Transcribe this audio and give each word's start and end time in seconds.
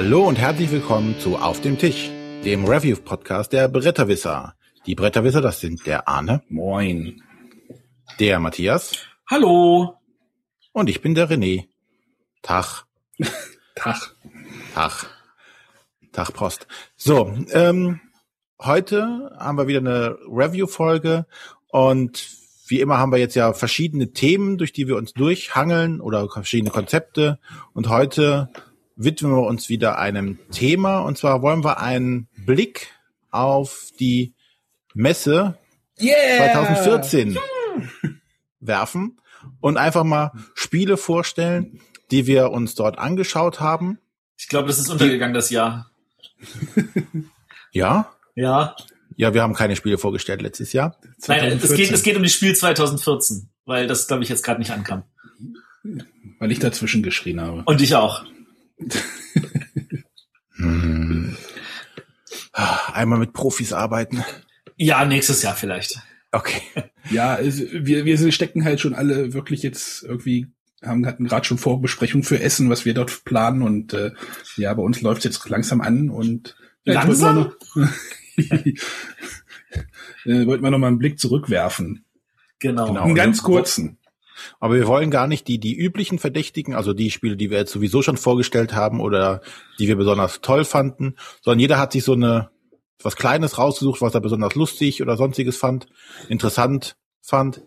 Hallo 0.00 0.28
und 0.28 0.38
herzlich 0.38 0.70
willkommen 0.70 1.18
zu 1.18 1.38
Auf 1.38 1.60
dem 1.60 1.76
Tisch, 1.76 2.08
dem 2.44 2.64
Review-Podcast 2.66 3.52
der 3.52 3.66
Bretterwisser. 3.66 4.54
Die 4.86 4.94
Bretterwisser, 4.94 5.40
das 5.40 5.58
sind 5.58 5.84
der 5.86 6.06
Arne. 6.06 6.40
Moin. 6.48 7.20
Der 8.20 8.38
Matthias. 8.38 8.92
Hallo. 9.28 9.96
Und 10.70 10.88
ich 10.88 11.00
bin 11.00 11.16
der 11.16 11.28
René. 11.28 11.64
Tag. 12.42 12.84
Tag. 13.74 14.14
Tag. 14.72 15.06
Tag 16.12 16.32
Post. 16.32 16.68
So, 16.94 17.36
ähm, 17.50 17.98
heute 18.62 19.36
haben 19.36 19.58
wir 19.58 19.66
wieder 19.66 19.80
eine 19.80 20.16
Review-Folge 20.30 21.26
und 21.72 22.30
wie 22.68 22.80
immer 22.80 22.98
haben 22.98 23.10
wir 23.10 23.18
jetzt 23.18 23.34
ja 23.34 23.52
verschiedene 23.52 24.12
Themen, 24.12 24.58
durch 24.58 24.72
die 24.72 24.86
wir 24.86 24.94
uns 24.94 25.12
durchhangeln 25.12 26.00
oder 26.00 26.28
verschiedene 26.28 26.70
Konzepte. 26.70 27.40
Und 27.72 27.88
heute 27.88 28.48
widmen 28.98 29.32
wir 29.32 29.46
uns 29.46 29.68
wieder 29.68 29.98
einem 29.98 30.38
Thema. 30.50 31.00
Und 31.00 31.16
zwar 31.16 31.40
wollen 31.40 31.64
wir 31.64 31.80
einen 31.80 32.28
Blick 32.44 32.88
auf 33.30 33.88
die 33.98 34.34
Messe 34.94 35.56
Yeah! 36.00 36.52
2014 36.52 37.38
werfen 38.60 39.20
und 39.60 39.76
einfach 39.76 40.04
mal 40.04 40.32
Spiele 40.54 40.96
vorstellen, 40.96 41.80
die 42.10 42.26
wir 42.26 42.50
uns 42.50 42.74
dort 42.74 42.98
angeschaut 42.98 43.60
haben. 43.60 43.98
Ich 44.36 44.48
glaube, 44.48 44.68
das 44.68 44.78
ist 44.78 44.90
untergegangen, 44.90 45.34
das 45.34 45.50
Jahr. 45.50 45.90
Ja? 47.72 48.12
Ja. 48.34 48.76
Ja, 49.16 49.34
wir 49.34 49.42
haben 49.42 49.54
keine 49.54 49.74
Spiele 49.74 49.98
vorgestellt 49.98 50.42
letztes 50.42 50.72
Jahr. 50.72 50.96
Nein, 51.26 51.58
es 51.60 51.74
geht, 51.74 51.90
es 51.90 52.02
geht 52.04 52.16
um 52.16 52.22
das 52.22 52.32
Spiel 52.32 52.54
2014, 52.54 53.50
weil 53.64 53.88
das, 53.88 54.06
glaube 54.06 54.22
ich, 54.22 54.28
jetzt 54.28 54.44
gerade 54.44 54.60
nicht 54.60 54.70
ankam. 54.70 55.02
Weil 56.38 56.52
ich 56.52 56.60
dazwischen 56.60 57.02
geschrien 57.02 57.40
habe. 57.40 57.62
Und 57.64 57.80
ich 57.80 57.96
auch. 57.96 58.24
Hm. 60.56 61.36
Einmal 62.52 63.18
mit 63.18 63.32
Profis 63.32 63.72
arbeiten. 63.72 64.24
Ja, 64.76 65.04
nächstes 65.04 65.42
Jahr 65.42 65.54
vielleicht. 65.54 66.00
Okay. 66.32 66.60
Ja, 67.10 67.34
also 67.34 67.64
wir, 67.72 68.04
wir 68.04 68.32
stecken 68.32 68.64
halt 68.64 68.80
schon 68.80 68.94
alle 68.94 69.32
wirklich 69.32 69.62
jetzt 69.62 70.02
irgendwie, 70.02 70.48
haben 70.82 71.06
hatten 71.06 71.26
gerade 71.26 71.46
schon 71.46 71.58
Vorbesprechungen 71.58 72.24
für 72.24 72.40
Essen, 72.40 72.70
was 72.70 72.84
wir 72.84 72.94
dort 72.94 73.24
planen 73.24 73.62
und 73.62 73.92
äh, 73.94 74.12
ja, 74.56 74.74
bei 74.74 74.82
uns 74.82 75.00
läuft 75.00 75.24
jetzt 75.24 75.48
langsam 75.48 75.80
an 75.80 76.10
und 76.10 76.56
ja, 76.84 76.94
jetzt 76.94 77.04
Langsam? 77.04 77.36
wollten 77.36 77.56
wir 77.74 77.82
noch, 77.84 77.92
äh, 80.26 80.46
wollten 80.46 80.64
wir 80.64 80.70
noch 80.70 80.78
mal 80.78 80.88
einen 80.88 80.98
Blick 80.98 81.18
zurückwerfen. 81.18 82.04
Genau. 82.58 82.88
Genau. 82.88 83.02
Einen 83.02 83.14
ganz 83.14 83.42
kurzen. 83.42 83.98
Aber 84.60 84.74
wir 84.74 84.86
wollen 84.86 85.10
gar 85.10 85.26
nicht 85.26 85.48
die, 85.48 85.58
die 85.58 85.76
üblichen 85.76 86.18
Verdächtigen, 86.18 86.74
also 86.74 86.92
die 86.92 87.10
Spiele, 87.10 87.36
die 87.36 87.50
wir 87.50 87.58
jetzt 87.58 87.72
sowieso 87.72 88.02
schon 88.02 88.16
vorgestellt 88.16 88.74
haben 88.74 89.00
oder 89.00 89.40
die 89.78 89.88
wir 89.88 89.96
besonders 89.96 90.40
toll 90.40 90.64
fanden, 90.64 91.16
sondern 91.42 91.60
jeder 91.60 91.78
hat 91.78 91.92
sich 91.92 92.04
so 92.04 92.12
eine, 92.12 92.50
was 93.02 93.16
Kleines 93.16 93.58
rausgesucht, 93.58 94.00
was 94.00 94.14
er 94.14 94.20
besonders 94.20 94.54
lustig 94.54 95.02
oder 95.02 95.16
sonstiges 95.16 95.56
fand, 95.56 95.86
interessant 96.28 96.96
fand. 97.20 97.62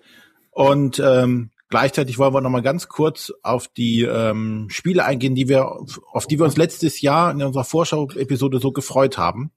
Und 0.51 0.99
ähm, 0.99 1.51
gleichzeitig 1.69 2.17
wollen 2.17 2.33
wir 2.33 2.41
noch 2.41 2.49
mal 2.49 2.61
ganz 2.61 2.87
kurz 2.87 3.31
auf 3.41 3.67
die 3.67 4.01
ähm, 4.03 4.67
Spiele 4.69 5.05
eingehen, 5.05 5.35
die 5.35 5.47
wir, 5.47 5.65
auf 6.11 6.27
die 6.27 6.39
wir 6.39 6.45
uns 6.45 6.57
letztes 6.57 7.01
Jahr 7.01 7.31
in 7.31 7.41
unserer 7.41 7.63
Vorschau-Episode 7.63 8.59
so 8.59 8.71
gefreut 8.71 9.17
haben 9.17 9.51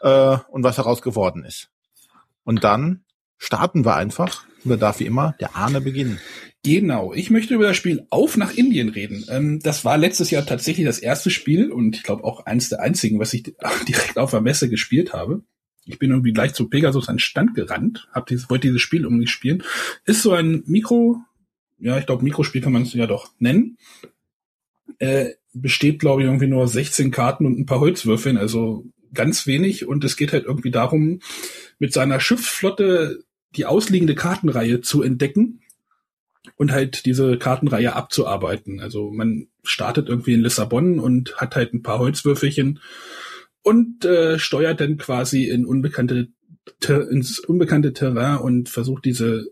äh, 0.00 0.38
und 0.48 0.64
was 0.64 0.76
daraus 0.76 1.02
geworden 1.02 1.44
ist. 1.44 1.70
Und 2.44 2.64
dann 2.64 3.04
starten 3.38 3.84
wir 3.84 3.96
einfach. 3.96 4.44
Und 4.64 4.70
da 4.70 4.76
darf 4.76 5.00
wie 5.00 5.06
immer 5.06 5.34
der 5.40 5.56
Arne 5.56 5.80
beginnen. 5.80 6.18
Genau, 6.64 7.12
ich 7.12 7.30
möchte 7.30 7.54
über 7.54 7.66
das 7.66 7.76
Spiel 7.76 8.06
Auf 8.10 8.36
nach 8.36 8.54
Indien 8.54 8.88
reden. 8.88 9.24
Ähm, 9.28 9.60
das 9.60 9.84
war 9.84 9.98
letztes 9.98 10.30
Jahr 10.30 10.46
tatsächlich 10.46 10.86
das 10.86 11.00
erste 11.00 11.30
Spiel 11.30 11.72
und 11.72 11.96
ich 11.96 12.04
glaube 12.04 12.22
auch 12.22 12.46
eins 12.46 12.68
der 12.68 12.80
einzigen, 12.80 13.18
was 13.18 13.34
ich 13.34 13.42
direkt 13.88 14.16
auf 14.18 14.30
der 14.30 14.40
Messe 14.40 14.68
gespielt 14.68 15.12
habe. 15.12 15.42
Ich 15.84 15.98
bin 15.98 16.10
irgendwie 16.10 16.32
gleich 16.32 16.54
zu 16.54 16.68
Pegasus 16.68 17.08
an 17.08 17.18
Stand 17.18 17.54
gerannt, 17.54 18.08
hab 18.12 18.26
dieses, 18.26 18.48
wollte 18.48 18.68
dieses 18.68 18.82
Spiel 18.82 19.02
irgendwie 19.02 19.26
spielen. 19.26 19.64
Ist 20.04 20.22
so 20.22 20.32
ein 20.32 20.62
Mikro, 20.66 21.20
ja, 21.80 21.98
ich 21.98 22.06
glaube 22.06 22.22
Mikrospiel 22.22 22.60
kann 22.60 22.72
man 22.72 22.82
es 22.82 22.94
ja 22.94 23.08
doch 23.08 23.32
nennen. 23.40 23.76
Äh, 24.98 25.30
besteht, 25.52 25.98
glaube 25.98 26.22
ich, 26.22 26.26
irgendwie 26.26 26.46
nur 26.46 26.68
16 26.68 27.10
Karten 27.10 27.44
und 27.44 27.58
ein 27.58 27.66
paar 27.66 27.80
Holzwürfeln, 27.80 28.38
also 28.38 28.86
ganz 29.12 29.48
wenig. 29.48 29.86
Und 29.86 30.04
es 30.04 30.16
geht 30.16 30.32
halt 30.32 30.44
irgendwie 30.44 30.70
darum, 30.70 31.20
mit 31.80 31.92
seiner 31.92 32.20
Schiffsflotte 32.20 33.24
die 33.56 33.66
ausliegende 33.66 34.14
Kartenreihe 34.14 34.80
zu 34.80 35.02
entdecken 35.02 35.60
und 36.56 36.72
halt 36.72 37.06
diese 37.06 37.38
Kartenreihe 37.38 37.94
abzuarbeiten. 37.94 38.80
Also 38.80 39.10
man 39.10 39.48
startet 39.62 40.08
irgendwie 40.08 40.34
in 40.34 40.40
Lissabon 40.40 40.98
und 40.98 41.36
hat 41.36 41.56
halt 41.56 41.72
ein 41.72 41.82
paar 41.82 41.98
Holzwürfelchen 41.98 42.80
und 43.62 44.04
äh, 44.04 44.38
steuert 44.38 44.80
dann 44.80 44.96
quasi 44.96 45.44
in 45.44 45.64
unbekannte 45.64 46.28
ins 47.10 47.40
unbekannte 47.40 47.92
Terrain 47.92 48.38
und 48.38 48.68
versucht 48.68 49.04
diese 49.04 49.48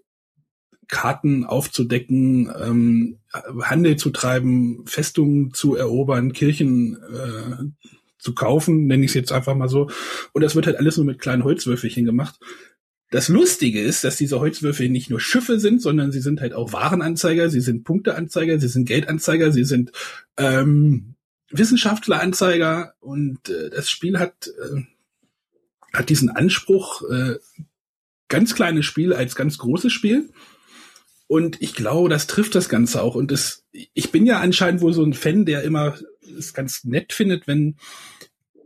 Karten 0.87 1.44
aufzudecken, 1.44 2.53
ähm, 2.61 3.19
Handel 3.62 3.97
zu 3.97 4.11
treiben, 4.11 4.84
Festungen 4.87 5.53
zu 5.55 5.77
erobern, 5.77 6.32
Kirchen 6.32 6.97
äh, 6.97 7.88
zu 8.19 8.34
kaufen, 8.34 8.87
nenne 8.87 9.05
ich 9.05 9.12
es 9.12 9.15
jetzt 9.15 9.32
einfach 9.32 9.55
mal 9.55 9.69
so. 9.69 9.88
Und 10.32 10.43
das 10.43 10.55
wird 10.55 10.67
halt 10.67 10.77
alles 10.77 10.97
nur 10.97 11.06
mit 11.06 11.21
kleinen 11.21 11.44
Holzwürfelchen 11.44 12.05
gemacht. 12.05 12.38
Das 13.10 13.28
Lustige 13.28 13.82
ist, 13.82 14.04
dass 14.04 14.16
diese 14.16 14.38
Holzwürfel 14.38 14.88
nicht 14.88 15.10
nur 15.10 15.21
Schiffe 15.21 15.59
sind, 15.59 15.82
sondern 15.82 16.12
sie 16.12 16.21
sind 16.21 16.41
halt 16.41 16.54
auch 16.54 16.72
Warenanzeiger, 16.72 17.50
sie 17.50 17.60
sind 17.60 17.84
Punkteanzeiger, 17.84 18.59
sie 18.60 18.69
sind 18.69 18.87
Geldanzeiger, 18.87 19.53
sie 19.53 19.65
sind 19.65 19.91
ähm, 20.37 21.15
Wissenschaftleranzeiger 21.50 22.94
und 23.00 23.49
äh, 23.49 23.70
das 23.70 23.91
Spiel 23.91 24.19
hat 24.19 24.47
äh, 24.47 24.82
hat 25.93 26.09
diesen 26.09 26.31
Anspruch, 26.31 27.03
äh, 27.10 27.37
ganz 28.28 28.54
kleines 28.54 28.87
Spiel 28.87 29.12
als 29.12 29.34
ganz 29.34 29.59
großes 29.59 29.93
Spiel. 29.93 30.31
Und 31.26 31.60
ich 31.62 31.75
glaube, 31.75 32.09
das 32.09 32.26
trifft 32.26 32.54
das 32.54 32.69
Ganze 32.69 33.03
auch. 33.03 33.15
Und 33.15 33.31
das, 33.31 33.65
ich 33.72 34.10
bin 34.10 34.26
ja 34.26 34.41
anscheinend 34.41 34.81
wohl 34.81 34.93
so 34.93 35.04
ein 35.04 35.15
Fan, 35.15 35.44
der 35.44 35.62
immer 35.62 35.97
es 36.38 36.54
ganz 36.54 36.84
nett 36.84 37.12
findet, 37.12 37.47
wenn 37.47 37.76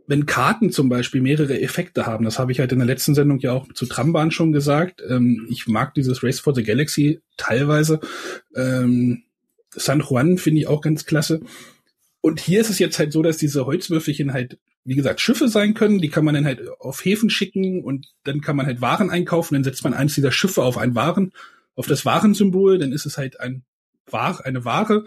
wenn 0.07 0.25
Karten 0.25 0.71
zum 0.71 0.89
Beispiel 0.89 1.21
mehrere 1.21 1.59
Effekte 1.59 2.05
haben, 2.05 2.25
das 2.25 2.39
habe 2.39 2.51
ich 2.51 2.59
halt 2.59 2.71
in 2.71 2.79
der 2.79 2.87
letzten 2.87 3.15
Sendung 3.15 3.39
ja 3.39 3.53
auch 3.53 3.71
zu 3.73 3.85
Trambahn 3.85 4.31
schon 4.31 4.51
gesagt. 4.51 5.01
Ähm, 5.07 5.47
ich 5.49 5.67
mag 5.67 5.93
dieses 5.93 6.23
Race 6.23 6.39
for 6.39 6.53
the 6.53 6.63
Galaxy 6.63 7.21
teilweise. 7.37 7.99
Ähm, 8.55 9.23
San 9.71 10.01
Juan 10.01 10.37
finde 10.37 10.61
ich 10.61 10.67
auch 10.67 10.81
ganz 10.81 11.05
klasse. 11.05 11.41
Und 12.21 12.39
hier 12.39 12.61
ist 12.61 12.69
es 12.69 12.79
jetzt 12.79 12.97
halt 12.97 13.11
so, 13.11 13.21
dass 13.21 13.37
diese 13.37 13.65
Holzwürfelchen 13.65 14.33
halt, 14.33 14.57
wie 14.83 14.95
gesagt, 14.95 15.21
Schiffe 15.21 15.47
sein 15.47 15.73
können. 15.73 15.99
Die 15.99 16.09
kann 16.09 16.25
man 16.25 16.35
dann 16.35 16.45
halt 16.45 16.61
auf 16.79 17.03
Häfen 17.03 17.29
schicken 17.29 17.83
und 17.83 18.07
dann 18.23 18.41
kann 18.41 18.55
man 18.55 18.65
halt 18.65 18.81
Waren 18.81 19.09
einkaufen. 19.09 19.55
Dann 19.55 19.63
setzt 19.63 19.83
man 19.83 19.93
eins 19.93 20.15
dieser 20.15 20.31
Schiffe 20.31 20.63
auf 20.63 20.77
ein 20.77 20.95
Waren, 20.95 21.33
auf 21.75 21.87
das 21.87 22.05
Warensymbol. 22.05 22.79
Dann 22.79 22.91
ist 22.91 23.05
es 23.05 23.17
halt 23.17 23.39
ein 23.39 23.63
War, 24.09 24.43
eine 24.45 24.65
Ware. 24.65 25.05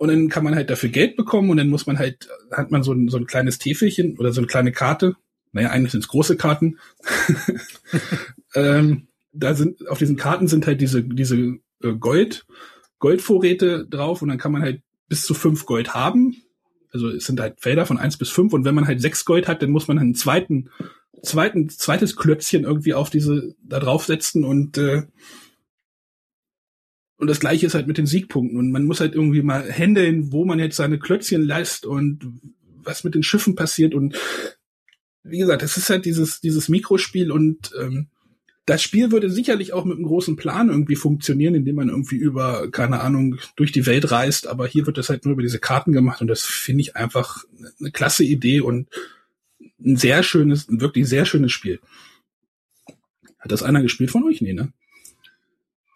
Und 0.00 0.08
dann 0.08 0.30
kann 0.30 0.44
man 0.44 0.54
halt 0.54 0.70
dafür 0.70 0.88
Geld 0.88 1.14
bekommen 1.14 1.50
und 1.50 1.58
dann 1.58 1.68
muss 1.68 1.86
man 1.86 1.98
halt, 1.98 2.26
hat 2.50 2.70
man 2.70 2.82
so 2.82 2.94
ein, 2.94 3.08
so 3.08 3.18
ein 3.18 3.26
kleines 3.26 3.58
Täfelchen 3.58 4.16
oder 4.16 4.32
so 4.32 4.40
eine 4.40 4.46
kleine 4.46 4.72
Karte. 4.72 5.14
Naja, 5.52 5.68
eigentlich 5.68 5.92
sind 5.92 6.00
es 6.00 6.08
große 6.08 6.38
Karten. 6.38 6.78
ähm, 8.54 9.08
da 9.34 9.52
sind, 9.52 9.86
auf 9.90 9.98
diesen 9.98 10.16
Karten 10.16 10.48
sind 10.48 10.66
halt 10.66 10.80
diese, 10.80 11.02
diese 11.02 11.36
äh, 11.82 11.92
Gold, 11.98 12.46
Goldvorräte 12.98 13.86
drauf 13.90 14.22
und 14.22 14.30
dann 14.30 14.38
kann 14.38 14.52
man 14.52 14.62
halt 14.62 14.80
bis 15.10 15.26
zu 15.26 15.34
fünf 15.34 15.66
Gold 15.66 15.92
haben. 15.92 16.34
Also 16.94 17.10
es 17.10 17.26
sind 17.26 17.38
halt 17.38 17.60
Felder 17.60 17.84
von 17.84 17.98
eins 17.98 18.16
bis 18.16 18.30
fünf 18.30 18.54
und 18.54 18.64
wenn 18.64 18.74
man 18.74 18.86
halt 18.86 19.02
sechs 19.02 19.26
Gold 19.26 19.48
hat, 19.48 19.60
dann 19.60 19.70
muss 19.70 19.86
man 19.86 19.98
einen 19.98 20.14
zweiten, 20.14 20.70
zweiten, 21.22 21.68
zweites 21.68 22.16
Klötzchen 22.16 22.64
irgendwie 22.64 22.94
auf 22.94 23.10
diese 23.10 23.54
da 23.62 23.78
draufsetzen 23.78 24.44
und 24.44 24.78
äh, 24.78 25.02
und 27.20 27.26
das 27.26 27.40
gleiche 27.40 27.66
ist 27.66 27.74
halt 27.74 27.86
mit 27.86 27.98
den 27.98 28.06
Siegpunkten. 28.06 28.58
Und 28.58 28.72
man 28.72 28.84
muss 28.84 29.00
halt 29.00 29.14
irgendwie 29.14 29.42
mal 29.42 29.70
händeln, 29.70 30.32
wo 30.32 30.46
man 30.46 30.58
jetzt 30.58 30.76
seine 30.76 30.98
Klötzchen 30.98 31.42
lässt 31.42 31.84
und 31.84 32.20
was 32.82 33.04
mit 33.04 33.14
den 33.14 33.22
Schiffen 33.22 33.54
passiert. 33.54 33.94
Und 33.94 34.16
wie 35.22 35.38
gesagt, 35.38 35.62
es 35.62 35.76
ist 35.76 35.90
halt 35.90 36.06
dieses, 36.06 36.40
dieses 36.40 36.70
Mikrospiel 36.70 37.30
und 37.30 37.72
ähm, 37.78 38.08
das 38.64 38.82
Spiel 38.82 39.10
würde 39.10 39.28
sicherlich 39.30 39.72
auch 39.74 39.84
mit 39.84 39.96
einem 39.96 40.06
großen 40.06 40.36
Plan 40.36 40.70
irgendwie 40.70 40.96
funktionieren, 40.96 41.54
indem 41.54 41.76
man 41.76 41.88
irgendwie 41.88 42.16
über, 42.16 42.70
keine 42.70 43.00
Ahnung, 43.00 43.36
durch 43.56 43.72
die 43.72 43.84
Welt 43.84 44.10
reist. 44.10 44.46
Aber 44.46 44.66
hier 44.66 44.86
wird 44.86 44.96
das 44.96 45.10
halt 45.10 45.24
nur 45.24 45.32
über 45.32 45.42
diese 45.42 45.58
Karten 45.58 45.92
gemacht 45.92 46.22
und 46.22 46.28
das 46.28 46.44
finde 46.44 46.82
ich 46.82 46.96
einfach 46.96 47.44
eine 47.80 47.90
klasse 47.90 48.24
Idee 48.24 48.60
und 48.60 48.88
ein 49.84 49.96
sehr 49.96 50.22
schönes, 50.22 50.68
ein 50.68 50.80
wirklich 50.80 51.06
sehr 51.06 51.26
schönes 51.26 51.52
Spiel. 51.52 51.80
Hat 53.38 53.52
das 53.52 53.62
einer 53.62 53.82
gespielt 53.82 54.10
von 54.10 54.24
euch? 54.24 54.40
Nee, 54.40 54.52
ne? 54.54 54.72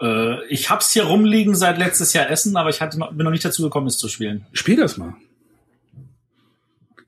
Äh, 0.04 0.46
ich 0.48 0.68
hab's 0.68 0.92
hier 0.92 1.04
rumliegen 1.04 1.54
seit 1.54 1.78
letztes 1.78 2.12
Jahr 2.12 2.30
Essen, 2.30 2.56
aber 2.56 2.68
ich 2.68 2.80
hatte 2.80 2.98
noch, 2.98 3.12
bin 3.12 3.24
noch 3.24 3.30
nicht 3.30 3.44
dazu 3.44 3.62
gekommen, 3.62 3.86
es 3.86 3.96
zu 3.96 4.08
spielen. 4.08 4.46
Spiel 4.52 4.76
das 4.76 4.98
mal. 4.98 5.16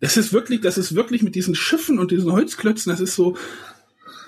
Das 0.00 0.16
ist 0.16 0.32
wirklich, 0.32 0.62
das 0.62 0.78
ist 0.78 0.94
wirklich 0.94 1.22
mit 1.22 1.34
diesen 1.34 1.54
Schiffen 1.54 1.98
und 1.98 2.10
diesen 2.10 2.32
Holzklötzen, 2.32 2.90
das 2.90 3.00
ist 3.00 3.14
so, 3.14 3.36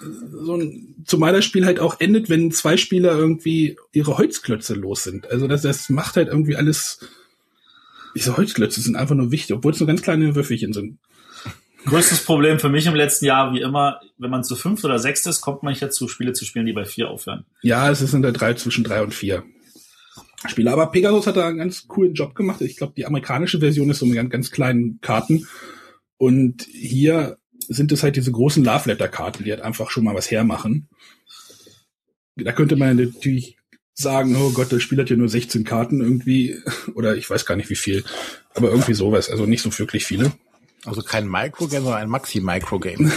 so 0.00 0.56
ein, 0.56 0.94
zumal 1.06 1.32
das 1.32 1.44
Spiel 1.44 1.66
halt 1.66 1.80
auch 1.80 2.00
endet, 2.00 2.28
wenn 2.28 2.52
zwei 2.52 2.76
Spieler 2.76 3.16
irgendwie 3.16 3.76
ihre 3.92 4.18
Holzklötze 4.18 4.74
los 4.74 5.02
sind. 5.02 5.30
Also 5.30 5.48
das, 5.48 5.62
das 5.62 5.88
macht 5.88 6.16
halt 6.16 6.28
irgendwie 6.28 6.56
alles, 6.56 7.00
Diese 8.14 8.36
Holzklötze 8.36 8.80
sind 8.80 8.96
einfach 8.96 9.14
nur 9.14 9.30
wichtig, 9.30 9.56
obwohl 9.56 9.72
es 9.72 9.80
nur 9.80 9.86
ganz 9.86 10.02
kleine 10.02 10.34
Würfelchen 10.34 10.72
sind. 10.72 10.98
Größtes 11.88 12.24
Problem 12.24 12.58
für 12.58 12.68
mich 12.68 12.86
im 12.86 12.94
letzten 12.94 13.24
Jahr, 13.24 13.52
wie 13.52 13.60
immer, 13.60 14.00
wenn 14.18 14.30
man 14.30 14.44
zu 14.44 14.56
fünf 14.56 14.84
oder 14.84 14.98
sechs 14.98 15.26
ist, 15.26 15.40
kommt 15.40 15.62
man 15.62 15.72
nicht 15.72 15.82
dazu, 15.82 16.08
Spiele 16.08 16.32
zu 16.32 16.44
spielen, 16.44 16.66
die 16.66 16.72
bei 16.72 16.84
vier 16.84 17.08
aufhören. 17.08 17.44
Ja, 17.62 17.90
es 17.90 18.00
sind 18.00 18.22
da 18.22 18.30
drei 18.30 18.54
zwischen 18.54 18.84
drei 18.84 19.02
und 19.02 19.14
vier 19.14 19.44
Spiele. 20.46 20.72
Aber 20.72 20.90
Pegasus 20.90 21.26
hat 21.26 21.36
da 21.36 21.48
einen 21.48 21.58
ganz 21.58 21.88
coolen 21.88 22.14
Job 22.14 22.34
gemacht. 22.34 22.60
Ich 22.60 22.76
glaube, 22.76 22.94
die 22.96 23.06
amerikanische 23.06 23.60
Version 23.60 23.90
ist 23.90 23.98
so 23.98 24.06
mit 24.06 24.16
ganz, 24.16 24.30
ganz 24.30 24.50
kleinen 24.50 25.00
Karten. 25.00 25.46
Und 26.16 26.66
hier 26.70 27.38
sind 27.68 27.92
es 27.92 28.02
halt 28.02 28.16
diese 28.16 28.32
großen 28.32 28.64
Love 28.64 28.88
Letter 28.88 29.08
Karten, 29.08 29.44
die 29.44 29.50
halt 29.50 29.62
einfach 29.62 29.90
schon 29.90 30.04
mal 30.04 30.14
was 30.14 30.30
hermachen. 30.30 30.88
Da 32.36 32.52
könnte 32.52 32.76
man 32.76 32.96
natürlich 32.96 33.56
sagen, 33.94 34.36
oh 34.36 34.50
Gott, 34.50 34.70
der 34.70 34.80
Spiel 34.80 34.98
hat 34.98 35.10
ja 35.10 35.16
nur 35.16 35.28
16 35.28 35.64
Karten 35.64 36.00
irgendwie, 36.00 36.56
oder 36.94 37.16
ich 37.16 37.28
weiß 37.28 37.46
gar 37.46 37.56
nicht 37.56 37.70
wie 37.70 37.76
viel, 37.76 38.04
aber 38.54 38.70
irgendwie 38.70 38.94
sowas, 38.94 39.30
also 39.30 39.46
nicht 39.46 39.62
so 39.62 39.76
wirklich 39.78 40.04
viele. 40.04 40.32
Also 40.84 41.02
kein 41.02 41.26
Microgame, 41.26 41.82
sondern 41.82 42.02
ein 42.02 42.08
Maxi-Microgame. 42.08 43.10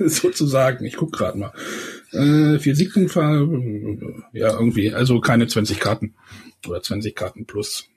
Sozusagen, 0.08 0.84
ich 0.84 0.96
guck 0.96 1.12
gerade 1.12 1.38
mal. 1.38 1.52
Äh, 2.12 2.58
vier 2.58 2.76
Siegpunkte, 2.76 3.20
ja, 4.32 4.52
irgendwie, 4.52 4.92
also 4.92 5.20
keine 5.20 5.46
20 5.46 5.80
Karten. 5.80 6.14
Oder 6.66 6.82
20 6.82 7.14
Karten 7.14 7.46
plus. 7.46 7.88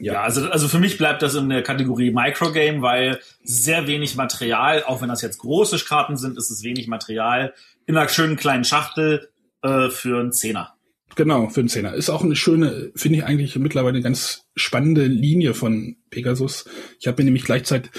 Ja. 0.00 0.12
ja, 0.14 0.22
also, 0.22 0.48
also 0.48 0.68
für 0.68 0.78
mich 0.78 0.98
bleibt 0.98 1.22
das 1.22 1.34
in 1.34 1.48
der 1.48 1.62
Kategorie 1.62 2.12
Microgame, 2.12 2.82
weil 2.82 3.20
sehr 3.42 3.86
wenig 3.86 4.16
Material, 4.16 4.84
auch 4.84 5.00
wenn 5.00 5.08
das 5.08 5.22
jetzt 5.22 5.38
große 5.38 5.78
Karten 5.78 6.16
sind, 6.16 6.36
ist 6.36 6.50
es 6.50 6.62
wenig 6.62 6.88
Material 6.88 7.54
in 7.86 7.96
einer 7.96 8.08
schönen 8.08 8.36
kleinen 8.36 8.64
Schachtel 8.64 9.30
äh, 9.62 9.88
für 9.88 10.20
einen 10.20 10.32
Zehner. 10.32 10.77
Genau, 11.18 11.48
für 11.48 11.58
einen 11.58 11.68
Zehner. 11.68 11.94
Ist 11.94 12.10
auch 12.10 12.22
eine 12.22 12.36
schöne, 12.36 12.92
finde 12.94 13.18
ich 13.18 13.24
eigentlich 13.24 13.56
mittlerweile 13.56 13.96
eine 13.96 14.04
ganz 14.04 14.44
spannende 14.54 15.04
Linie 15.06 15.52
von 15.52 15.96
Pegasus. 16.10 16.64
Ich 17.00 17.08
habe 17.08 17.20
mir 17.20 17.24
nämlich 17.24 17.42
gleichzeitig, 17.42 17.90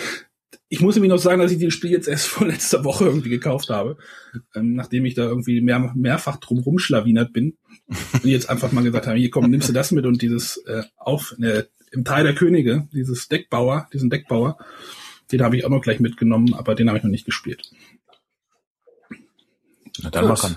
ich 0.69 0.80
muss 0.80 0.95
nämlich 0.95 1.10
noch 1.12 1.18
sagen, 1.18 1.42
dass 1.42 1.51
ich 1.51 1.60
das 1.60 1.74
Spiel 1.74 1.92
jetzt 1.92 2.07
erst 2.07 2.27
vor 2.30 2.48
letzter 2.48 2.86
Woche 2.86 3.04
irgendwie 3.04 3.27
gekauft 3.27 3.71
habe, 3.71 3.98
ähm, 4.56 4.74
nachdem 4.74 5.04
ich 5.04 5.16
da 5.16 5.24
irgendwie 5.24 5.60
mehr, 5.60 5.92
mehrfach 5.98 6.38
drum 6.38 6.60
rumschlawinert 6.60 7.33
bin. 7.33 7.57
Und 8.13 8.24
jetzt 8.24 8.50
einfach 8.50 8.71
mal 8.71 8.86
gesagt 8.86 9.07
habe, 9.07 9.18
hier 9.18 9.30
komm, 9.30 9.51
nimmst 9.51 9.68
du 9.68 9.74
das 9.74 9.92
mit 9.92 10.06
und 10.06 10.22
dieses 10.22 10.56
äh, 10.65 10.83
auf, 10.95 11.36
äh, 11.42 11.63
im 11.92 12.06
Teil 12.06 12.24
der 12.24 12.36
Könige, 12.36 12.88
dieses 12.94 13.27
Deckbauer, 13.27 13.89
diesen 13.92 14.10
Deckbauer, 14.10 14.57
den 15.33 15.42
habe 15.42 15.57
ich 15.57 15.65
auch 15.65 15.69
noch 15.69 15.81
gleich 15.81 16.00
mitgenommen, 16.00 16.54
aber 16.54 16.74
den 16.74 16.88
habe 16.88 17.00
ich 17.00 17.04
noch 17.04 17.12
nicht 17.12 17.25
gespielt. 17.25 17.69
Na 20.01 20.10
dann 20.10 20.30
machen. 20.30 20.56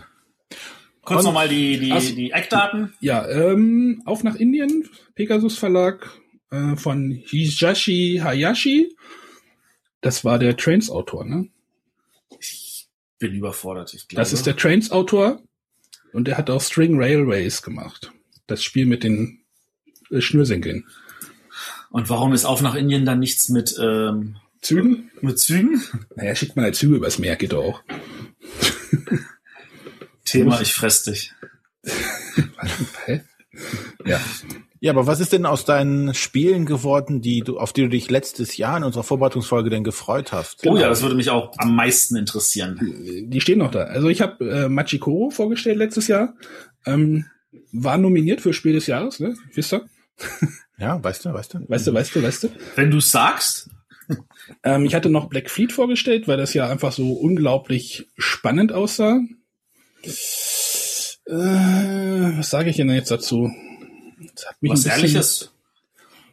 Kurz 1.05 1.25
nochmal 1.25 1.49
die, 1.49 1.79
die, 1.79 1.93
also, 1.93 2.15
die 2.15 2.31
Eckdaten. 2.31 2.95
Ja, 3.01 3.29
ähm, 3.29 4.03
auf 4.05 4.23
nach 4.23 4.37
Indien, 4.37 4.89
Pegasus 5.15 5.59
Verlag 5.59 6.11
äh, 6.51 6.77
von 6.77 7.11
Hijashi 7.11 8.21
Hayashi. 8.23 8.97
Das 10.01 10.25
war 10.25 10.39
der 10.39 10.57
Trains-Autor, 10.57 11.25
ne? 11.25 11.49
Ich 12.39 12.89
bin 13.19 13.35
überfordert, 13.35 13.95
ich 13.95 14.07
glaube. 14.09 14.21
Das 14.21 14.33
ist 14.33 14.47
der 14.47 14.57
Trains-Autor 14.57 15.43
und 16.13 16.29
der 16.29 16.39
hat 16.39 16.51
auch 16.51 16.61
String 16.61 16.97
Railways 16.97 17.63
gemacht. 17.63 18.13
Das 18.47 18.63
Spiel 18.63 18.87
mit 18.87 19.03
den 19.03 19.43
äh, 20.11 20.21
Schnürsenkeln. 20.21 20.87
Und 21.91 22.11
warum 22.11 22.33
ist 22.33 22.45
auf 22.45 22.63
nach 22.63 22.75
Indien 22.75 23.05
dann 23.05 23.19
nichts 23.19 23.49
mit 23.49 23.77
ähm, 23.81 24.37
Zügen? 24.61 25.11
Mit 25.21 25.39
Zügen? 25.41 25.83
Naja, 26.15 26.35
schickt 26.35 26.57
man 26.57 26.65
halt 26.65 26.77
Züge 26.77 26.97
übers 26.97 27.19
Meer, 27.19 27.37
geht 27.37 27.53
doch 27.53 27.65
auch. 27.65 27.83
Thema, 30.33 30.61
ich 30.61 30.73
fress 30.75 31.05
dich. 31.05 31.33
ja. 34.05 34.21
Ja, 34.81 34.91
aber 34.91 35.07
was 35.07 35.21
ist 35.21 35.33
denn 35.33 35.47
aus 35.47 35.65
deinen 35.65 36.13
Spielen 36.13 36.67
geworden, 36.67 37.21
die 37.21 37.43
du, 37.43 37.57
auf 37.57 37.73
die 37.73 37.83
du 37.83 37.89
dich 37.89 38.11
letztes 38.11 38.57
Jahr 38.57 38.77
in 38.79 38.83
unserer 38.83 39.05
Vorbereitungsfolge 39.05 39.71
denn 39.71 39.85
gefreut 39.85 40.33
hast? 40.33 40.63
Genau. 40.63 40.75
Oh 40.75 40.79
ja, 40.79 40.89
das 40.89 41.03
würde 41.03 41.15
mich 41.15 41.31
auch 41.31 41.53
am 41.59 41.77
meisten 41.77 42.17
interessieren. 42.17 42.81
Die 43.29 43.41
stehen 43.41 43.59
noch 43.59 43.71
da. 43.71 43.85
Also 43.85 44.09
ich 44.09 44.21
habe 44.21 44.45
äh, 44.45 44.69
Machikoro 44.69 45.31
vorgestellt 45.31 45.77
letztes 45.77 46.09
Jahr. 46.09 46.35
Ähm, 46.85 47.27
war 47.71 47.97
nominiert 47.97 48.41
für 48.41 48.53
Spiel 48.53 48.73
des 48.73 48.89
Jahres, 48.89 49.21
ne? 49.21 49.37
Wisst 49.55 49.73
ihr? 49.73 49.89
Ja, 50.79 51.03
weißt 51.03 51.27
du, 51.27 51.33
weißt 51.33 51.55
du. 51.55 51.59
Weißt 51.69 51.87
du, 51.87 51.95
weißt 51.95 52.17
du, 52.17 52.23
weißt 52.25 52.43
du. 52.43 52.49
Wenn 52.75 52.91
du 52.91 52.99
sagst. 52.99 53.71
Ähm, 54.65 54.85
ich 54.85 54.97
hatte 54.97 55.11
noch 55.11 55.29
Black 55.29 55.49
Fleet 55.49 55.73
vorgestellt, 55.73 56.27
weil 56.27 56.37
das 56.37 56.55
ja 56.55 56.69
einfach 56.69 56.91
so 56.91 57.13
unglaublich 57.13 58.09
spannend 58.19 58.73
aussah. 58.73 59.21
Äh, 60.05 61.33
was 62.39 62.51
sage 62.51 62.71
ich 62.71 62.77
denn 62.77 62.91
jetzt 62.91 63.11
dazu? 63.11 63.51
Das 64.35 64.47
hat 64.47 64.63
mich 64.63 64.73
was 64.73 64.83
bisschen, 64.83 64.99
Ehrliches? 64.99 65.53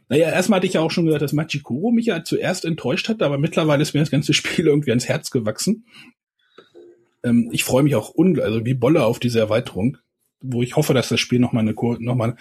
Naja, 0.09 0.29
erstmal 0.29 0.57
hatte 0.57 0.67
ich 0.67 0.73
ja 0.73 0.81
auch 0.81 0.89
schon 0.89 1.05
gehört, 1.05 1.21
dass 1.21 1.33
Machikoro 1.33 1.91
mich 1.91 2.07
ja 2.07 2.23
zuerst 2.23 2.65
enttäuscht 2.65 3.09
hat, 3.09 3.21
aber 3.21 3.37
mittlerweile 3.37 3.83
ist 3.83 3.93
mir 3.93 3.99
das 3.99 4.11
ganze 4.11 4.33
Spiel 4.35 4.67
irgendwie 4.67 4.91
ans 4.91 5.07
Herz 5.07 5.29
gewachsen. 5.29 5.85
Ähm, 7.23 7.49
ich 7.51 7.63
freue 7.63 7.83
mich 7.83 7.95
auch 7.95 8.09
unglaublich, 8.09 8.53
also 8.53 8.65
wie 8.65 8.73
Bolle 8.73 9.03
auf 9.05 9.19
diese 9.19 9.39
Erweiterung, 9.39 9.97
wo 10.41 10.63
ich 10.63 10.75
hoffe, 10.75 10.93
dass 10.93 11.09
das 11.09 11.19
Spiel 11.19 11.39
nochmal 11.39 11.61
eine 11.61 11.75
Kurve, 11.75 12.03
nochmal 12.03 12.35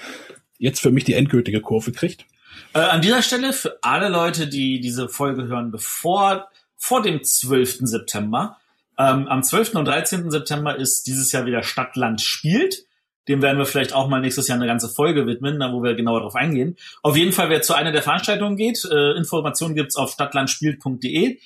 jetzt 0.59 0.81
für 0.81 0.91
mich 0.91 1.05
die 1.05 1.15
endgültige 1.15 1.61
Kurve 1.61 1.93
kriegt. 1.93 2.25
Äh, 2.73 2.81
an 2.81 3.03
dieser 3.03 3.23
Stelle 3.23 3.53
für 3.53 3.79
alle 3.83 4.09
Leute, 4.09 4.49
die 4.49 4.81
diese 4.81 5.09
Folge 5.09 5.47
hören, 5.47 5.71
bevor 5.71 6.49
vor 6.77 7.03
dem 7.03 7.23
12. 7.23 7.81
September, 7.83 8.57
ähm, 8.99 9.29
am 9.29 9.43
12. 9.43 9.75
und 9.75 9.85
13. 9.87 10.31
September 10.31 10.77
ist 10.77 11.07
dieses 11.07 11.33
Jahr 11.33 11.47
wieder 11.47 11.63
Stadtland 11.63 12.21
spielt. 12.21 12.85
Dem 13.29 13.43
werden 13.43 13.59
wir 13.59 13.67
vielleicht 13.67 13.93
auch 13.93 14.09
mal 14.09 14.21
nächstes 14.21 14.49
Jahr 14.49 14.57
eine 14.57 14.67
ganze 14.67 14.89
Folge 14.89 15.27
widmen, 15.27 15.61
wo 15.61 15.83
wir 15.83 15.95
genauer 15.95 16.21
darauf 16.21 16.35
eingehen. 16.35 16.77
Auf 17.03 17.17
jeden 17.17 17.33
Fall, 17.33 17.51
wer 17.51 17.61
zu 17.61 17.75
einer 17.75 17.93
der 17.93 18.03
Veranstaltungen 18.03 18.57
geht, 18.57 18.85
äh, 18.91 19.17
Informationen 19.17 19.75
gibt's 19.75 19.97
auf 19.97 20.11
stadtlandspielt.de. 20.11 21.39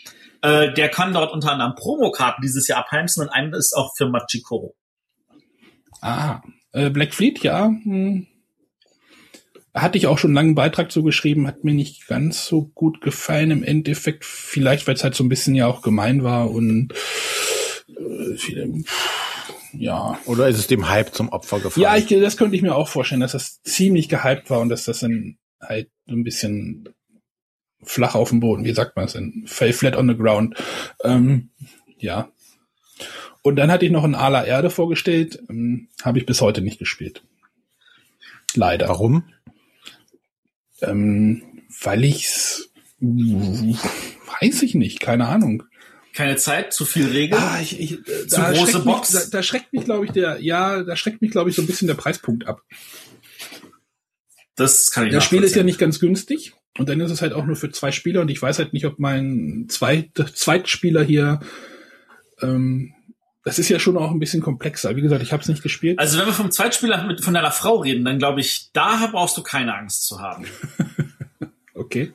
Äh, 0.43 0.73
der 0.73 0.89
kann 0.89 1.13
dort 1.13 1.33
unter 1.33 1.53
anderem 1.53 1.75
Promokarten 1.75 2.43
dieses 2.43 2.69
Jahr 2.69 2.81
abheimsen 2.81 3.23
und 3.23 3.29
eine 3.31 3.57
ist 3.57 3.75
auch 3.77 3.95
für 3.97 4.09
Machikoro. 4.09 4.75
Ah, 6.01 6.41
äh, 6.73 6.91
Black 6.91 7.15
Fleet, 7.15 7.43
ja. 7.43 7.67
Hm. 7.67 8.27
Hatte 9.75 9.97
ich 9.97 10.07
auch 10.07 10.19
schon 10.19 10.31
einen 10.31 10.35
langen 10.35 10.55
Beitrag 10.55 10.93
zu 10.93 11.03
geschrieben, 11.03 11.47
hat 11.47 11.65
mir 11.65 11.73
nicht 11.73 12.07
ganz 12.07 12.47
so 12.47 12.71
gut 12.75 13.01
gefallen 13.01 13.51
im 13.51 13.63
Endeffekt. 13.63 14.25
Vielleicht, 14.25 14.87
weil 14.87 14.95
es 14.95 15.05
halt 15.05 15.15
so 15.15 15.25
ein 15.25 15.31
bisschen 15.31 15.55
ja 15.55 15.67
auch 15.67 15.81
gemein 15.81 16.23
war 16.23 16.51
und 16.51 16.93
viele, 18.37 18.85
ja. 19.73 20.19
Oder 20.27 20.49
ist 20.49 20.59
es 20.59 20.67
dem 20.67 20.89
Hype 20.89 21.15
zum 21.15 21.31
Opfer 21.31 21.61
gefallen? 21.61 21.83
Ja, 21.83 21.97
ich, 21.97 22.07
das 22.07 22.37
könnte 22.37 22.57
ich 22.57 22.63
mir 22.63 22.75
auch 22.75 22.89
vorstellen, 22.89 23.21
dass 23.21 23.33
das 23.33 23.63
ziemlich 23.63 24.09
gehypt 24.09 24.51
war 24.51 24.61
und 24.61 24.69
dass 24.69 24.85
das 24.85 25.01
dann 25.01 25.39
halt 25.61 25.91
so 26.07 26.15
ein 26.15 26.25
bisschen 26.25 26.89
flach 27.83 28.15
auf 28.15 28.29
dem 28.29 28.41
Boden, 28.41 28.65
wie 28.65 28.75
sagt 28.75 28.97
man 28.97 29.07
es 29.07 29.15
denn? 29.15 29.45
Fell 29.47 29.73
flat 29.73 29.97
on 29.97 30.09
the 30.09 30.17
ground. 30.17 30.57
Ähm, 31.03 31.51
ja. 31.99 32.31
Und 33.43 33.57
dann 33.57 33.71
hatte 33.71 33.85
ich 33.85 33.91
noch 33.91 34.05
ein 34.05 34.15
Ala 34.15 34.45
Erde 34.45 34.71
vorgestellt, 34.71 35.43
ähm, 35.49 35.89
habe 36.03 36.19
ich 36.19 36.27
bis 36.27 36.41
heute 36.41 36.61
nicht 36.61 36.79
gespielt. 36.79 37.25
Leider. 38.55 38.89
Warum? 38.89 39.25
Ähm, 40.81 41.43
weil 41.81 42.05
ich's 42.05 42.69
weiß 43.01 44.63
ich 44.63 44.75
nicht, 44.75 45.01
keine 45.01 45.27
Ahnung. 45.27 45.65
Keine 46.13 46.37
Zeit, 46.37 46.73
zu 46.73 46.85
viel 46.85 47.07
Regeln, 47.07 47.43
ah, 47.43 47.59
ich, 47.61 47.81
ich, 47.81 47.93
äh, 47.93 48.27
zu 48.27 48.41
große 48.41 48.81
Box. 48.81 49.15
Mich, 49.15 49.23
da, 49.25 49.29
da 49.39 49.43
schreckt 49.43 49.73
mich, 49.73 49.85
glaube 49.85 50.05
ich, 50.05 50.13
der, 50.13 50.41
ja, 50.41 50.83
da 50.83 50.97
schreckt 50.97 51.23
mich, 51.23 51.31
glaube 51.31 51.51
ich, 51.51 51.57
so 51.57 51.63
ein 51.63 51.67
bisschen 51.67 51.89
der 51.89 51.95
Preispunkt 51.95 52.47
ab. 52.47 52.63
Das 54.55 54.91
kann 54.91 55.07
ich 55.07 55.13
Das 55.13 55.25
Spiel 55.25 55.43
ist 55.43 55.57
ja 55.57 55.63
nicht 55.63 55.79
ganz 55.79 55.99
günstig. 56.01 56.53
Und 56.79 56.89
dann 56.89 57.01
ist 57.01 57.11
es 57.11 57.21
halt 57.21 57.33
auch 57.33 57.45
nur 57.45 57.57
für 57.57 57.71
zwei 57.71 57.93
Spieler 57.93 58.23
und 58.23 58.31
ich 58.31 58.41
weiß 58.41 58.59
halt 58.59 58.73
nicht, 58.73 58.87
ob 58.87 58.99
mein 58.99 59.67
Zweit, 59.69 60.11
Zweitspieler 60.35 61.03
hier 61.03 61.41
ähm, 62.41 62.95
das 63.45 63.59
ist 63.59 63.69
ja 63.69 63.79
schon 63.79 63.97
auch 63.97 64.11
ein 64.11 64.21
bisschen 64.21 64.41
komplexer. 64.41 64.95
Wie 64.95 65.01
gesagt, 65.01 65.23
ich 65.23 65.33
habe 65.33 65.43
es 65.43 65.49
nicht 65.49 65.63
gespielt. 65.63 65.99
Also 65.99 66.19
wenn 66.19 66.27
wir 66.27 66.33
vom 66.33 66.51
Zweitspieler 66.51 67.05
mit, 67.05 67.25
von 67.25 67.35
deiner 67.35 67.51
Frau 67.51 67.79
reden, 67.79 68.05
dann 68.05 68.19
glaube 68.19 68.41
ich, 68.41 68.71
da 68.73 69.09
brauchst 69.11 69.37
du 69.37 69.43
keine 69.43 69.75
Angst 69.75 70.07
zu 70.07 70.21
haben. 70.21 70.47
okay. 71.75 72.13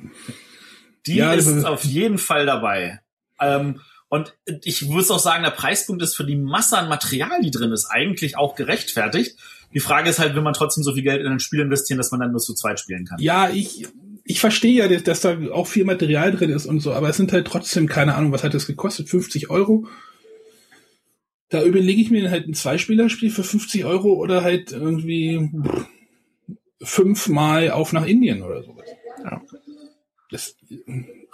Die 1.06 1.16
ja, 1.16 1.34
ist 1.34 1.66
auf 1.66 1.84
jeden 1.84 2.18
Fall 2.18 2.46
dabei. 2.46 3.02
Ähm, 3.40 3.82
und 4.10 4.34
ich 4.64 4.84
muss 4.84 5.12
auch 5.12 5.20
sagen, 5.20 5.44
der 5.44 5.52
Preispunkt 5.52 6.02
ist 6.02 6.16
für 6.16 6.24
die 6.24 6.38
Masse 6.38 6.78
an 6.78 6.88
Material, 6.88 7.42
die 7.42 7.52
drin 7.52 7.72
ist, 7.72 7.86
eigentlich 7.86 8.38
auch 8.38 8.56
gerechtfertigt. 8.56 9.38
Die 9.74 9.82
Frage 9.82 10.10
ist 10.10 10.20
halt, 10.20 10.34
will 10.34 10.42
man 10.42 10.54
trotzdem 10.54 10.84
so 10.84 10.94
viel 10.94 11.04
Geld 11.04 11.22
in 11.22 11.32
ein 11.32 11.42
Spiel 11.42 11.60
investieren, 11.60 11.98
dass 11.98 12.12
man 12.12 12.22
dann 12.22 12.32
nur 12.32 12.40
zu 12.40 12.54
zweit 12.54 12.80
spielen 12.80 13.06
kann? 13.06 13.20
Ja, 13.20 13.50
ich, 13.50 13.86
ich 14.24 14.40
verstehe 14.40 14.90
ja, 14.90 15.00
dass 15.00 15.20
da 15.20 15.38
auch 15.52 15.68
viel 15.68 15.84
Material 15.84 16.32
drin 16.32 16.52
ist 16.52 16.66
und 16.66 16.80
so, 16.80 16.94
aber 16.94 17.10
es 17.10 17.18
sind 17.18 17.34
halt 17.34 17.48
trotzdem, 17.48 17.88
keine 17.88 18.16
Ahnung, 18.16 18.32
was 18.32 18.46
hat 18.46 18.54
das 18.54 18.66
gekostet? 18.66 19.10
50 19.10 19.50
Euro? 19.50 19.88
da 21.50 21.64
überlege 21.64 22.02
ich 22.02 22.12
mir 22.12 22.30
halt 22.30 22.48
ein 22.48 22.54
Zweispielerspiel 22.54 23.32
für 23.32 23.44
50 23.44 23.86
Euro 23.86 24.14
oder 24.14 24.44
halt 24.44 24.72
irgendwie 24.72 25.50
fünfmal 26.82 27.72
auf 27.72 27.94
nach 27.94 28.06
Indien 28.06 28.44
oder 28.44 28.64
sowas. 28.64 28.86
Ja. 29.24 29.42
Das, 30.30 30.56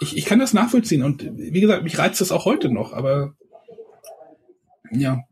ich, 0.00 0.16
ich 0.16 0.24
kann 0.24 0.38
das 0.38 0.52
nachvollziehen 0.52 1.02
und 1.02 1.28
wie 1.36 1.60
gesagt, 1.60 1.82
mich 1.82 1.98
reizt 1.98 2.20
das 2.20 2.30
auch 2.30 2.44
heute 2.44 2.68
noch, 2.68 2.92
aber 2.92 3.34
ja. 4.90 5.22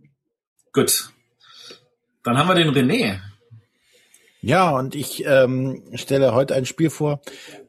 Gut. 0.73 1.11
Dann 2.25 2.39
haben 2.39 2.49
wir 2.49 2.55
den 2.55 2.71
René. 2.71 3.21
Ja, 4.45 4.71
und 4.71 4.97
ich 4.97 5.25
ähm, 5.25 5.85
stelle 5.95 6.35
heute 6.35 6.57
ein 6.57 6.67
Spiel 6.67 6.91
vor, 6.91 7.21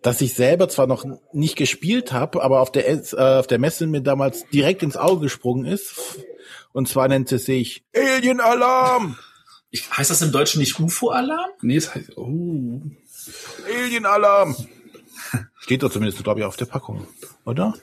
das 0.02 0.22
ich 0.22 0.34
selber 0.34 0.70
zwar 0.70 0.88
noch 0.88 1.06
nicht 1.32 1.56
gespielt 1.56 2.12
habe, 2.14 2.42
aber 2.42 2.62
auf 2.62 2.72
der, 2.72 2.90
äh, 2.90 3.40
auf 3.40 3.46
der 3.46 3.60
Messe 3.60 3.86
mir 3.86 4.02
damals 4.02 4.48
direkt 4.50 4.82
ins 4.82 4.98
Auge 4.98 5.22
gesprungen 5.22 5.66
ist. 5.66 6.20
Und 6.72 6.90
zwar 6.90 7.08
nennt 7.08 7.32
es 7.32 7.46
sich 7.46 7.84
Alien 7.96 8.40
Alarm. 8.40 9.20
Ich, 9.70 9.92
heißt 9.92 10.10
das 10.10 10.24
im 10.24 10.32
Deutschen 10.32 10.60
nicht 10.60 10.80
UFO-Alarm? 10.80 11.52
Nee, 11.62 11.78
es 11.78 11.94
heißt, 11.94 12.18
oh. 12.18 12.82
Alien 13.72 14.06
Alarm. 14.08 14.56
Steht 15.64 15.82
doch 15.82 15.90
zumindest, 15.90 16.22
glaube 16.24 16.42
ich, 16.42 16.46
auf 16.46 16.58
der 16.58 16.66
Packung, 16.66 17.08
oder? 17.46 17.74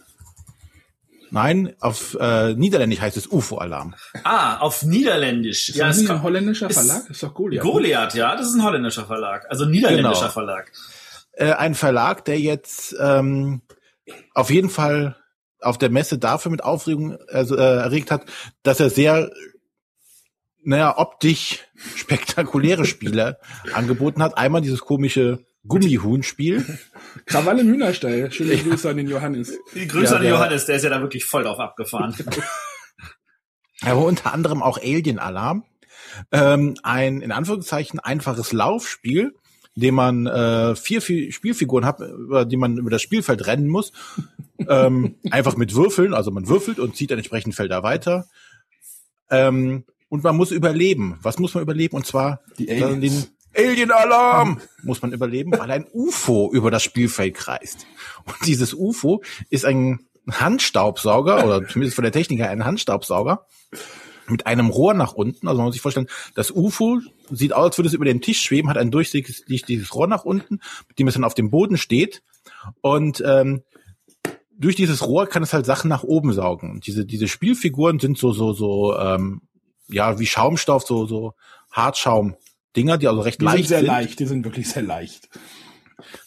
Nein, 1.30 1.75
auf 1.80 2.14
äh, 2.20 2.52
Niederländisch 2.54 3.00
heißt 3.00 3.16
es 3.16 3.26
UFO-Alarm. 3.30 3.94
Ah, 4.25 4.58
auf 4.58 4.82
Niederländisch. 4.82 5.70
Ist 5.70 5.76
ja, 5.76 5.87
das 5.87 5.96
nicht 5.99 6.10
ein 6.10 6.22
holländischer 6.22 6.68
ist- 6.68 6.76
Verlag? 6.76 7.08
Ist 7.08 7.22
doch 7.22 7.32
Goliath. 7.32 7.64
ne? 7.64 7.70
Goliath, 7.70 8.14
ja, 8.14 8.37
das 8.37 8.49
ist 8.49 8.54
ein 8.56 8.64
holländischer 8.64 9.06
Verlag. 9.06 9.46
Also 9.49 9.64
ein 9.64 9.70
niederländischer 9.70 10.20
Genau. 10.22 10.30
Verlag. 10.32 10.72
Äh, 11.32 11.52
ein 11.52 11.75
Verlag, 11.75 12.25
der 12.26 12.38
jetzt 12.38 12.94
ähm, 13.00 13.62
auf 14.34 14.50
jeden 14.50 14.68
Fall 14.68 15.16
auf 15.60 15.78
der 15.78 15.88
Messe 15.90 16.18
dafür 16.18 16.50
mit 16.50 16.62
Aufregung 16.64 17.16
also, 17.28 17.56
äh, 17.56 17.60
erregt 17.76 18.10
hat, 18.10 18.25
dass 18.62 18.78
er 18.80 18.90
sehr 18.90 19.30
naja, 20.62 20.99
optisch 20.99 21.60
spektakuläre 21.96 22.84
Spiele 22.84 23.38
angeboten 23.72 24.22
hat. 24.22 24.37
Einmal 24.37 24.60
dieses 24.60 24.80
komische 24.80 25.46
Gummihuhn-Spiel. 25.66 26.78
Krawall 27.26 27.58
im 27.60 27.68
Hühnerstall. 27.68 28.30
Schöne 28.32 28.56
Grüße 28.56 28.88
an 28.90 28.96
den 28.96 29.08
Johannes. 29.08 29.52
Die 29.74 29.86
Grüße 29.86 30.12
Ja, 30.12 30.16
an 30.16 30.22
der- 30.22 30.30
Johannes, 30.32 30.66
der 30.66 30.76
ist 30.76 30.82
ja 30.84 30.90
da 30.90 31.00
wirklich 31.00 31.24
voll 31.24 31.44
drauf 31.44 31.58
abgefahren. 31.58 32.14
Aber 33.82 34.04
unter 34.04 34.32
anderem 34.32 34.62
auch 34.62 34.78
Alien 34.78 35.18
Alarm. 35.18 35.64
Ähm, 36.32 36.74
ein 36.82 37.20
in 37.22 37.32
Anführungszeichen 37.32 38.00
einfaches 38.00 38.52
Laufspiel, 38.52 39.34
in 39.74 39.82
dem 39.82 39.94
man 39.94 40.26
äh, 40.26 40.74
vier, 40.76 41.00
vier 41.00 41.32
Spielfiguren 41.32 41.84
hat, 41.86 42.00
über 42.00 42.44
die 42.44 42.56
man 42.56 42.76
über 42.78 42.90
das 42.90 43.00
Spielfeld 43.02 43.46
rennen 43.46 43.68
muss. 43.68 43.92
ähm, 44.68 45.16
einfach 45.30 45.56
mit 45.56 45.74
Würfeln, 45.74 46.12
also 46.14 46.30
man 46.30 46.48
würfelt 46.48 46.78
und 46.78 46.96
zieht 46.96 47.10
dann 47.10 47.18
entsprechend 47.18 47.54
Felder 47.54 47.82
weiter. 47.82 48.26
Ähm, 49.30 49.84
und 50.08 50.24
man 50.24 50.36
muss 50.36 50.50
überleben. 50.50 51.18
Was 51.22 51.38
muss 51.38 51.54
man 51.54 51.62
überleben? 51.62 51.96
Und 51.96 52.04
zwar 52.06 52.40
Die 52.58 52.68
Aliens. 52.70 53.00
den 53.00 53.26
Alien 53.57 53.90
Alarm 53.90 54.61
muss 54.83 55.02
man 55.02 55.12
überleben, 55.12 55.52
weil 55.52 55.71
ein 55.71 55.87
UFO 55.92 56.50
über 56.52 56.71
das 56.71 56.83
Spielfeld 56.83 57.35
kreist. 57.35 57.87
Und 58.25 58.37
dieses 58.47 58.75
UFO 58.75 59.23
ist 59.49 59.64
ein 59.64 60.07
Handstaubsauger 60.30 61.45
oder 61.45 61.66
zumindest 61.66 61.97
von 61.97 62.04
der 62.04 62.12
Technik 62.12 62.38
her 62.38 62.50
ein 62.50 62.64
Handstaubsauger 62.64 63.47
mit 64.28 64.47
einem 64.47 64.69
Rohr 64.69 64.95
nach 64.95 65.12
unten. 65.12 65.49
Also 65.49 65.59
man 65.59 65.66
muss 65.66 65.75
sich 65.75 65.83
vorstellen, 65.83 66.09
das 66.35 66.50
UFO 66.50 67.00
sieht 67.30 67.52
aus, 67.52 67.64
als 67.66 67.78
würde 67.78 67.88
es 67.88 67.95
über 67.95 68.04
den 68.04 68.21
Tisch 68.21 68.40
schweben, 68.40 68.71
hat 68.71 68.78
ein 68.78 68.90
durchsichtiges 68.90 69.95
Rohr 69.95 70.07
nach 70.07 70.25
unten, 70.25 70.61
mit 70.88 70.99
dem 70.99 71.09
es 71.09 71.14
dann 71.14 71.25
auf 71.25 71.35
dem 71.35 71.50
Boden 71.50 71.76
steht. 71.76 72.23
Und 72.80 73.23
ähm, 73.26 73.62
durch 74.57 74.76
dieses 74.76 75.07
Rohr 75.07 75.26
kann 75.26 75.42
es 75.42 75.52
halt 75.52 75.66
Sachen 75.66 75.88
nach 75.88 76.04
oben 76.04 76.33
saugen. 76.33 76.71
Und 76.71 76.87
diese, 76.87 77.04
diese 77.04 77.28
Spielfiguren 77.28 77.99
sind 77.99 78.19
so, 78.19 78.33
so, 78.33 78.52
so, 78.52 78.97
ähm, 78.97 79.42
ja, 79.88 80.19
wie 80.19 80.26
Schaumstoff, 80.26 80.87
so, 80.87 81.07
so 81.07 81.35
Hartschaum-Dinger, 82.74 82.98
die 82.98 83.08
also 83.08 83.20
recht 83.20 83.40
Die 83.40 83.44
leicht 83.44 83.56
sind 83.58 83.68
sehr 83.68 83.78
sind. 83.80 83.86
leicht. 83.86 84.18
Die 84.18 84.26
sind 84.26 84.44
wirklich 84.44 84.68
sehr 84.68 84.82
leicht. 84.82 85.28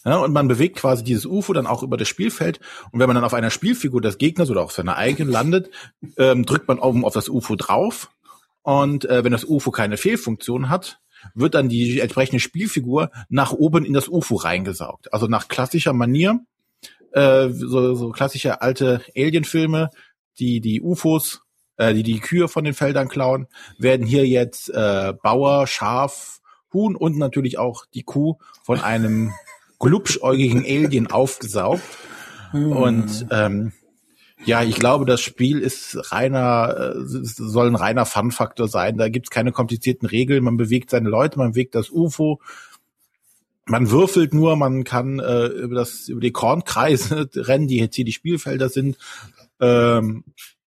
Ja, 0.04 0.18
und 0.18 0.32
man 0.32 0.46
bewegt 0.48 0.76
quasi 0.76 1.02
dieses 1.02 1.26
UFO 1.26 1.52
dann 1.52 1.66
auch 1.66 1.82
über 1.82 1.96
das 1.96 2.08
Spielfeld. 2.08 2.60
Und 2.92 3.00
wenn 3.00 3.08
man 3.08 3.16
dann 3.16 3.24
auf 3.24 3.34
einer 3.34 3.50
Spielfigur 3.50 4.00
des 4.00 4.18
Gegners 4.18 4.50
oder 4.50 4.62
auf 4.62 4.72
seiner 4.72 4.96
eigenen 4.96 5.32
landet, 5.32 5.70
ähm, 6.16 6.46
drückt 6.46 6.68
man 6.68 6.78
oben 6.78 7.04
auf 7.04 7.14
das 7.14 7.28
UFO 7.28 7.56
drauf. 7.56 8.10
Und 8.62 9.04
äh, 9.04 9.24
wenn 9.24 9.32
das 9.32 9.44
UFO 9.44 9.70
keine 9.70 9.96
Fehlfunktion 9.96 10.68
hat, 10.68 11.00
wird 11.34 11.54
dann 11.54 11.68
die 11.68 12.00
entsprechende 12.00 12.40
Spielfigur 12.40 13.10
nach 13.28 13.52
oben 13.52 13.84
in 13.84 13.94
das 13.94 14.08
UFO 14.08 14.36
reingesaugt. 14.36 15.12
Also 15.12 15.26
nach 15.26 15.48
klassischer 15.48 15.92
Manier, 15.92 16.40
äh, 17.12 17.48
so, 17.50 17.94
so 17.94 18.10
klassische 18.10 18.62
alte 18.62 19.02
Alien-Filme, 19.16 19.90
die 20.38 20.60
die 20.60 20.80
UFOs, 20.80 21.43
äh, 21.76 21.94
die 21.94 22.02
die 22.02 22.20
Kühe 22.20 22.48
von 22.48 22.64
den 22.64 22.74
Feldern 22.74 23.08
klauen, 23.08 23.46
werden 23.78 24.06
hier 24.06 24.26
jetzt 24.26 24.68
äh, 24.70 25.12
Bauer, 25.22 25.66
Schaf, 25.66 26.40
Huhn 26.72 26.96
und 26.96 27.18
natürlich 27.18 27.58
auch 27.58 27.86
die 27.94 28.02
Kuh 28.02 28.36
von 28.62 28.80
einem 28.80 29.32
glubschäugigen 29.78 30.64
Alien 30.64 31.10
aufgesaugt. 31.10 31.82
Und 32.52 33.26
ähm, 33.32 33.72
ja, 34.44 34.62
ich 34.62 34.76
glaube, 34.76 35.06
das 35.06 35.20
Spiel 35.20 35.60
ist 35.60 36.12
reiner, 36.12 36.94
äh, 36.96 37.04
soll 37.04 37.68
ein 37.68 37.74
reiner 37.74 38.04
Fun-Faktor 38.04 38.68
sein. 38.68 38.98
Da 38.98 39.08
gibt's 39.08 39.30
keine 39.30 39.52
komplizierten 39.52 40.06
Regeln. 40.06 40.44
Man 40.44 40.56
bewegt 40.56 40.90
seine 40.90 41.08
Leute, 41.08 41.38
man 41.38 41.52
bewegt 41.52 41.74
das 41.74 41.90
UFO. 41.90 42.40
Man 43.66 43.90
würfelt 43.90 44.34
nur, 44.34 44.56
man 44.56 44.84
kann 44.84 45.18
äh, 45.18 45.46
über 45.46 45.74
das 45.74 46.08
über 46.08 46.20
die 46.20 46.32
Kornkreise 46.32 47.28
rennen, 47.34 47.66
die 47.66 47.78
jetzt 47.78 47.96
hier 47.96 48.04
die 48.04 48.12
Spielfelder 48.12 48.68
sind. 48.68 48.98
Ähm, 49.60 50.24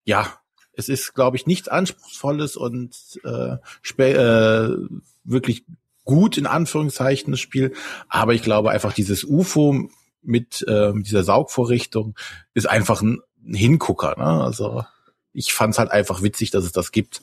ja, 0.04 0.34
es 0.74 0.88
ist, 0.88 1.14
glaube 1.14 1.36
ich, 1.36 1.46
nichts 1.46 1.68
Anspruchsvolles 1.68 2.56
und 2.56 2.96
äh, 3.24 3.56
äh, 4.02 4.76
wirklich 5.24 5.64
gut 6.04 6.36
in 6.36 6.46
Anführungszeichen 6.46 7.30
das 7.32 7.40
Spiel. 7.40 7.72
Aber 8.08 8.34
ich 8.34 8.42
glaube 8.42 8.70
einfach 8.70 8.92
dieses 8.92 9.24
UFO 9.24 9.88
mit, 10.22 10.64
äh, 10.66 10.92
dieser 10.94 11.24
Saugvorrichtung 11.24 12.16
ist 12.54 12.68
einfach 12.68 13.02
ein 13.02 13.20
Hingucker. 13.44 14.14
Ne? 14.16 14.44
Also 14.44 14.84
ich 15.32 15.52
fand's 15.52 15.78
halt 15.78 15.90
einfach 15.90 16.22
witzig, 16.22 16.50
dass 16.50 16.64
es 16.64 16.72
das 16.72 16.92
gibt. 16.92 17.22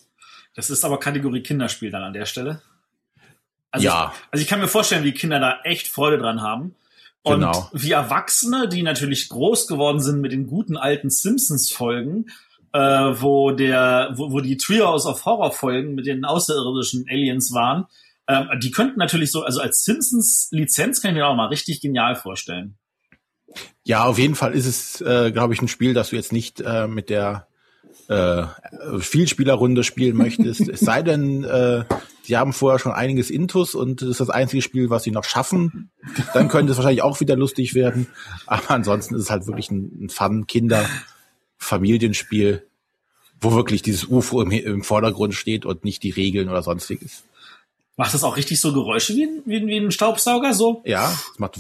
Das 0.56 0.70
ist 0.70 0.84
aber 0.84 1.00
Kategorie 1.00 1.44
Kinderspiel 1.44 1.91
dann 1.91 2.03
an 2.03 2.13
der 2.13 2.25
Stelle. 2.25 2.62
Also 3.72 3.86
Ja. 3.86 4.13
Ich, 4.13 4.27
also 4.32 4.41
ich 4.44 4.48
kann 4.48 4.60
mir 4.60 4.68
vorstellen, 4.68 5.03
wie 5.03 5.13
Kinder 5.13 5.39
da 5.39 5.60
echt 5.63 5.88
Freude 5.88 6.18
dran 6.18 6.41
haben. 6.41 6.75
Und 7.22 7.41
Genau. 7.41 7.70
wie 7.74 7.91
Erwachsene, 7.91 8.70
die 8.70 8.82
natürlich 8.82 9.29
groß 9.29 9.68
geworden 9.68 10.01
sind 10.01 10.22
mit 10.22 10.32
den 10.32 10.48
guten 10.48 10.77
alten 10.77 11.10
Simpsons-Folgen, 11.10 12.32
äh, 12.74 12.80
wo 12.80 13.52
der, 13.52 14.14
wo, 14.16 14.32
wo 14.32 14.40
die 14.42 14.58
Trios 14.58 15.06
of 15.06 15.26
Horror-Folgen 15.26 15.96
mit 15.96 16.06
den 16.06 16.26
außerirdischen 16.26 17.06
Aliens 17.10 17.54
waren, 17.54 17.86
ähm, 18.28 18.48
die 18.62 18.72
könnten 18.72 19.00
natürlich 19.00 19.32
so, 19.32 19.44
also 19.44 19.60
als 19.60 19.84
Simpsons-Lizenz 19.84 21.02
kann 21.02 21.12
ich 21.12 21.18
mir 21.18 21.28
auch 21.28 21.36
mal 21.36 21.48
richtig 21.48 21.82
genial 21.82 22.16
vorstellen. 22.16 22.78
Ja, 23.84 24.06
auf 24.06 24.20
jeden 24.20 24.36
Fall 24.36 24.54
ist 24.54 24.68
es, 24.68 25.02
äh, 25.02 25.32
glaube 25.32 25.54
ich, 25.54 25.62
ein 25.62 25.68
Spiel, 25.68 25.96
das 25.96 26.12
du 26.12 26.16
jetzt 26.16 26.32
nicht 26.32 26.62
äh, 26.62 26.88
mit 26.88 27.10
der 27.10 27.48
äh, 28.08 28.44
Vielspielerrunde 29.00 29.84
spielen 29.84 30.18
möchtest. 30.18 30.68
es 30.70 30.80
sei 30.80 31.02
denn, 31.02 31.44
äh, 31.44 31.86
sie 32.24 32.38
haben 32.38 32.54
vorher 32.54 32.78
schon 32.78 32.92
einiges 32.92 33.32
Intus 33.32 33.74
und 33.74 34.02
das 34.02 34.10
ist 34.10 34.20
das 34.20 34.30
einzige 34.30 34.62
Spiel, 34.62 34.92
was 34.92 35.04
sie 35.04 35.12
noch 35.12 35.24
schaffen. 35.24 35.92
Dann 36.34 36.50
könnte 36.50 36.72
es 36.72 36.78
wahrscheinlich 36.78 37.02
auch 37.02 37.20
wieder 37.20 37.36
lustig 37.36 37.74
werden. 37.74 38.08
Aber 38.46 38.72
ansonsten 38.72 39.16
ist 39.16 39.24
es 39.24 39.30
halt 39.32 39.48
wirklich 39.48 39.72
ein, 39.72 40.06
ein 40.06 40.10
Fun-Kinder-Familienspiel, 41.60 42.66
wo 43.42 43.54
wirklich 43.54 43.82
dieses 43.82 44.06
UFO 44.06 44.42
im, 44.42 44.51
im 44.51 44.84
Vordergrund 44.84 45.34
steht 45.36 45.66
und 45.66 45.84
nicht 45.84 46.04
die 46.04 46.10
Regeln 46.10 46.50
oder 46.50 46.62
sonstiges. 46.63 47.24
Macht 47.98 48.13
das 48.13 48.24
auch 48.24 48.38
richtig 48.38 48.60
so 48.62 48.74
Geräusche 48.74 49.13
wie, 49.16 49.24
ein- 49.25 49.42
wie, 49.46 49.66
wie 49.68 49.78
ein 49.78 49.92
Staubsauger 49.92 50.54
so? 50.54 50.82
Ja, 50.86 51.12
es 51.34 51.39
macht 51.39 51.58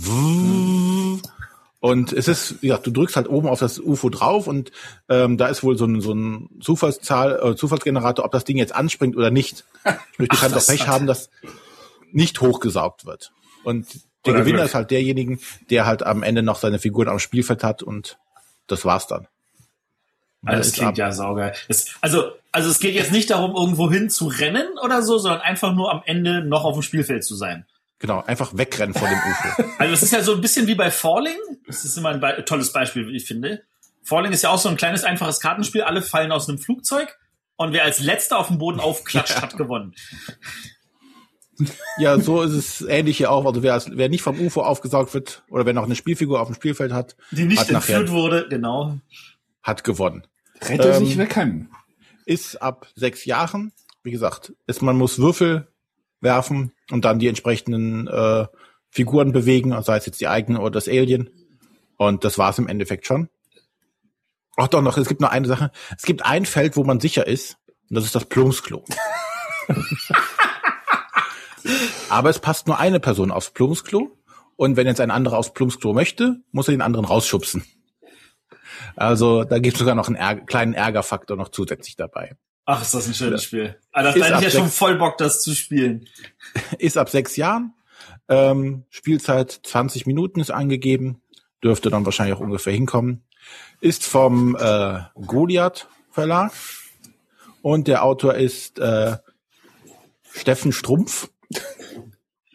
und 1.81 2.11
es 2.11 2.27
ist, 2.27 2.61
wie 2.61 2.67
gesagt, 2.67 2.85
du 2.87 2.91
drückst 2.91 3.15
halt 3.15 3.29
oben 3.29 3.47
auf 3.47 3.59
das 3.59 3.79
UFO 3.79 4.09
drauf 4.09 4.47
und 4.47 4.71
ähm, 5.07 5.37
da 5.37 5.47
ist 5.47 5.63
wohl 5.63 5.77
so 5.77 5.85
ein, 5.85 6.01
so 6.01 6.13
ein 6.13 6.49
Zufallszahl, 6.61 7.39
äh, 7.41 7.55
Zufallsgenerator, 7.55 8.25
ob 8.25 8.31
das 8.33 8.43
Ding 8.43 8.57
jetzt 8.57 8.75
anspringt 8.75 9.15
oder 9.15 9.31
nicht. 9.31 9.63
Sprich, 10.13 10.27
du 10.29 10.35
Ach, 10.35 10.41
kannst 10.41 10.57
auch 10.57 10.67
Pech 10.67 10.81
hat- 10.81 10.87
haben, 10.87 11.07
dass 11.07 11.29
nicht 12.11 12.41
hochgesaugt 12.41 13.05
wird. 13.05 13.31
Und 13.63 13.87
der 14.25 14.33
Oder 14.33 14.41
Gewinner 14.41 14.57
Glück. 14.57 14.67
ist 14.69 14.75
halt 14.75 14.91
derjenige, 14.91 15.37
der 15.69 15.85
halt 15.85 16.03
am 16.03 16.21
Ende 16.23 16.43
noch 16.43 16.57
seine 16.59 16.79
Figuren 16.79 17.07
am 17.07 17.19
Spielfeld 17.19 17.63
hat 17.63 17.81
und 17.81 18.17
das 18.67 18.83
war's 18.83 19.07
dann. 19.07 19.27
Also 20.45 20.57
das 20.59 20.73
klingt 20.73 20.89
ab- 20.89 20.97
ja 20.97 21.11
saugeil. 21.11 21.53
Es, 21.67 21.95
also, 22.01 22.31
also 22.51 22.69
es 22.69 22.79
geht 22.79 22.95
jetzt 22.95 23.11
nicht 23.11 23.29
darum, 23.29 23.55
irgendwo 23.55 23.91
hin 23.91 24.09
zu 24.09 24.27
rennen 24.27 24.67
oder 24.83 25.01
so, 25.01 25.17
sondern 25.17 25.41
einfach 25.41 25.73
nur 25.73 25.91
am 25.91 26.01
Ende 26.05 26.43
noch 26.45 26.63
auf 26.63 26.73
dem 26.75 26.81
Spielfeld 26.81 27.23
zu 27.25 27.35
sein. 27.35 27.65
Genau, 27.99 28.23
einfach 28.25 28.51
wegrennen 28.55 28.93
vor 28.93 29.07
dem 29.09 29.17
UFO. 29.17 29.63
Also 29.79 29.93
es 29.93 30.03
ist 30.03 30.13
ja 30.13 30.21
so 30.23 30.33
ein 30.33 30.39
bisschen 30.41 30.67
wie 30.67 30.75
bei 30.75 30.89
Falling. 30.91 31.35
Das 31.67 31.83
ist 31.83 31.97
immer 31.97 32.09
ein 32.09 32.21
Be 32.21 32.43
tolles 32.45 32.71
Beispiel, 32.71 33.07
wie 33.07 33.17
ich 33.17 33.25
finde. 33.25 33.63
Falling 34.03 34.31
ist 34.31 34.41
ja 34.43 34.49
auch 34.51 34.57
so 34.57 34.69
ein 34.69 34.77
kleines, 34.77 35.03
einfaches 35.03 35.41
Kartenspiel. 35.41 35.81
Alle 35.81 36.01
fallen 36.01 36.31
aus 36.31 36.47
einem 36.47 36.57
Flugzeug 36.59 37.17
und 37.57 37.73
wer 37.73 37.83
als 37.83 37.99
letzter 37.99 38.39
auf 38.39 38.47
dem 38.47 38.57
Boden 38.57 38.79
aufklatscht, 38.79 39.35
hat 39.41 39.57
gewonnen. 39.57 39.93
Ja, 41.97 42.17
so 42.19 42.41
ist 42.41 42.53
es 42.53 42.81
ähnlich 42.87 43.17
hier 43.17 43.31
auch. 43.31 43.45
Also 43.45 43.61
wer, 43.63 43.73
als- 43.73 43.89
wer 43.91 44.07
nicht 44.07 44.21
vom 44.21 44.39
UFO 44.39 44.61
aufgesaugt 44.61 45.13
wird 45.13 45.43
oder 45.49 45.65
wer 45.65 45.73
noch 45.73 45.83
eine 45.83 45.95
Spielfigur 45.97 46.39
auf 46.39 46.47
dem 46.47 46.55
Spielfeld 46.55 46.93
hat, 46.93 47.17
Die 47.31 47.43
nicht 47.43 47.59
Hat 47.59 47.69
entführt 47.69 48.11
wurde, 48.11 48.47
genau. 48.49 48.97
Hat 49.69 49.83
gewonnen. 49.85 50.27
Rette 50.61 50.89
Ähm, 50.89 51.05
sich, 51.05 51.17
wer 51.17 51.27
kann. 51.27 51.69
ist 52.25 52.61
ab 52.61 52.87
sechs 52.95 53.23
Jahren. 53.25 53.71
Wie 54.03 54.11
gesagt, 54.11 54.53
ist, 54.67 54.81
man 54.81 54.97
muss 54.97 55.19
Würfel 55.19 55.67
werfen 56.21 56.73
und 56.91 57.05
dann 57.05 57.19
die 57.19 57.27
entsprechenden 57.27 58.07
äh, 58.07 58.47
Figuren 58.89 59.31
bewegen, 59.31 59.79
sei 59.83 59.97
es 59.97 60.05
jetzt 60.05 60.19
die 60.19 60.27
eigene 60.27 60.59
oder 60.59 60.71
das 60.71 60.87
Alien. 60.87 61.29
Und 61.97 62.23
das 62.23 62.37
war's 62.37 62.57
im 62.57 62.67
Endeffekt 62.67 63.05
schon. 63.05 63.29
Ach 64.57 64.67
doch 64.67 64.81
noch, 64.81 64.97
es 64.97 65.07
gibt 65.07 65.21
noch 65.21 65.31
eine 65.31 65.47
Sache. 65.47 65.71
Es 65.95 66.03
gibt 66.03 66.25
ein 66.25 66.45
Feld, 66.45 66.75
wo 66.75 66.83
man 66.83 66.99
sicher 66.99 67.25
ist, 67.27 67.57
und 67.89 67.95
das 67.95 68.03
ist 68.05 68.15
das 68.15 68.25
Plumpsklo. 68.25 68.83
Aber 72.09 72.29
es 72.29 72.39
passt 72.39 72.67
nur 72.67 72.79
eine 72.79 72.99
Person 72.99 73.31
aufs 73.31 73.51
Plumpsklo. 73.51 74.17
Und 74.55 74.75
wenn 74.75 74.87
jetzt 74.87 74.99
ein 74.99 75.11
anderer 75.11 75.37
aufs 75.37 75.53
Plumpsklo 75.53 75.93
möchte, 75.93 76.41
muss 76.51 76.67
er 76.67 76.73
den 76.73 76.81
anderen 76.81 77.05
rausschubsen. 77.05 77.63
Also 78.95 79.43
da 79.43 79.59
gibt 79.59 79.75
es 79.75 79.79
sogar 79.79 79.95
noch 79.95 80.07
einen 80.07 80.15
Ärger, 80.15 80.45
kleinen 80.45 80.73
Ärgerfaktor 80.73 81.37
noch 81.37 81.49
zusätzlich 81.49 81.95
dabei. 81.95 82.35
Ach, 82.71 82.83
ist 82.83 82.93
das 82.93 83.07
ein 83.07 83.15
schönes 83.15 83.43
Spiel. 83.43 83.75
Also, 83.91 84.19
da 84.19 84.25
hätte 84.25 84.37
ich 84.45 84.53
ja 84.53 84.59
schon 84.59 84.69
voll 84.69 84.95
Bock, 84.95 85.17
das 85.17 85.41
zu 85.41 85.55
spielen. 85.55 86.07
Ist 86.77 86.97
ab 86.99 87.09
sechs 87.09 87.35
Jahren. 87.35 87.73
Ähm, 88.27 88.83
Spielzeit 88.91 89.59
20 89.63 90.05
Minuten 90.05 90.39
ist 90.39 90.51
angegeben. 90.51 91.23
Dürfte 91.63 91.89
dann 91.89 92.05
wahrscheinlich 92.05 92.35
auch 92.35 92.41
ungefähr 92.41 92.71
hinkommen. 92.71 93.23
Ist 93.81 94.05
vom 94.05 94.55
äh, 94.55 94.99
Goliath 95.15 95.87
Verlag. 96.11 96.51
Und 97.63 97.87
der 97.87 98.03
Autor 98.03 98.35
ist 98.35 98.77
äh, 98.77 99.17
Steffen 100.31 100.71
Strumpf. 100.71 101.29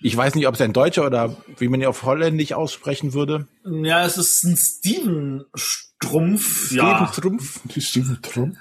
Ich 0.06 0.14
weiß 0.14 0.34
nicht, 0.34 0.46
ob 0.46 0.54
es 0.54 0.60
ein 0.60 0.74
Deutscher 0.74 1.06
oder 1.06 1.34
wie 1.56 1.66
man 1.66 1.80
ihn 1.80 1.86
auf 1.86 2.02
Holländisch 2.02 2.52
aussprechen 2.52 3.14
würde. 3.14 3.48
Ja, 3.64 4.04
es 4.04 4.18
ist 4.18 4.44
ein 4.44 4.54
Steven 4.54 5.46
Strumpf. 5.54 5.83
Steven 6.66 6.76
ja. 6.76 7.12
Strumpf. 7.12 7.60
Steven 7.78 8.18
Trump. 8.22 8.58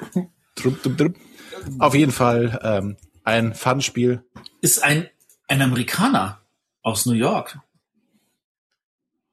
Trump, 0.56 0.84
Trump, 0.84 0.98
Trump. 0.98 1.18
Auf 1.80 1.96
jeden 1.96 2.12
Fall 2.12 2.60
ähm, 2.64 2.98
ein 3.24 3.54
Fun-Spiel. 3.54 4.24
Ist 4.62 4.84
ein, 4.84 5.10
ein 5.48 5.62
Amerikaner 5.62 6.42
aus 6.82 7.06
New 7.06 7.14
York. 7.14 7.60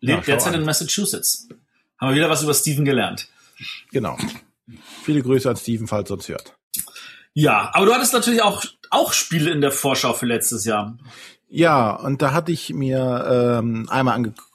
Lebt 0.00 0.24
schau 0.24 0.32
derzeit 0.32 0.54
an. 0.54 0.60
in 0.60 0.66
Massachusetts. 0.66 1.48
Haben 1.98 2.10
wir 2.10 2.16
wieder 2.16 2.30
was 2.30 2.42
über 2.42 2.54
Steven 2.54 2.84
gelernt. 2.84 3.28
Genau. 3.90 4.16
Viele 5.02 5.22
Grüße 5.22 5.50
an 5.50 5.56
Steven, 5.56 5.86
falls 5.86 6.10
er 6.10 6.14
uns 6.14 6.28
hört. 6.28 6.56
Ja, 7.34 7.70
aber 7.74 7.86
du 7.86 7.94
hattest 7.94 8.12
natürlich 8.12 8.42
auch, 8.42 8.64
auch 8.90 9.12
Spiele 9.12 9.50
in 9.50 9.60
der 9.60 9.72
Vorschau 9.72 10.14
für 10.14 10.26
letztes 10.26 10.64
Jahr. 10.64 10.96
Ja, 11.48 11.90
und 11.90 12.22
da 12.22 12.32
hatte 12.32 12.52
ich 12.52 12.72
mir 12.72 13.58
ähm, 13.60 13.88
einmal 13.90 14.14
angeguckt 14.14 14.49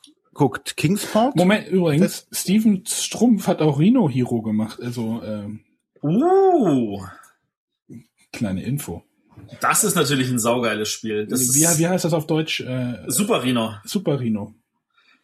Kingsport. 0.76 1.36
Moment, 1.36 1.68
übrigens, 1.68 2.28
Steven 2.32 2.84
Strumpf 2.86 3.48
hat 3.48 3.62
auch 3.62 3.80
Rhino 3.80 4.10
Hero 4.10 4.42
gemacht. 4.42 4.80
Also, 4.82 5.22
ähm, 5.24 5.62
Uh, 6.06 7.04
kleine 8.32 8.64
Info. 8.64 9.04
das 9.60 9.84
ist 9.84 9.96
natürlich 9.96 10.30
ein 10.30 10.38
saugeiles 10.38 10.90
Spiel. 10.90 11.26
Das 11.26 11.56
Wie, 11.56 11.64
ist 11.64 11.80
wie 11.80 11.88
heißt 11.88 12.06
das 12.06 12.14
auf 12.14 12.28
Deutsch? 12.28 12.60
Äh, 12.60 13.00
Super 13.08 13.44
Rhino. 13.44 13.74
Super 13.86 14.20
Rhino. 14.20 14.54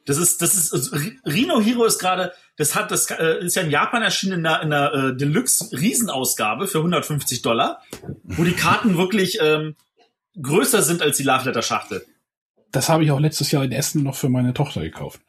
Das 0.06 0.18
ist, 0.18 0.42
das 0.42 0.56
ist, 0.56 0.74
also 0.74 0.98
Rhino 1.28 1.62
Hero 1.62 1.86
ist 1.86 2.00
gerade, 2.00 2.32
das 2.58 2.74
hat, 2.74 2.90
das 2.90 3.12
äh, 3.12 3.46
ist 3.46 3.56
ja 3.56 3.62
in 3.62 3.70
Japan 3.70 4.02
erschienen 4.02 4.40
in 4.40 4.46
einer, 4.48 4.64
in 4.64 4.74
einer 4.74 4.94
äh, 4.94 5.16
Deluxe 5.16 5.72
Riesenausgabe 5.72 6.68
für 6.68 6.80
150 6.80 7.44
Dollar, 7.44 7.84
wo 8.24 8.44
die 8.44 8.54
Karten 8.54 8.98
wirklich 8.98 9.38
ähm, 9.40 9.76
größer 10.42 10.82
sind 10.82 11.04
als 11.04 11.18
die 11.18 11.24
Love 11.24 11.46
Letter 11.46 11.62
Schachtel. 11.62 12.04
Das 12.72 12.90
habe 12.90 13.04
ich 13.04 13.12
auch 13.12 13.20
letztes 13.20 13.52
Jahr 13.52 13.64
in 13.64 13.72
Essen 13.72 14.04
noch 14.04 14.16
für 14.16 14.30
meine 14.30 14.54
Tochter 14.54 14.82
gekauft. 14.82 15.20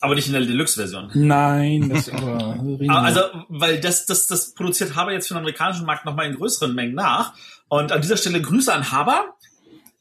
Aber 0.00 0.14
nicht 0.14 0.26
in 0.26 0.32
der 0.32 0.42
Deluxe-Version. 0.42 1.10
Nein, 1.14 1.90
das 1.90 2.08
aber 2.08 2.58
Rhino. 2.80 2.94
Also, 2.94 3.20
weil 3.48 3.80
das, 3.80 4.06
das, 4.06 4.26
das 4.26 4.54
produziert 4.54 4.96
Haber 4.96 5.12
jetzt 5.12 5.28
für 5.28 5.34
den 5.34 5.40
amerikanischen 5.40 5.84
Markt 5.84 6.06
nochmal 6.06 6.26
in 6.26 6.36
größeren 6.36 6.74
Mengen 6.74 6.94
nach. 6.94 7.34
Und 7.68 7.92
an 7.92 8.00
dieser 8.00 8.16
Stelle 8.16 8.40
Grüße 8.40 8.72
an 8.72 8.90
Haber. 8.90 9.34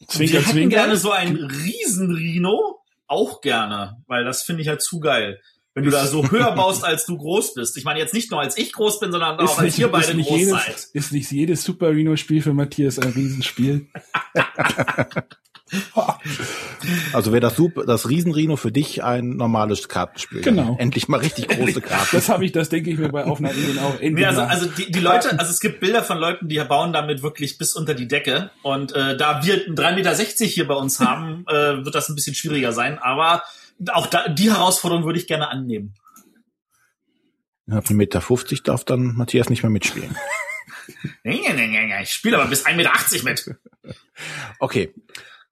Zwinker, 0.07 0.33
Wir 0.33 0.39
hätten 0.39 0.51
Zwinker. 0.51 0.75
gerne 0.77 0.95
so 0.95 1.11
ein 1.11 1.35
Riesen-Rhino. 1.35 2.79
Auch 3.07 3.41
gerne. 3.41 3.97
Weil 4.07 4.23
das 4.23 4.43
finde 4.43 4.61
ich 4.61 4.69
halt 4.69 4.81
zu 4.81 4.99
geil. 5.01 5.41
Wenn 5.75 5.83
du 5.83 5.91
da 5.91 6.05
so 6.07 6.29
höher 6.29 6.51
baust, 6.53 6.83
als 6.83 7.05
du 7.05 7.17
groß 7.17 7.53
bist. 7.53 7.77
Ich 7.77 7.83
meine 7.83 7.99
jetzt 7.99 8.13
nicht 8.13 8.31
nur 8.31 8.39
als 8.39 8.57
ich 8.57 8.71
groß 8.73 8.99
bin, 8.99 9.11
sondern 9.11 9.39
auch 9.39 9.59
als 9.59 9.77
ihr 9.77 9.87
beide 9.89 10.13
nicht 10.15 10.27
groß 10.27 10.39
jedes, 10.39 10.51
seid. 10.53 10.87
ist 10.93 11.11
nicht 11.11 11.31
jedes 11.31 11.63
Super 11.63 11.89
Rhino-Spiel 11.89 12.41
für 12.41 12.53
Matthias 12.53 12.99
ein 12.99 13.11
Riesenspiel? 13.11 13.87
Also 17.13 17.31
wäre 17.31 17.41
das 17.41 17.55
Super, 17.55 17.85
das 17.85 18.09
Riesenrino 18.09 18.55
für 18.55 18.71
dich 18.71 19.03
ein 19.03 19.31
normales 19.31 19.87
Kartenspiel. 19.87 20.41
Genau. 20.41 20.75
Endlich 20.79 21.07
mal 21.07 21.17
richtig 21.17 21.47
große 21.49 21.81
Karten. 21.81 22.07
Das 22.11 22.29
habe 22.29 22.45
ich, 22.45 22.51
das 22.51 22.69
denke 22.69 22.89
ich 22.89 22.97
mir 22.97 23.09
bei 23.09 23.25
Aufnahme 23.25 23.55
auch 23.81 23.99
Nee, 24.01 24.25
also, 24.25 24.41
also 24.41 24.67
die, 24.67 24.91
die 24.91 24.99
Leute, 24.99 25.37
also 25.37 25.51
es 25.51 25.59
gibt 25.59 25.79
Bilder 25.79 26.03
von 26.03 26.17
Leuten, 26.17 26.47
die 26.47 26.59
bauen 26.59 26.93
damit 26.93 27.21
wirklich 27.21 27.57
bis 27.57 27.73
unter 27.73 27.93
die 27.93 28.07
Decke. 28.07 28.51
Und 28.63 28.93
äh, 28.93 29.17
da 29.17 29.43
wir 29.43 29.67
3,60 29.67 29.95
Meter 29.95 30.45
hier 30.45 30.67
bei 30.67 30.75
uns 30.75 30.99
haben, 30.99 31.45
äh, 31.47 31.83
wird 31.83 31.95
das 31.95 32.09
ein 32.09 32.15
bisschen 32.15 32.35
schwieriger 32.35 32.71
sein. 32.71 32.99
Aber 32.99 33.43
auch 33.91 34.07
da, 34.07 34.27
die 34.27 34.51
Herausforderung 34.51 35.05
würde 35.05 35.19
ich 35.19 35.27
gerne 35.27 35.49
annehmen. 35.49 35.93
Ab 37.69 37.85
1,50 37.85 37.93
Meter 37.93 38.21
darf 38.63 38.83
dann 38.83 39.15
Matthias 39.15 39.49
nicht 39.49 39.63
mehr 39.63 39.69
mitspielen. 39.69 40.15
Ich 42.01 42.11
spiele 42.11 42.39
aber 42.39 42.49
bis 42.49 42.65
1,80 42.65 43.23
Meter 43.23 43.23
mit. 43.23 43.95
Okay. 44.59 44.93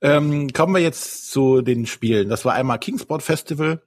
Ähm, 0.01 0.51
kommen 0.53 0.75
wir 0.75 0.81
jetzt 0.81 1.31
zu 1.31 1.61
den 1.61 1.85
Spielen. 1.85 2.29
Das 2.29 2.45
war 2.45 2.53
einmal 2.53 2.79
Kingsport 2.79 3.23
Festival, 3.23 3.81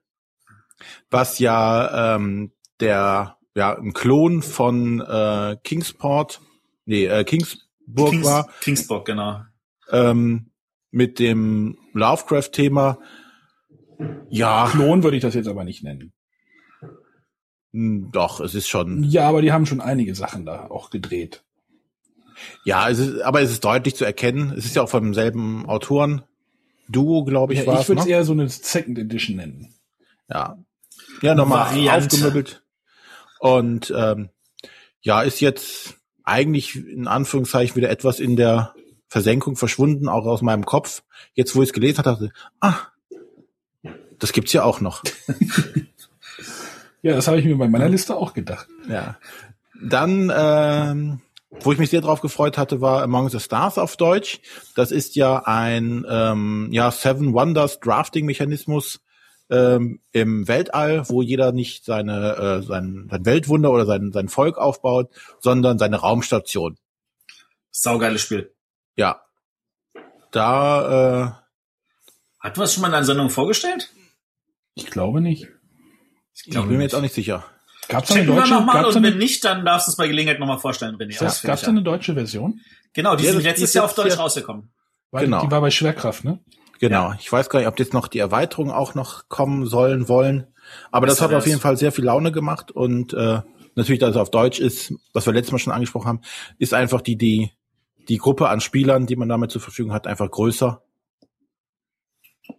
was 1.10 1.38
ja 1.38 2.16
ähm, 2.16 2.52
der 2.80 3.36
ja 3.54 3.76
ein 3.76 3.92
Klon 3.92 4.42
von 4.42 5.00
äh, 5.00 5.56
Kingsport, 5.62 6.40
nee, 6.84 7.04
äh, 7.06 7.24
Kingsburg 7.24 8.10
Kings, 8.10 8.26
war, 8.26 8.48
Kingsburg, 8.60 9.06
genau. 9.06 9.42
ähm, 9.90 10.50
mit 10.90 11.18
dem 11.18 11.78
Lovecraft-Thema. 11.92 12.98
Ja, 14.30 14.68
Klon 14.70 15.02
würde 15.02 15.16
ich 15.16 15.22
das 15.22 15.34
jetzt 15.34 15.48
aber 15.48 15.64
nicht 15.64 15.84
nennen. 15.84 16.12
mh, 17.72 18.08
doch, 18.12 18.40
es 18.40 18.54
ist 18.54 18.68
schon. 18.68 19.04
Ja, 19.04 19.28
aber 19.28 19.42
die 19.42 19.52
haben 19.52 19.66
schon 19.66 19.80
einige 19.80 20.14
Sachen 20.14 20.46
da 20.46 20.66
auch 20.66 20.90
gedreht. 20.90 21.44
Ja, 22.64 22.88
es 22.88 22.98
ist, 22.98 23.20
aber 23.22 23.40
es 23.42 23.50
ist 23.50 23.64
deutlich 23.64 23.96
zu 23.96 24.05
erkennen. 24.05 24.53
Es 24.57 24.64
ist 24.64 24.76
ja 24.76 24.83
auch 24.83 24.88
vom 24.88 25.14
selben 25.14 25.66
Autoren. 25.66 26.22
Duo, 26.88 27.24
glaube 27.24 27.53
ich, 27.53 27.61
Ja, 27.61 27.66
war 27.66 27.81
ich 27.81 27.88
würde 27.88 28.00
es 28.00 28.07
ne? 28.07 28.12
eher 28.12 28.24
so 28.24 28.33
eine 28.33 28.48
Second 28.48 28.98
Edition 28.98 29.37
nennen. 29.37 29.74
Ja. 30.29 30.59
Ja, 31.22 31.35
nochmal 31.35 31.66
Variante. 31.70 32.07
aufgemöbelt. 32.16 32.62
Und 33.38 33.92
ähm, 33.96 34.31
ja, 35.00 35.22
ist 35.22 35.40
jetzt 35.40 35.94
eigentlich 36.24 36.76
in 36.76 37.07
Anführungszeichen 37.07 37.76
wieder 37.76 37.90
etwas 37.90 38.20
in 38.20 38.37
der 38.37 38.74
Versenkung 39.09 39.57
verschwunden, 39.57 40.09
auch 40.09 40.26
aus 40.26 40.42
meinem 40.42 40.64
Kopf. 40.64 41.03
Jetzt, 41.35 41.55
wo 41.57 41.62
ich 41.62 41.68
es 41.70 41.72
gelesen 41.72 41.98
hatte, 41.98 42.11
dachte 42.11 42.24
ich, 42.26 42.33
ah, 42.61 42.76
das 44.18 44.33
gibt's 44.33 44.53
ja 44.53 44.62
auch 44.64 44.81
noch. 44.81 45.03
Ja, 47.03 47.14
das 47.14 47.29
habe 47.29 47.38
ich 47.38 47.46
mir 47.46 47.57
bei 47.57 47.68
meiner 47.68 47.88
Liste 47.88 48.14
auch 48.14 48.35
gedacht. 48.35 48.66
Ja. 48.88 49.16
Dann, 49.83 50.31
ähm, 50.37 51.20
wo 51.50 51.72
ich 51.72 51.78
mich 51.78 51.90
sehr 51.90 52.00
drauf 52.00 52.20
gefreut 52.20 52.56
hatte, 52.56 52.80
war 52.80 53.02
Among 53.02 53.28
the 53.28 53.40
Stars 53.40 53.78
auf 53.78 53.96
Deutsch. 53.96 54.40
Das 54.76 54.90
ist 54.90 55.16
ja 55.16 55.42
ein 55.44 56.06
ähm, 56.08 56.68
ja 56.70 56.90
Seven 56.90 57.32
Wonders 57.32 57.80
Drafting 57.80 58.24
Mechanismus 58.24 59.00
ähm, 59.50 60.00
im 60.12 60.46
Weltall, 60.46 61.08
wo 61.08 61.22
jeder 61.22 61.52
nicht 61.52 61.84
seine 61.84 62.36
äh, 62.36 62.62
sein, 62.62 63.08
sein 63.10 63.26
Weltwunder 63.26 63.72
oder 63.72 63.84
sein 63.84 64.12
sein 64.12 64.28
Volk 64.28 64.58
aufbaut, 64.58 65.10
sondern 65.40 65.78
seine 65.78 65.96
Raumstation. 65.96 66.78
Saugeiles 67.70 68.22
Spiel. 68.22 68.54
Ja. 68.96 69.22
Da 70.30 71.42
Hat 72.38 72.56
du 72.56 72.60
das 72.60 72.72
schon 72.72 72.82
mal 72.82 72.88
in 72.88 72.94
einer 72.94 73.04
Sendung 73.04 73.30
vorgestellt? 73.30 73.92
Ich 74.74 74.86
glaube 74.86 75.20
nicht. 75.20 75.44
äh, 75.44 75.50
ich 76.46 76.54
bin 76.54 76.76
mir 76.76 76.82
jetzt 76.82 76.94
auch 76.94 77.00
nicht 77.00 77.14
sicher. 77.14 77.44
Gab 77.90 78.05
es 78.05 78.11
eine 78.11 78.20
Checken 78.20 78.35
wir 78.35 78.40
deutsche? 78.40 78.55
nochmal 78.55 78.83
Gab's 78.83 78.96
und 78.96 79.03
wenn 79.03 79.12
eine, 79.12 79.18
nicht, 79.22 79.44
dann 79.44 79.64
darfst 79.64 79.88
du 79.88 79.90
es 79.92 79.96
bei 79.96 80.07
Gelegenheit 80.09 80.38
nochmal 80.38 80.59
vorstellen, 80.59 80.96
René. 80.96 81.09
gab's 81.18 81.22
ausführlicher. 81.22 81.68
eine 81.68 81.83
deutsche 81.83 82.14
Version? 82.14 82.61
Genau, 82.92 83.16
die 83.16 83.24
Ja, 83.24 83.31
sind 83.33 83.38
das- 83.38 83.44
letztes 83.44 83.68
ist 83.70 83.74
Jahr 83.74 83.85
auf 83.85 83.94
Deutsch 83.94 84.09
hier- 84.12 84.16
rausgekommen. 84.18 84.70
Weil 85.11 85.24
Genau. 85.24 85.44
Die 85.44 85.50
war 85.50 85.61
bei 85.61 85.70
Schwerkraft, 85.70 86.24
ne? 86.24 86.38
Genau. 86.79 87.12
Ich 87.18 87.31
weiß 87.31 87.50
gar 87.50 87.59
nicht, 87.59 87.68
ob 87.68 87.79
jetzt 87.79 87.92
noch 87.92 88.09
die 88.09 88.20
Erweiterungen 88.20 88.72
auch 88.72 88.94
noch 88.94 89.29
kommen 89.29 89.66
sollen 89.66 90.09
wollen. 90.09 90.46
Aber 90.92 91.07
das 91.07 91.16
Besser 91.16 91.29
hat 91.31 91.35
auf 91.37 91.46
jeden 91.46 91.61
Fall 91.61 91.76
sehr 91.76 91.92
viel 91.92 92.05
Laune 92.05 92.33
gemacht 92.33 92.70
und 92.70 93.12
äh, 93.12 93.40
natürlich, 93.74 93.98
dass 93.98 94.11
es 94.11 94.16
auf 94.16 94.31
Deutsch 94.31 94.61
ist, 94.61 94.94
was 95.12 95.26
wir 95.26 95.33
letztes 95.33 95.53
Mal 95.53 95.59
schon 95.59 95.72
angesprochen 95.72 96.07
haben, 96.07 96.20
ist 96.59 96.72
einfach 96.72 97.00
die 97.03 97.16
die 97.16 97.50
die 98.09 98.16
Gruppe 98.18 98.48
an 98.48 98.61
Spielern, 98.61 99.07
die 99.07 99.14
man 99.16 99.29
damit 99.29 99.50
zur 99.50 99.61
Verfügung 99.61 99.92
hat, 99.92 100.07
einfach 100.07 100.31
größer. 100.31 100.83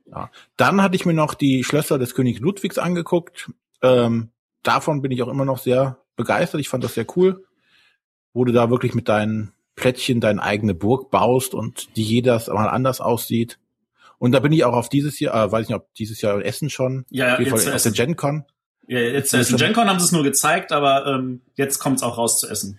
Ja. 0.06 0.30
Dann 0.58 0.82
hatte 0.82 0.96
ich 0.96 1.06
mir 1.06 1.14
noch 1.14 1.34
die 1.34 1.64
Schlösser 1.64 1.98
des 2.00 2.14
König 2.16 2.40
Ludwigs 2.40 2.78
angeguckt. 2.78 3.50
Ähm, 3.82 4.30
davon 4.64 5.02
bin 5.02 5.12
ich 5.12 5.22
auch 5.24 5.28
immer 5.28 5.46
noch 5.46 5.58
sehr 5.60 5.98
begeistert. 6.16 6.62
Ich 6.62 6.70
fand 6.70 6.84
das 6.84 6.94
sehr 6.94 7.06
cool, 7.16 7.46
wo 8.34 8.46
du 8.46 8.52
da 8.52 8.70
wirklich 8.70 8.94
mit 8.94 9.08
deinen 9.10 9.52
Plättchen 9.76 10.20
deine 10.22 10.42
eigene 10.44 10.74
Burg 10.74 11.10
baust 11.12 11.54
und 11.54 11.96
die 11.96 12.04
jedes 12.04 12.48
mal 12.48 12.68
anders 12.68 13.02
aussieht. 13.02 13.58
Und 14.18 14.34
da 14.34 14.40
bin 14.40 14.52
ich 14.52 14.64
auch 14.66 14.74
auf 14.74 14.90
dieses 14.90 15.20
Jahr, 15.20 15.46
äh, 15.48 15.52
weiß 15.52 15.68
nicht, 15.68 15.76
ob 15.76 15.92
dieses 15.96 16.22
Jahr 16.22 16.36
in 16.36 16.42
Essen 16.42 16.70
schon, 16.70 17.06
Ja, 17.10 17.28
ja, 17.30 17.40
jetzt 17.40 17.50
zu 17.50 17.54
auf 17.56 17.64
der 17.64 17.74
Essen. 17.74 17.94
Gen 17.94 18.16
Con. 18.16 18.46
Ja, 18.88 19.00
jetzt 19.00 19.32
zu 19.32 19.38
Essen. 19.38 19.58
schon- 19.58 19.68
GenCon 19.68 19.88
haben 19.90 20.00
sie 20.00 20.06
es 20.06 20.12
nur 20.12 20.24
gezeigt, 20.24 20.72
aber 20.72 21.06
ähm, 21.08 21.42
jetzt 21.56 21.80
kommt 21.80 21.98
es 21.98 22.04
auch 22.04 22.18
raus 22.18 22.40
zu 22.40 22.48
essen. 22.48 22.78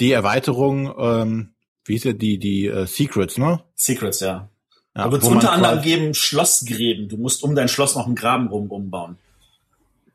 Die 0.00 0.12
Erweiterung, 0.12 0.94
ähm, 0.98 1.54
wie 1.84 1.94
ist 1.94 2.04
ja 2.04 2.12
die, 2.12 2.38
die 2.38 2.66
äh, 2.66 2.86
Secrets, 2.86 3.38
ne? 3.38 3.62
Secrets, 3.74 4.20
ja. 4.20 4.48
Ja, 4.94 5.04
Da 5.04 5.12
wird 5.12 5.24
unter 5.24 5.52
anderem 5.52 5.82
geben 5.82 6.14
Schlossgräben. 6.14 7.08
Du 7.08 7.16
musst 7.16 7.42
um 7.42 7.54
dein 7.54 7.68
Schloss 7.68 7.94
noch 7.96 8.06
einen 8.06 8.14
Graben 8.14 8.48
rum 8.48 8.70
umbauen. 8.70 9.18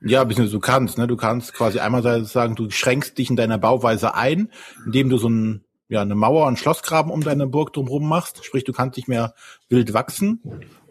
Ja, 0.04 0.24
beziehungsweise 0.24 0.58
du 0.58 0.62
kannst, 0.62 0.98
ne? 0.98 1.08
Du 1.08 1.16
kannst 1.16 1.54
quasi 1.54 1.80
einmal 1.80 2.26
sagen, 2.26 2.56
du 2.56 2.70
schränkst 2.70 3.18
dich 3.18 3.30
in 3.30 3.36
deiner 3.36 3.58
Bauweise 3.58 4.16
ein, 4.16 4.52
indem 4.86 5.10
du 5.10 5.18
so 5.18 5.30
ein 5.30 5.64
ja 5.92 6.02
eine 6.02 6.16
Mauer 6.16 6.48
und 6.48 6.58
Schlossgraben 6.58 7.12
um 7.12 7.22
deine 7.22 7.48
Burg 7.48 7.74
drumherum 7.74 8.08
machst. 8.08 8.44
Sprich, 8.46 8.64
du 8.64 8.72
kannst 8.72 8.96
nicht 8.98 9.10
mehr 9.10 9.36
wild 9.68 9.94
wachsen, 9.94 10.42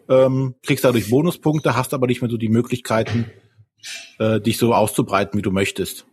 ähm, 0.07 0.55
kriegst 0.63 0.85
dadurch 0.85 1.09
Bonuspunkte, 1.09 1.75
hast 1.75 1.93
aber 1.93 2.05
nicht 2.05 2.21
mehr 2.21 2.29
so 2.29 2.37
die 2.37 2.49
Möglichkeiten, 2.49 3.29
äh, 4.19 4.39
dich 4.39 4.59
so 4.59 4.75
auszubreiten, 4.75 5.37
wie 5.37 5.41
du 5.41 5.51
möchtest. 5.51 6.05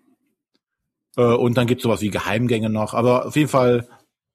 Äh, 1.16 1.22
und 1.22 1.58
dann 1.58 1.66
gibt's 1.66 1.84
sowas 1.84 2.00
wie 2.00 2.08
Geheimgänge 2.08 2.70
noch, 2.70 2.94
aber 2.94 3.26
auf 3.26 3.36
jeden 3.36 3.50
Fall 3.50 3.86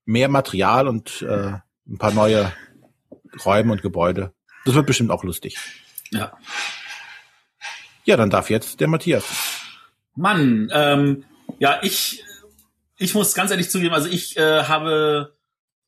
mehr 0.06 0.30
Material 0.30 0.88
und 0.88 1.24
äh, 1.24 1.54
ein 1.88 1.98
paar 1.98 2.14
neue 2.14 2.54
Räume 3.44 3.72
und 3.72 3.82
Gebäude. 3.82 4.34
Das 4.66 4.76
wird 4.76 4.86
bestimmt 4.86 5.10
auch 5.10 5.24
lustig. 5.24 5.58
Ja. 6.12 6.38
Ja, 8.06 8.18
dann 8.18 8.30
darf 8.30 8.50
jetzt 8.50 8.80
der 8.80 8.88
Matthias. 8.88 9.24
Mann, 10.16 10.70
ähm, 10.74 11.24
ja, 11.60 11.80
ich, 11.82 12.24
ich 12.98 13.14
muss 13.14 13.34
ganz 13.34 13.52
ehrlich 13.52 13.70
zugeben, 13.70 13.94
also 13.94 14.10
ich 14.10 14.38
äh, 14.38 14.64
habe 14.64 15.36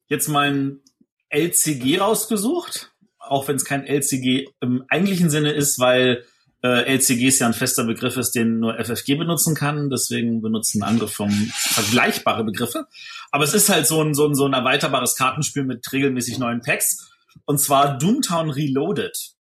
jetzt 0.07 0.27
mein 0.27 0.79
LCG 1.29 1.99
rausgesucht, 1.99 2.91
auch 3.19 3.47
wenn 3.47 3.55
es 3.55 3.65
kein 3.65 3.85
LCG 3.85 4.47
im 4.61 4.85
eigentlichen 4.89 5.29
Sinne 5.29 5.51
ist, 5.51 5.79
weil 5.79 6.23
äh, 6.65 6.95
LCG 6.95 7.27
ist 7.27 7.39
ja 7.39 7.47
ein 7.47 7.53
fester 7.53 7.83
Begriff 7.83 8.17
ist, 8.17 8.31
den 8.31 8.59
nur 8.59 8.79
FFG 8.83 9.15
benutzen 9.15 9.53
kann. 9.53 9.89
Deswegen 9.89 10.41
benutzen 10.41 10.81
andere 10.81 11.07
Firmen 11.07 11.51
vergleichbare 11.53 12.43
Begriffe. 12.43 12.87
Aber 13.31 13.43
es 13.43 13.53
ist 13.53 13.69
halt 13.69 13.85
so 13.85 14.01
ein, 14.01 14.15
so 14.15 14.27
ein, 14.27 14.33
so 14.33 14.45
ein 14.45 14.53
erweiterbares 14.53 15.15
Kartenspiel 15.15 15.63
mit 15.63 15.85
regelmäßig 15.91 16.39
neuen 16.39 16.61
Packs. 16.61 17.11
Und 17.45 17.59
zwar 17.59 17.97
Doomtown 17.99 18.49
Reloaded. 18.49 19.34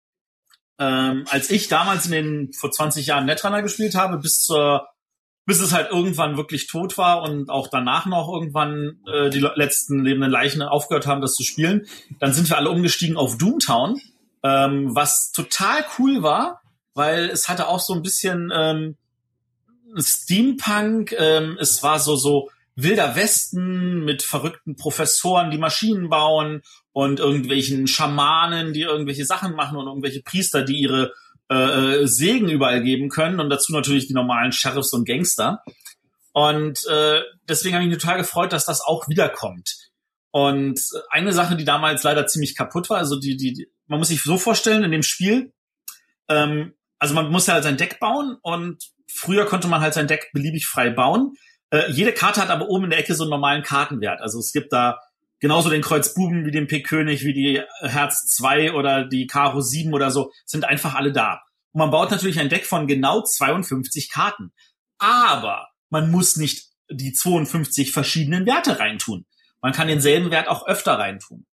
Ähm, 0.79 1.25
als 1.29 1.49
ich 1.49 1.67
damals 1.67 2.05
in 2.07 2.11
den 2.11 2.53
vor 2.53 2.71
20 2.71 3.05
Jahren 3.05 3.25
Netrunner 3.25 3.61
gespielt 3.61 3.95
habe, 3.95 4.17
bis 4.17 4.41
zur 4.41 4.87
bis 5.45 5.59
es 5.59 5.73
halt 5.73 5.91
irgendwann 5.91 6.37
wirklich 6.37 6.67
tot 6.67 6.97
war 6.97 7.21
und 7.23 7.49
auch 7.49 7.67
danach 7.67 8.05
noch 8.05 8.31
irgendwann 8.31 8.99
äh, 9.05 9.29
die 9.29 9.39
letzten 9.39 10.03
lebenden 10.03 10.31
Leichen 10.31 10.61
aufgehört 10.61 11.05
haben, 11.05 11.21
das 11.21 11.33
zu 11.33 11.43
spielen, 11.43 11.85
dann 12.19 12.33
sind 12.33 12.49
wir 12.49 12.57
alle 12.57 12.69
umgestiegen 12.69 13.17
auf 13.17 13.37
Doomtown, 13.37 13.99
ähm, 14.41 14.95
was 14.95 15.31
total 15.31 15.83
cool 15.99 16.23
war, 16.23 16.61
weil 16.93 17.29
es 17.29 17.49
hatte 17.49 17.67
auch 17.67 17.81
so 17.81 17.93
ein 17.93 18.01
bisschen 18.01 18.51
ähm, 18.55 18.95
Steampunk, 19.97 21.13
ähm, 21.17 21.57
es 21.59 21.83
war 21.83 21.99
so 21.99 22.15
so 22.15 22.49
wilder 22.75 23.15
Westen 23.15 24.03
mit 24.05 24.23
verrückten 24.23 24.75
Professoren, 24.75 25.51
die 25.51 25.57
Maschinen 25.57 26.09
bauen 26.09 26.63
und 26.93 27.19
irgendwelchen 27.19 27.87
Schamanen, 27.87 28.71
die 28.71 28.81
irgendwelche 28.81 29.25
Sachen 29.25 29.55
machen 29.55 29.77
und 29.77 29.87
irgendwelche 29.87 30.21
Priester, 30.21 30.63
die 30.63 30.79
ihre 30.79 31.11
äh, 31.49 32.05
Segen 32.05 32.49
überall 32.49 32.81
geben 32.83 33.09
können 33.09 33.39
und 33.39 33.49
dazu 33.49 33.73
natürlich 33.73 34.07
die 34.07 34.13
normalen 34.13 34.51
Sheriffs 34.51 34.93
und 34.93 35.05
Gangster. 35.05 35.63
Und 36.31 36.85
äh, 36.87 37.21
deswegen 37.47 37.75
habe 37.75 37.83
ich 37.83 37.89
mich 37.91 37.99
total 37.99 38.17
gefreut, 38.17 38.53
dass 38.53 38.65
das 38.65 38.81
auch 38.81 39.07
wiederkommt. 39.07 39.91
Und 40.31 40.79
eine 41.09 41.33
Sache, 41.33 41.55
die 41.55 41.65
damals 41.65 42.01
leider 42.03 42.25
ziemlich 42.25 42.55
kaputt 42.55 42.89
war, 42.89 42.97
also 42.97 43.19
die, 43.19 43.37
die, 43.37 43.67
man 43.87 43.99
muss 43.99 44.07
sich 44.07 44.23
so 44.23 44.37
vorstellen, 44.37 44.83
in 44.83 44.91
dem 44.91 45.03
Spiel, 45.03 45.53
ähm, 46.27 46.73
also 46.97 47.13
man 47.13 47.31
muss 47.31 47.47
ja 47.47 47.55
halt 47.55 47.63
sein 47.63 47.77
Deck 47.77 47.99
bauen 47.99 48.37
und 48.41 48.83
früher 49.07 49.45
konnte 49.45 49.67
man 49.67 49.81
halt 49.81 49.93
sein 49.93 50.07
Deck 50.07 50.31
beliebig 50.33 50.65
frei 50.65 50.89
bauen. 50.89 51.33
Äh, 51.69 51.91
jede 51.91 52.13
Karte 52.13 52.41
hat 52.41 52.49
aber 52.49 52.69
oben 52.69 52.85
in 52.85 52.89
der 52.91 52.99
Ecke 52.99 53.13
so 53.13 53.23
einen 53.23 53.31
normalen 53.31 53.61
Kartenwert. 53.61 54.21
Also 54.21 54.39
es 54.39 54.53
gibt 54.53 54.73
da 54.73 54.99
genauso 55.43 55.69
den 55.69 55.81
Kreuz 55.81 56.13
Buben 56.13 56.45
wie 56.45 56.51
den 56.51 56.67
P 56.67 56.81
König, 56.81 57.25
wie 57.25 57.33
die 57.33 57.61
Herz 57.81 58.27
2 58.37 58.71
oder 58.75 59.03
die 59.03 59.27
Karo 59.27 59.59
7 59.59 59.93
oder 59.93 60.09
so, 60.09 60.31
sind 60.45 60.63
einfach 60.63 60.95
alle 60.95 61.11
da. 61.11 61.41
Und 61.73 61.79
man 61.79 61.91
baut 61.91 62.11
natürlich 62.11 62.39
ein 62.39 62.47
Deck 62.47 62.65
von 62.65 62.87
genau 62.87 63.21
52 63.21 64.09
Karten. 64.09 64.53
Aber 64.99 65.67
man 65.89 66.09
muss 66.09 66.37
nicht 66.37 66.69
die 66.89 67.11
52 67.11 67.91
verschiedenen 67.91 68.45
Werte 68.45 68.79
reintun. 68.79 69.25
Man 69.61 69.73
kann 69.73 69.89
denselben 69.89 70.31
Wert 70.31 70.47
auch 70.47 70.65
öfter 70.65 70.93
reintun. 70.93 71.45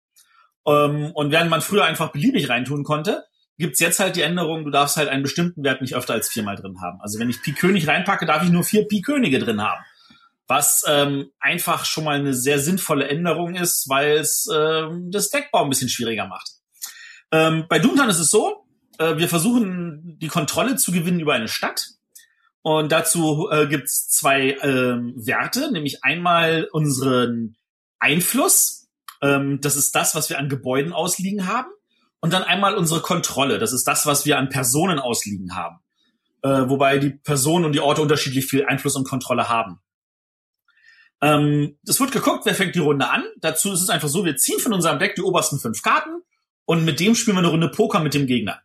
Ähm, 0.66 1.10
und 1.14 1.30
während 1.30 1.48
man 1.48 1.62
früher 1.62 1.86
einfach 1.86 2.12
beliebig 2.12 2.50
reintun 2.50 2.84
konnte, 2.84 3.24
gibt's 3.56 3.80
jetzt 3.80 4.00
halt 4.00 4.16
die 4.16 4.22
Änderung, 4.22 4.66
du 4.66 4.70
darfst 4.70 4.98
halt 4.98 5.08
einen 5.08 5.22
bestimmten 5.22 5.64
Wert 5.64 5.80
nicht 5.80 5.96
öfter 5.96 6.12
als 6.12 6.28
viermal 6.28 6.56
drin 6.56 6.82
haben. 6.82 7.00
Also 7.00 7.18
wenn 7.18 7.30
ich 7.30 7.40
Pi 7.40 7.52
König 7.52 7.88
reinpacke, 7.88 8.26
darf 8.26 8.42
ich 8.42 8.50
nur 8.50 8.64
vier 8.64 8.86
Pi 8.86 9.00
Könige 9.00 9.38
drin 9.38 9.62
haben. 9.62 9.82
Was 10.48 10.84
ähm, 10.88 11.30
einfach 11.38 11.84
schon 11.84 12.04
mal 12.04 12.18
eine 12.18 12.34
sehr 12.34 12.58
sinnvolle 12.58 13.06
Änderung 13.06 13.54
ist, 13.54 13.88
weil 13.88 14.16
es 14.16 14.48
ähm, 14.52 15.10
das 15.10 15.30
Deckbau 15.30 15.62
ein 15.62 15.68
bisschen 15.68 15.90
schwieriger 15.90 16.26
macht. 16.26 16.50
Ähm, 17.30 17.66
bei 17.68 17.78
Doomtown 17.78 18.08
ist 18.08 18.18
es 18.18 18.30
so, 18.30 18.64
äh, 18.98 19.16
wir 19.16 19.28
versuchen 19.28 20.18
die 20.18 20.28
Kontrolle 20.28 20.76
zu 20.76 20.90
gewinnen 20.90 21.20
über 21.20 21.34
eine 21.34 21.48
Stadt. 21.48 21.88
Und 22.62 22.92
dazu 22.92 23.48
äh, 23.50 23.66
gibt's 23.66 24.08
zwei 24.08 24.56
ähm, 24.62 25.14
Werte, 25.16 25.70
nämlich 25.72 26.02
einmal 26.02 26.68
unseren 26.72 27.56
Einfluss. 27.98 28.88
Ähm, 29.22 29.60
das 29.60 29.76
ist 29.76 29.94
das, 29.94 30.14
was 30.14 30.28
wir 30.28 30.38
an 30.38 30.48
Gebäuden 30.48 30.92
ausliegen 30.92 31.46
haben. 31.46 31.68
Und 32.20 32.32
dann 32.32 32.42
einmal 32.42 32.74
unsere 32.74 33.00
Kontrolle. 33.00 33.58
Das 33.58 33.72
ist 33.72 33.84
das, 33.84 34.06
was 34.06 34.26
wir 34.26 34.38
an 34.38 34.48
Personen 34.48 34.98
ausliegen 34.98 35.54
haben. 35.54 35.78
Äh, 36.42 36.68
wobei 36.68 36.98
die 36.98 37.10
Personen 37.10 37.64
und 37.64 37.72
die 37.72 37.80
Orte 37.80 38.02
unterschiedlich 38.02 38.46
viel 38.46 38.64
Einfluss 38.64 38.96
und 38.96 39.08
Kontrolle 39.08 39.48
haben. 39.48 39.80
Ähm, 41.20 41.78
es 41.86 41.98
wird 42.00 42.12
geguckt, 42.12 42.46
wer 42.46 42.54
fängt 42.54 42.74
die 42.74 42.80
Runde 42.80 43.08
an. 43.08 43.24
Dazu 43.38 43.72
ist 43.72 43.82
es 43.82 43.90
einfach 43.90 44.08
so, 44.08 44.24
wir 44.24 44.36
ziehen 44.36 44.60
von 44.60 44.72
unserem 44.72 44.98
Deck 44.98 45.14
die 45.16 45.22
obersten 45.22 45.58
fünf 45.58 45.82
Karten 45.82 46.22
und 46.64 46.84
mit 46.84 47.00
dem 47.00 47.14
spielen 47.14 47.36
wir 47.36 47.40
eine 47.40 47.48
Runde 47.48 47.68
Poker 47.68 48.00
mit 48.00 48.14
dem 48.14 48.26
Gegner. 48.26 48.60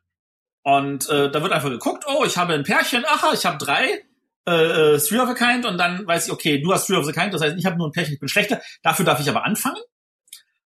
Und 0.63 1.10
äh, 1.10 1.30
da 1.32 1.42
wird 1.42 1.52
einfach 1.52 1.70
geguckt, 1.70 2.06
oh, 2.08 2.24
ich 2.26 2.38
habe 2.38 2.54
ein 2.54 2.63
Pärchen, 2.63 3.04
aha, 3.06 3.32
ich 3.34 3.46
habe 3.46 3.58
drei, 3.58 4.04
äh, 4.48 4.96
äh, 4.96 5.00
Three 5.00 5.20
of 5.20 5.30
a 5.30 5.34
Kind 5.34 5.66
und 5.66 5.78
dann 5.78 6.06
weiß 6.06 6.28
ich, 6.28 6.32
okay, 6.32 6.62
du 6.62 6.72
hast 6.74 6.88
Three 6.88 6.98
of 6.98 7.08
a 7.08 7.12
Kind, 7.12 7.34
das 7.34 7.42
heißt, 7.42 7.58
ich 7.58 7.66
habe 7.66 7.78
nur 7.78 7.88
ein 7.88 7.92
Pärchen, 7.92 8.13
ich 8.13 8.20
bin 8.20 8.30
schlechter, 8.30 8.62
dafür 8.82 9.06
darf 9.06 9.20
ich 9.20 9.30
aber 9.30 9.46
anfangen. 9.46 9.82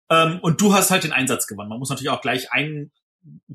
Ähm, 0.09 0.39
und 0.41 0.61
du 0.61 0.73
hast 0.73 0.91
halt 0.91 1.03
den 1.03 1.13
Einsatz 1.13 1.47
gewonnen. 1.47 1.69
Man 1.69 1.79
muss 1.79 1.89
natürlich 1.89 2.09
auch 2.09 2.21
gleich 2.21 2.51
einen 2.51 2.91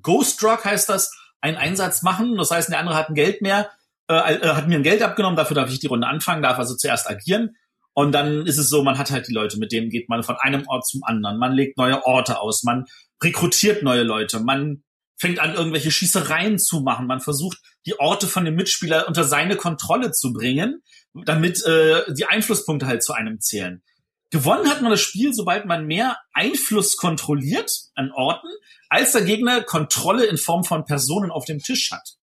Ghost 0.01 0.43
Rock 0.43 0.65
heißt 0.65 0.89
das, 0.89 1.13
einen 1.41 1.57
Einsatz 1.57 2.03
machen. 2.03 2.37
Das 2.37 2.51
heißt, 2.51 2.71
der 2.71 2.79
andere 2.79 2.97
hat 2.97 3.09
ein 3.09 3.15
Geld 3.15 3.43
mehr, 3.43 3.71
äh, 4.09 4.35
äh, 4.35 4.49
hat 4.55 4.69
mir 4.69 4.77
ein 4.77 4.83
Geld 4.83 5.03
abgenommen, 5.03 5.37
dafür 5.37 5.55
darf 5.55 5.71
ich 5.71 5.81
die 5.81 5.87
Runde 5.87 6.07
anfangen, 6.07 6.43
darf 6.43 6.59
also 6.59 6.77
zuerst 6.77 7.09
agieren. 7.09 7.57
Und 7.95 8.13
dann 8.13 8.47
ist 8.47 8.59
es 8.59 8.69
so, 8.69 8.83
man 8.83 8.99
hat 8.99 9.11
halt 9.11 9.29
die 9.29 9.35
Leute, 9.35 9.59
mit 9.59 9.73
denen 9.73 9.91
geht 9.91 10.09
man 10.09 10.23
von 10.23 10.37
einem 10.37 10.67
Ort 10.67 10.87
zum 10.87 11.03
anderen. 11.05 11.39
Man 11.39 11.53
legt 11.53 11.77
neue 11.77 12.05
Orte 12.07 12.41
aus, 12.41 12.63
man 12.63 12.87
rekrutiert 13.23 13.83
neue 13.83 14.03
Leute, 14.03 14.41
man 14.41 14.83
fängt 15.19 15.39
an, 15.39 15.55
irgendwelche 15.55 15.91
Schießereien 15.91 16.59
zu 16.59 16.81
machen. 16.81 17.07
Man 17.07 17.21
versucht, 17.21 17.59
die 17.87 17.99
Orte 17.99 18.27
von 18.27 18.45
dem 18.45 18.57
Mitspieler 18.57 19.07
unter 19.07 19.25
seine 19.25 19.57
Kontrolle 19.57 20.11
zu 20.11 20.33
bringen, 20.33 20.83
damit 21.15 21.65
äh, 21.65 22.03
die 22.15 22.27
Einflusspunkte 22.27 22.87
halt 22.87 23.05
zu 23.05 23.13
einem 23.13 23.41
zählen. 23.41 23.83
Gewonnen 24.31 24.69
hat 24.69 24.81
man 24.81 24.91
das 24.91 25.01
Spiel, 25.01 25.35
sobald 25.35 25.67
man 25.67 25.87
mehr 25.87 26.17
Einfluss 26.33 26.97
kontrolliert 26.97 27.71
an 27.95 28.11
Orten, 28.13 28.49
als 28.89 29.13
der 29.13 29.23
Gegner 29.23 29.63
Kontrolle 29.63 30.25
in 30.25 30.39
Form 30.39 30.65
von 30.65 30.87
Personen 30.87 31.31
auf 31.31 31.45
dem 31.45 31.61
Tisch 31.61 31.91
hat. 31.93 32.17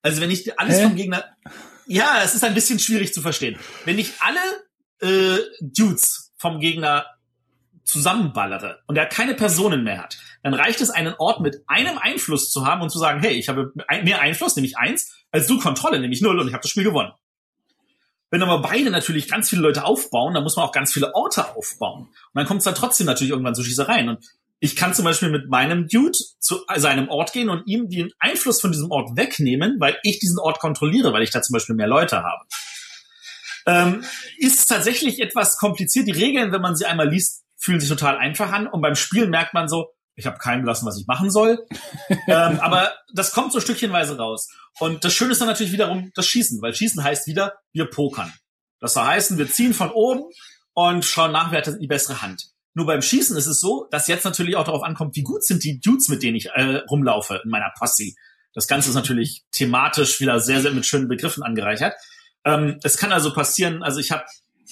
Also 0.00 0.20
wenn 0.20 0.30
ich 0.30 0.58
alles 0.58 0.78
Hä? 0.78 0.82
vom 0.84 0.96
Gegner, 0.96 1.24
ja, 1.86 2.22
es 2.24 2.34
ist 2.34 2.42
ein 2.42 2.54
bisschen 2.54 2.78
schwierig 2.78 3.12
zu 3.12 3.20
verstehen. 3.20 3.58
Wenn 3.84 3.98
ich 3.98 4.12
alle 4.20 4.40
äh, 5.02 5.38
Dudes 5.60 6.32
vom 6.36 6.60
Gegner 6.60 7.06
zusammenballere 7.84 8.80
und 8.86 8.96
er 8.96 9.06
keine 9.06 9.34
Personen 9.34 9.84
mehr 9.84 9.98
hat, 10.02 10.16
dann 10.42 10.54
reicht 10.54 10.80
es, 10.80 10.90
einen 10.90 11.14
Ort 11.18 11.40
mit 11.40 11.62
einem 11.66 11.98
Einfluss 11.98 12.50
zu 12.50 12.66
haben 12.66 12.80
und 12.80 12.90
zu 12.90 12.98
sagen, 12.98 13.20
hey, 13.20 13.32
ich 13.32 13.48
habe 13.48 13.72
mehr 14.02 14.20
Einfluss, 14.20 14.56
nämlich 14.56 14.78
eins, 14.78 15.14
als 15.30 15.46
du 15.46 15.58
Kontrolle, 15.58 16.00
nämlich 16.00 16.22
null 16.22 16.38
und 16.38 16.48
ich 16.48 16.54
habe 16.54 16.62
das 16.62 16.70
Spiel 16.70 16.84
gewonnen. 16.84 17.12
Wenn 18.30 18.42
aber 18.42 18.62
beide 18.62 18.90
natürlich 18.90 19.28
ganz 19.28 19.50
viele 19.50 19.60
Leute 19.60 19.84
aufbauen, 19.84 20.32
dann 20.32 20.42
muss 20.42 20.56
man 20.56 20.64
auch 20.64 20.72
ganz 20.72 20.90
viele 20.90 21.14
Orte 21.14 21.54
aufbauen. 21.54 22.04
Und 22.04 22.14
dann 22.32 22.46
kommt 22.46 22.58
es 22.58 22.64
dann 22.64 22.74
trotzdem 22.74 23.06
natürlich 23.06 23.30
irgendwann 23.30 23.54
zu 23.54 23.62
Schießereien. 23.62 24.08
Und 24.08 24.24
ich 24.58 24.74
kann 24.74 24.94
zum 24.94 25.04
Beispiel 25.04 25.28
mit 25.28 25.50
meinem 25.50 25.86
Dude 25.86 26.16
zu 26.38 26.60
seinem 26.76 27.10
Ort 27.10 27.34
gehen 27.34 27.50
und 27.50 27.66
ihm 27.66 27.90
den 27.90 28.10
Einfluss 28.18 28.60
von 28.60 28.72
diesem 28.72 28.90
Ort 28.90 29.18
wegnehmen, 29.18 29.76
weil 29.80 29.98
ich 30.02 30.18
diesen 30.18 30.38
Ort 30.38 30.60
kontrolliere, 30.60 31.12
weil 31.12 31.22
ich 31.22 31.30
da 31.30 31.42
zum 31.42 31.52
Beispiel 31.52 31.74
mehr 31.74 31.88
Leute 31.88 32.22
habe. 32.22 32.44
Ähm, 33.66 34.04
ist 34.38 34.66
tatsächlich 34.66 35.20
etwas 35.20 35.56
kompliziert. 35.56 36.06
Die 36.06 36.12
Regeln, 36.12 36.52
wenn 36.52 36.62
man 36.62 36.76
sie 36.76 36.86
einmal 36.86 37.08
liest, 37.08 37.44
fühlen 37.56 37.80
sich 37.80 37.88
total 37.88 38.18
einfach 38.18 38.52
an. 38.52 38.66
Und 38.66 38.80
beim 38.80 38.96
Spielen 38.96 39.30
merkt 39.30 39.54
man 39.54 39.68
so, 39.68 39.88
ich 40.14 40.26
habe 40.26 40.38
keinem 40.38 40.62
gelassen, 40.62 40.86
was 40.86 40.98
ich 40.98 41.06
machen 41.06 41.30
soll. 41.30 41.64
ähm, 42.28 42.60
aber 42.60 42.92
das 43.14 43.32
kommt 43.32 43.52
so 43.52 43.60
stückchenweise 43.60 44.16
raus. 44.16 44.48
Und 44.78 45.04
das 45.04 45.14
Schöne 45.14 45.32
ist 45.32 45.40
dann 45.40 45.48
natürlich 45.48 45.72
wiederum 45.72 46.10
das 46.14 46.26
Schießen, 46.26 46.60
weil 46.60 46.74
Schießen 46.74 47.02
heißt 47.02 47.26
wieder, 47.26 47.54
wir 47.72 47.86
pokern. 47.86 48.32
Das 48.80 48.94
soll 48.94 49.04
heißen, 49.04 49.38
wir 49.38 49.50
ziehen 49.50 49.74
von 49.74 49.90
oben 49.90 50.24
und 50.74 51.04
schauen 51.04 51.32
nach, 51.32 51.52
wer 51.52 51.62
hat 51.64 51.80
die 51.80 51.86
bessere 51.86 52.20
Hand. 52.20 52.52
Nur 52.74 52.86
beim 52.86 53.02
Schießen 53.02 53.36
ist 53.36 53.46
es 53.46 53.60
so, 53.60 53.86
dass 53.90 54.08
jetzt 54.08 54.24
natürlich 54.24 54.56
auch 54.56 54.64
darauf 54.64 54.82
ankommt, 54.82 55.14
wie 55.14 55.22
gut 55.22 55.44
sind 55.44 55.62
die 55.62 55.78
Dudes, 55.78 56.08
mit 56.08 56.22
denen 56.22 56.36
ich 56.36 56.46
äh, 56.46 56.78
rumlaufe 56.90 57.40
in 57.44 57.50
meiner 57.50 57.70
Posse. 57.78 58.12
Das 58.54 58.66
Ganze 58.66 58.88
ist 58.88 58.94
natürlich 58.94 59.44
thematisch 59.52 60.20
wieder 60.20 60.40
sehr, 60.40 60.60
sehr 60.62 60.72
mit 60.72 60.86
schönen 60.86 61.08
Begriffen 61.08 61.42
angereichert. 61.42 61.94
Ähm, 62.44 62.78
es 62.82 62.96
kann 62.96 63.12
also 63.12 63.32
passieren, 63.32 63.82
also 63.82 64.00
ich 64.00 64.10
habe 64.10 64.24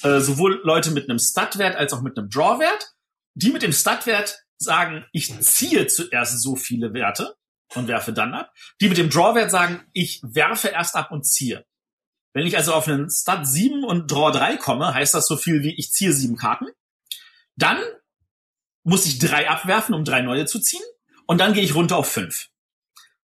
äh, 0.03 0.21
sowohl 0.21 0.61
Leute 0.65 0.91
mit 0.91 1.09
einem 1.09 1.19
Stat-Wert 1.19 1.77
als 1.77 1.93
auch 1.93 2.03
mit 2.03 2.19
einem 2.19 2.29
Draw-Wert. 2.31 2.95
Die 3.35 3.51
mit 3.51 3.63
dem 3.63 3.73
Stat-Wert 3.73 4.45
sagen, 4.59 5.07
ich 5.13 5.39
ziehe 5.41 5.87
zuerst 5.87 6.43
so 6.43 6.57
viele 6.57 6.93
Werte 6.93 7.37
und 7.75 7.89
werfe 7.89 8.13
dann 8.13 8.35
ab. 8.35 8.53
Die 8.81 8.89
mit 8.89 8.99
dem 8.99 9.11
Draw-Wert 9.11 9.51
sagen, 9.51 9.85
ich 9.93 10.21
werfe 10.23 10.69
erst 10.69 10.97
ab 10.97 11.11
und 11.11 11.25
ziehe. 11.25 11.65
Wenn 12.33 12.47
ich 12.47 12.57
also 12.57 12.75
auf 12.75 12.87
einen 12.87 13.11
Stat 13.11 13.47
7 13.47 13.85
und 13.85 14.11
Draw 14.11 14.31
3 14.31 14.57
komme, 14.57 14.95
heißt 14.95 15.15
das 15.15 15.27
so 15.27 15.37
viel 15.37 15.63
wie 15.63 15.75
ich 15.77 15.93
ziehe 15.93 16.13
sieben 16.13 16.37
Karten. 16.37 16.67
Dann 17.57 17.79
muss 18.83 19.07
ich 19.07 19.19
drei 19.19 19.49
abwerfen, 19.51 19.95
um 19.95 20.05
drei 20.05 20.23
neue 20.23 20.47
zu 20.47 20.61
ziehen. 20.61 20.83
Und 21.27 21.39
dann 21.39 21.53
gehe 21.53 21.63
ich 21.63 21.75
runter 21.75 21.97
auf 21.97 22.11
fünf. 22.11 22.49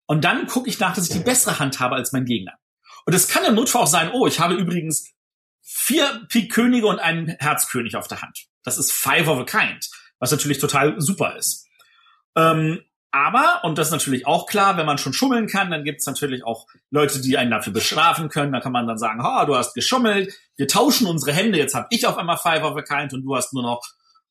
Und 0.06 0.24
dann 0.24 0.46
gucke 0.46 0.68
ich 0.68 0.78
nach, 0.78 0.94
dass 0.94 1.08
ich 1.08 1.16
die 1.16 1.24
bessere 1.24 1.58
Hand 1.58 1.80
habe 1.80 1.96
als 1.96 2.12
mein 2.12 2.24
Gegner. 2.24 2.59
Und 3.06 3.14
es 3.14 3.28
kann 3.28 3.44
im 3.44 3.54
Notfall 3.54 3.82
auch 3.82 3.86
sein, 3.86 4.10
oh, 4.12 4.26
ich 4.26 4.40
habe 4.40 4.54
übrigens 4.54 5.12
vier 5.62 6.26
Pik-Könige 6.28 6.86
und 6.86 6.98
einen 6.98 7.28
Herzkönig 7.38 7.96
auf 7.96 8.08
der 8.08 8.22
Hand. 8.22 8.46
Das 8.64 8.78
ist 8.78 8.92
Five 8.92 9.28
of 9.28 9.38
a 9.38 9.44
Kind, 9.44 9.88
was 10.18 10.30
natürlich 10.30 10.58
total 10.58 11.00
super 11.00 11.36
ist. 11.36 11.66
Ähm, 12.36 12.80
aber, 13.12 13.62
und 13.64 13.76
das 13.76 13.88
ist 13.88 13.92
natürlich 13.92 14.26
auch 14.26 14.46
klar, 14.46 14.76
wenn 14.76 14.86
man 14.86 14.98
schon 14.98 15.12
schummeln 15.12 15.48
kann, 15.48 15.70
dann 15.70 15.82
gibt 15.82 16.00
es 16.00 16.06
natürlich 16.06 16.44
auch 16.44 16.66
Leute, 16.90 17.20
die 17.20 17.36
einen 17.36 17.50
dafür 17.50 17.72
bestrafen 17.72 18.28
können. 18.28 18.52
Da 18.52 18.60
kann 18.60 18.72
man 18.72 18.86
dann 18.86 18.98
sagen, 18.98 19.22
ha, 19.22 19.44
du 19.46 19.56
hast 19.56 19.74
geschummelt, 19.74 20.32
wir 20.56 20.68
tauschen 20.68 21.08
unsere 21.08 21.32
Hände, 21.32 21.58
jetzt 21.58 21.74
habe 21.74 21.88
ich 21.90 22.06
auf 22.06 22.16
einmal 22.18 22.36
Five 22.36 22.62
of 22.62 22.76
a 22.76 22.82
Kind 22.82 23.12
und 23.12 23.22
du 23.22 23.34
hast 23.34 23.52
nur 23.52 23.64
noch 23.64 23.82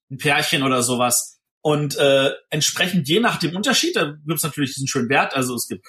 ein 0.10 0.18
Pärchen 0.18 0.64
oder 0.64 0.82
sowas. 0.82 1.42
Und 1.62 1.98
äh, 1.98 2.32
entsprechend 2.50 3.10
je 3.10 3.20
nach 3.20 3.38
dem 3.38 3.54
Unterschied, 3.54 3.98
da 3.98 4.06
gibt 4.06 4.38
es 4.38 4.44
natürlich 4.44 4.76
diesen 4.76 4.88
schönen 4.88 5.10
Wert, 5.10 5.36
also 5.36 5.56
es 5.56 5.68
gibt 5.68 5.86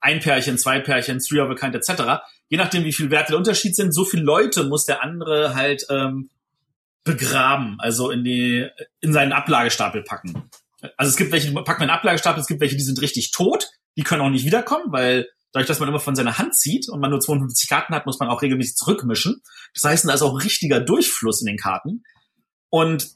ein 0.00 0.20
Pärchen, 0.20 0.58
zwei 0.58 0.80
Pärchen, 0.80 1.18
three 1.18 1.40
of 1.40 1.50
a 1.50 1.54
kind, 1.54 1.74
etc. 1.74 2.22
Je 2.48 2.56
nachdem, 2.56 2.84
wie 2.84 2.92
viel 2.92 3.10
Werte 3.10 3.32
der 3.32 3.38
Unterschied 3.38 3.74
sind, 3.74 3.92
so 3.92 4.04
viele 4.04 4.22
Leute 4.22 4.64
muss 4.64 4.84
der 4.84 5.02
andere 5.02 5.54
halt 5.54 5.86
ähm, 5.90 6.30
begraben, 7.04 7.76
also 7.78 8.10
in 8.10 8.24
die 8.24 8.68
in 9.00 9.12
seinen 9.12 9.32
Ablagestapel 9.32 10.02
packen. 10.02 10.50
Also 10.96 11.10
es 11.10 11.16
gibt 11.16 11.32
welche, 11.32 11.52
packt 11.52 11.80
man 11.80 11.88
in 11.88 11.94
Ablagestapel, 11.94 12.40
es 12.40 12.46
gibt 12.46 12.60
welche, 12.60 12.76
die 12.76 12.82
sind 12.82 13.00
richtig 13.00 13.30
tot, 13.30 13.68
die 13.96 14.02
können 14.02 14.22
auch 14.22 14.30
nicht 14.30 14.44
wiederkommen, 14.44 14.92
weil 14.92 15.28
dadurch, 15.52 15.68
dass 15.68 15.78
man 15.78 15.88
immer 15.88 16.00
von 16.00 16.16
seiner 16.16 16.38
Hand 16.38 16.54
zieht 16.54 16.88
und 16.88 17.00
man 17.00 17.10
nur 17.10 17.20
52 17.20 17.68
Karten 17.68 17.94
hat, 17.94 18.06
muss 18.06 18.18
man 18.18 18.28
auch 18.28 18.42
regelmäßig 18.42 18.76
zurückmischen. 18.76 19.40
Das 19.74 19.84
heißt, 19.84 20.06
da 20.06 20.12
ist 20.12 20.22
auch 20.22 20.42
richtiger 20.42 20.80
Durchfluss 20.80 21.40
in 21.40 21.46
den 21.46 21.56
Karten. 21.56 22.02
Und 22.68 23.08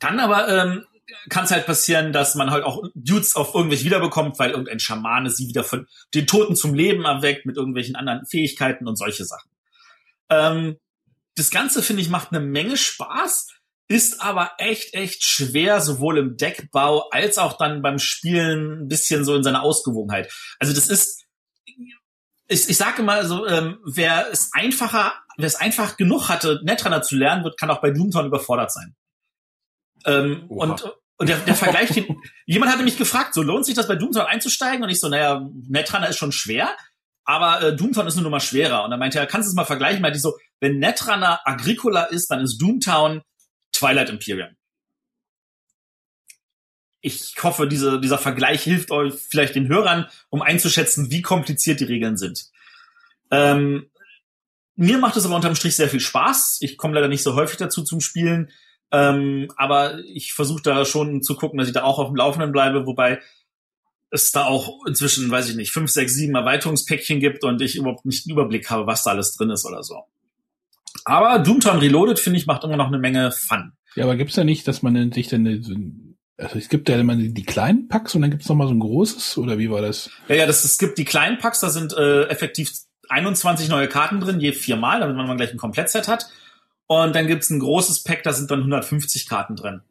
dann 0.00 0.18
aber 0.18 0.48
ähm, 0.48 0.86
kann 1.28 1.44
es 1.44 1.50
halt 1.50 1.66
passieren, 1.66 2.12
dass 2.12 2.34
man 2.34 2.50
halt 2.50 2.64
auch 2.64 2.82
Dudes 2.94 3.34
auf 3.36 3.54
irgendwelche 3.54 3.84
wiederbekommt, 3.84 4.38
weil 4.38 4.50
irgendein 4.50 4.80
Schamane 4.80 5.30
sie 5.30 5.48
wieder 5.48 5.64
von 5.64 5.86
den 6.14 6.26
Toten 6.26 6.56
zum 6.56 6.74
Leben 6.74 7.04
erweckt 7.04 7.46
mit 7.46 7.56
irgendwelchen 7.56 7.96
anderen 7.96 8.26
Fähigkeiten 8.26 8.86
und 8.86 8.96
solche 8.96 9.24
Sachen. 9.24 9.50
Ähm, 10.30 10.76
das 11.36 11.50
Ganze, 11.50 11.82
finde 11.82 12.02
ich, 12.02 12.10
macht 12.10 12.32
eine 12.32 12.40
Menge 12.40 12.76
Spaß, 12.76 13.48
ist 13.88 14.20
aber 14.20 14.52
echt, 14.58 14.92
echt 14.94 15.24
schwer, 15.24 15.80
sowohl 15.80 16.18
im 16.18 16.36
Deckbau 16.36 17.08
als 17.10 17.38
auch 17.38 17.56
dann 17.56 17.80
beim 17.80 17.98
Spielen 17.98 18.82
ein 18.82 18.88
bisschen 18.88 19.24
so 19.24 19.34
in 19.34 19.42
seiner 19.42 19.62
Ausgewogenheit. 19.62 20.30
Also 20.58 20.74
das 20.74 20.88
ist, 20.88 21.24
ich, 22.48 22.68
ich 22.68 22.76
sage 22.76 23.02
mal 23.02 23.26
so, 23.26 23.46
ähm, 23.46 23.78
wer 23.84 24.30
es 24.30 24.50
einfacher, 24.52 25.14
wer 25.38 25.46
es 25.46 25.56
einfach 25.56 25.96
genug 25.96 26.28
hatte, 26.28 26.60
Netrunner 26.64 27.02
zu 27.02 27.16
lernen, 27.16 27.44
wird, 27.44 27.58
kann 27.58 27.70
auch 27.70 27.80
bei 27.80 27.90
Doomtown 27.90 28.26
überfordert 28.26 28.72
sein. 28.72 28.94
Ähm, 30.04 30.44
und 30.48 30.84
und 31.18 31.28
der, 31.28 31.38
der 31.38 31.56
Vergleich, 31.56 31.90
den, 31.90 32.22
jemand 32.46 32.72
hatte 32.72 32.84
mich 32.84 32.96
gefragt, 32.96 33.34
so 33.34 33.42
lohnt 33.42 33.66
sich 33.66 33.74
das 33.74 33.88
bei 33.88 33.96
Doomtown 33.96 34.26
einzusteigen? 34.26 34.84
Und 34.84 34.88
ich 34.88 35.00
so, 35.00 35.08
naja, 35.08 35.48
Netrunner 35.68 36.08
ist 36.08 36.16
schon 36.16 36.32
schwer, 36.32 36.76
aber 37.24 37.60
äh, 37.60 37.76
Doomtown 37.76 38.06
ist 38.06 38.14
nur 38.14 38.22
noch 38.22 38.30
mal 38.30 38.40
schwerer. 38.40 38.84
Und 38.84 38.90
dann 38.92 39.00
meinte 39.00 39.18
er, 39.18 39.26
kannst 39.26 39.46
du 39.46 39.50
es 39.50 39.56
mal 39.56 39.64
vergleichen? 39.64 40.00
Meinte 40.00 40.16
ich 40.16 40.22
so, 40.22 40.38
wenn 40.60 40.78
Netrunner 40.78 41.40
Agricola 41.44 42.04
ist, 42.04 42.30
dann 42.30 42.40
ist 42.40 42.58
Doomtown 42.58 43.22
Twilight 43.72 44.10
Imperium. 44.10 44.56
Ich 47.00 47.34
hoffe, 47.42 47.66
diese, 47.68 48.00
dieser 48.00 48.18
Vergleich 48.18 48.62
hilft 48.62 48.90
euch 48.90 49.14
vielleicht 49.14 49.56
den 49.56 49.68
Hörern, 49.68 50.06
um 50.30 50.42
einzuschätzen, 50.42 51.10
wie 51.10 51.22
kompliziert 51.22 51.80
die 51.80 51.84
Regeln 51.84 52.16
sind. 52.16 52.50
Ähm, 53.30 53.90
mir 54.76 54.98
macht 54.98 55.16
es 55.16 55.24
aber 55.24 55.34
unterm 55.34 55.56
Strich 55.56 55.74
sehr 55.74 55.88
viel 55.88 56.00
Spaß. 56.00 56.58
Ich 56.60 56.76
komme 56.76 56.94
leider 56.94 57.08
nicht 57.08 57.22
so 57.24 57.34
häufig 57.34 57.56
dazu 57.56 57.82
zum 57.82 58.00
Spielen. 58.00 58.50
Ähm, 58.90 59.48
aber 59.56 59.98
ich 60.04 60.32
versuche 60.32 60.62
da 60.62 60.84
schon 60.84 61.22
zu 61.22 61.34
gucken, 61.34 61.58
dass 61.58 61.68
ich 61.68 61.74
da 61.74 61.82
auch 61.82 61.98
auf 61.98 62.08
dem 62.08 62.16
Laufenden 62.16 62.52
bleibe, 62.52 62.86
wobei 62.86 63.20
es 64.10 64.32
da 64.32 64.44
auch 64.44 64.86
inzwischen, 64.86 65.30
weiß 65.30 65.50
ich 65.50 65.56
nicht, 65.56 65.70
fünf, 65.70 65.90
sechs, 65.90 66.14
sieben 66.14 66.34
Erweiterungspäckchen 66.34 67.20
gibt 67.20 67.44
und 67.44 67.60
ich 67.60 67.76
überhaupt 67.76 68.06
nicht 68.06 68.26
einen 68.26 68.32
Überblick 68.32 68.70
habe, 68.70 68.86
was 68.86 69.04
da 69.04 69.10
alles 69.10 69.34
drin 69.34 69.50
ist 69.50 69.66
oder 69.66 69.82
so. 69.82 70.04
Aber 71.04 71.38
Doomtown 71.38 71.78
Reloaded, 71.78 72.18
finde 72.18 72.38
ich, 72.38 72.46
macht 72.46 72.64
immer 72.64 72.76
noch 72.76 72.86
eine 72.86 72.98
Menge 72.98 73.30
Fun. 73.32 73.72
Ja, 73.94 74.04
aber 74.04 74.16
gibt's 74.16 74.36
ja 74.36 74.44
nicht, 74.44 74.66
dass 74.66 74.82
man 74.82 75.12
sich 75.12 75.28
denn 75.28 76.16
also 76.38 76.56
es 76.56 76.68
gibt 76.68 76.88
ja 76.88 76.96
immer 76.96 77.16
die 77.16 77.44
kleinen 77.44 77.88
Packs 77.88 78.14
und 78.14 78.22
dann 78.22 78.30
gibt's 78.30 78.48
noch 78.48 78.54
mal 78.54 78.68
so 78.68 78.74
ein 78.74 78.78
großes 78.78 79.38
oder 79.38 79.58
wie 79.58 79.70
war 79.70 79.82
das? 79.82 80.08
Ja, 80.28 80.36
ja, 80.36 80.46
das, 80.46 80.64
es 80.64 80.78
gibt 80.78 80.96
die 80.96 81.04
kleinen 81.04 81.38
Packs, 81.38 81.60
da 81.60 81.68
sind 81.68 81.92
äh, 81.94 82.28
effektiv 82.28 82.70
21 83.08 83.68
neue 83.68 83.88
Karten 83.88 84.20
drin, 84.20 84.38
je 84.38 84.52
viermal, 84.52 85.00
damit 85.00 85.16
man 85.16 85.26
mal 85.26 85.36
gleich 85.36 85.50
ein 85.50 85.58
Komplettset 85.58 86.06
hat. 86.06 86.28
Und 86.88 87.14
dann 87.14 87.26
gibt's 87.26 87.50
ein 87.50 87.60
großes 87.60 88.02
Pack, 88.02 88.22
da 88.24 88.32
sind 88.32 88.50
dann 88.50 88.60
150 88.60 89.28
Karten 89.28 89.54
drin. 89.56 89.82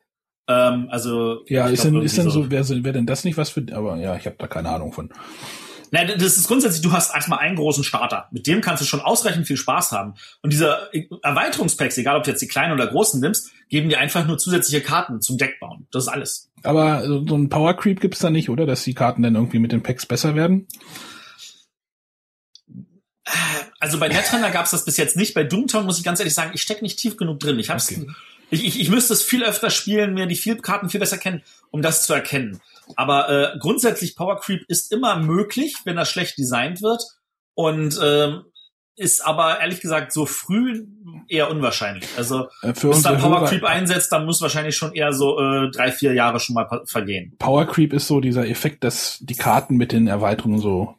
Ähm, 0.50 0.88
also 0.90 1.46
ja, 1.48 1.68
ist, 1.68 1.82
glaub, 1.82 1.94
denn, 1.94 2.02
ist 2.02 2.18
denn 2.18 2.30
so, 2.30 2.50
wäre 2.50 2.84
wär 2.84 2.94
denn 2.94 3.06
das 3.06 3.24
nicht 3.24 3.38
was 3.38 3.52
für? 3.52 3.66
Aber 3.72 3.98
ja, 3.98 4.16
ich 4.16 4.26
habe 4.26 4.36
da 4.40 4.48
keine 4.48 4.70
Ahnung 4.70 4.92
von. 4.92 5.10
Nein, 5.92 6.08
das 6.18 6.36
ist 6.38 6.48
grundsätzlich, 6.48 6.82
du 6.82 6.92
hast 6.92 7.14
erstmal 7.14 7.40
einen 7.40 7.56
großen 7.56 7.84
Starter. 7.84 8.28
Mit 8.32 8.46
dem 8.48 8.60
kannst 8.62 8.82
du 8.82 8.86
schon 8.86 9.00
ausreichend 9.00 9.48
viel 9.48 9.56
Spaß 9.56 9.94
haben. 9.94 10.16
Und 10.42 10.52
diese 10.52 10.90
Erweiterungspacks, 11.24 11.98
egal 11.98 12.18
ob 12.18 12.24
du 12.24 12.32
jetzt 12.32 12.42
die 12.42 12.48
kleinen 12.48 12.74
oder 12.74 12.88
großen 12.88 13.22
nimmst, 13.22 13.52
geben 13.70 13.88
dir 13.88 14.00
einfach 14.00 14.26
nur 14.28 14.38
zusätzliche 14.38 14.82
Karten 14.82 15.22
zum 15.22 15.38
Deck 15.38 15.60
bauen. 15.62 15.88
Das 15.92 16.04
ist 16.04 16.10
alles. 16.10 16.52
Aber 16.64 17.06
so 17.06 17.38
ein 17.38 17.48
Power 17.48 17.74
Creep 17.76 18.02
gibt's 18.02 18.20
da 18.20 18.30
nicht, 18.30 18.50
oder? 18.50 18.66
Dass 18.66 18.84
die 18.84 18.96
Karten 18.96 19.22
dann 19.22 19.36
irgendwie 19.36 19.60
mit 19.60 19.72
den 19.72 19.84
Packs 19.84 20.06
besser 20.06 20.36
werden? 20.36 20.68
Also 23.80 24.00
bei 24.00 24.08
Netrunner 24.08 24.50
gab 24.50 24.66
es 24.66 24.72
das 24.72 24.86
bis 24.86 24.98
jetzt 24.98 25.16
nicht. 25.16 25.34
Bei 25.34 25.44
Doomtown 25.44 25.86
muss 25.86 25.98
ich 25.98 26.04
ganz 26.04 26.20
ehrlich 26.20 26.34
sagen, 26.34 26.52
ich 26.54 26.62
stecke 26.62 26.84
nicht 26.84 26.98
tief 26.98 27.18
genug 27.18 27.40
drin. 27.40 27.60
Ich 27.60 27.70
hab's, 27.70 27.92
okay. 27.92 28.08
ich, 28.50 28.66
ich, 28.66 28.80
ich 28.80 28.90
müsste 28.90 29.14
es 29.14 29.22
viel 29.22 29.44
öfter 29.44 29.70
spielen, 29.70 30.14
mir 30.14 30.26
die 30.26 30.36
viel 30.36 30.58
Karten 30.58 30.90
viel 30.90 31.00
besser 31.00 31.18
kennen, 31.18 31.44
um 31.70 31.82
das 31.82 32.04
zu 32.04 32.14
erkennen. 32.14 32.60
Aber 32.96 33.30
äh, 33.30 33.60
grundsätzlich 33.60 34.16
Power 34.16 34.40
Creep 34.40 34.64
ist 34.68 34.92
immer 34.92 35.18
möglich, 35.20 35.76
wenn 35.84 35.96
das 35.96 36.10
schlecht 36.10 36.38
designt 36.38 36.82
wird. 36.82 37.04
Und 37.54 38.00
ähm, 38.04 38.44
ist 38.98 39.26
aber 39.26 39.60
ehrlich 39.60 39.80
gesagt 39.80 40.12
so 40.12 40.26
früh 40.26 40.86
eher 41.28 41.52
unwahrscheinlich. 41.52 42.08
Also 42.18 42.48
äh, 42.64 42.74
Für 42.74 42.90
bis 42.90 43.04
dann 43.04 43.20
Power 43.20 43.46
Creep 43.46 43.64
einsetzt, 43.64 44.12
dann 44.12 44.26
muss 44.26 44.42
wahrscheinlich 44.42 44.76
schon 44.76 44.94
eher 44.94 45.14
so 45.14 45.40
äh, 45.40 45.70
drei, 45.70 45.92
vier 45.92 46.14
Jahre 46.14 46.40
schon 46.40 46.56
mal 46.56 46.82
vergehen. 46.86 47.36
Power 47.38 47.66
Creep 47.68 47.94
ist 47.94 48.08
so 48.08 48.20
dieser 48.20 48.48
Effekt, 48.48 48.84
dass 48.84 49.20
die 49.22 49.36
Karten 49.36 49.78
mit 49.78 49.92
den 49.92 50.08
Erweiterungen 50.08 50.60
so 50.60 50.96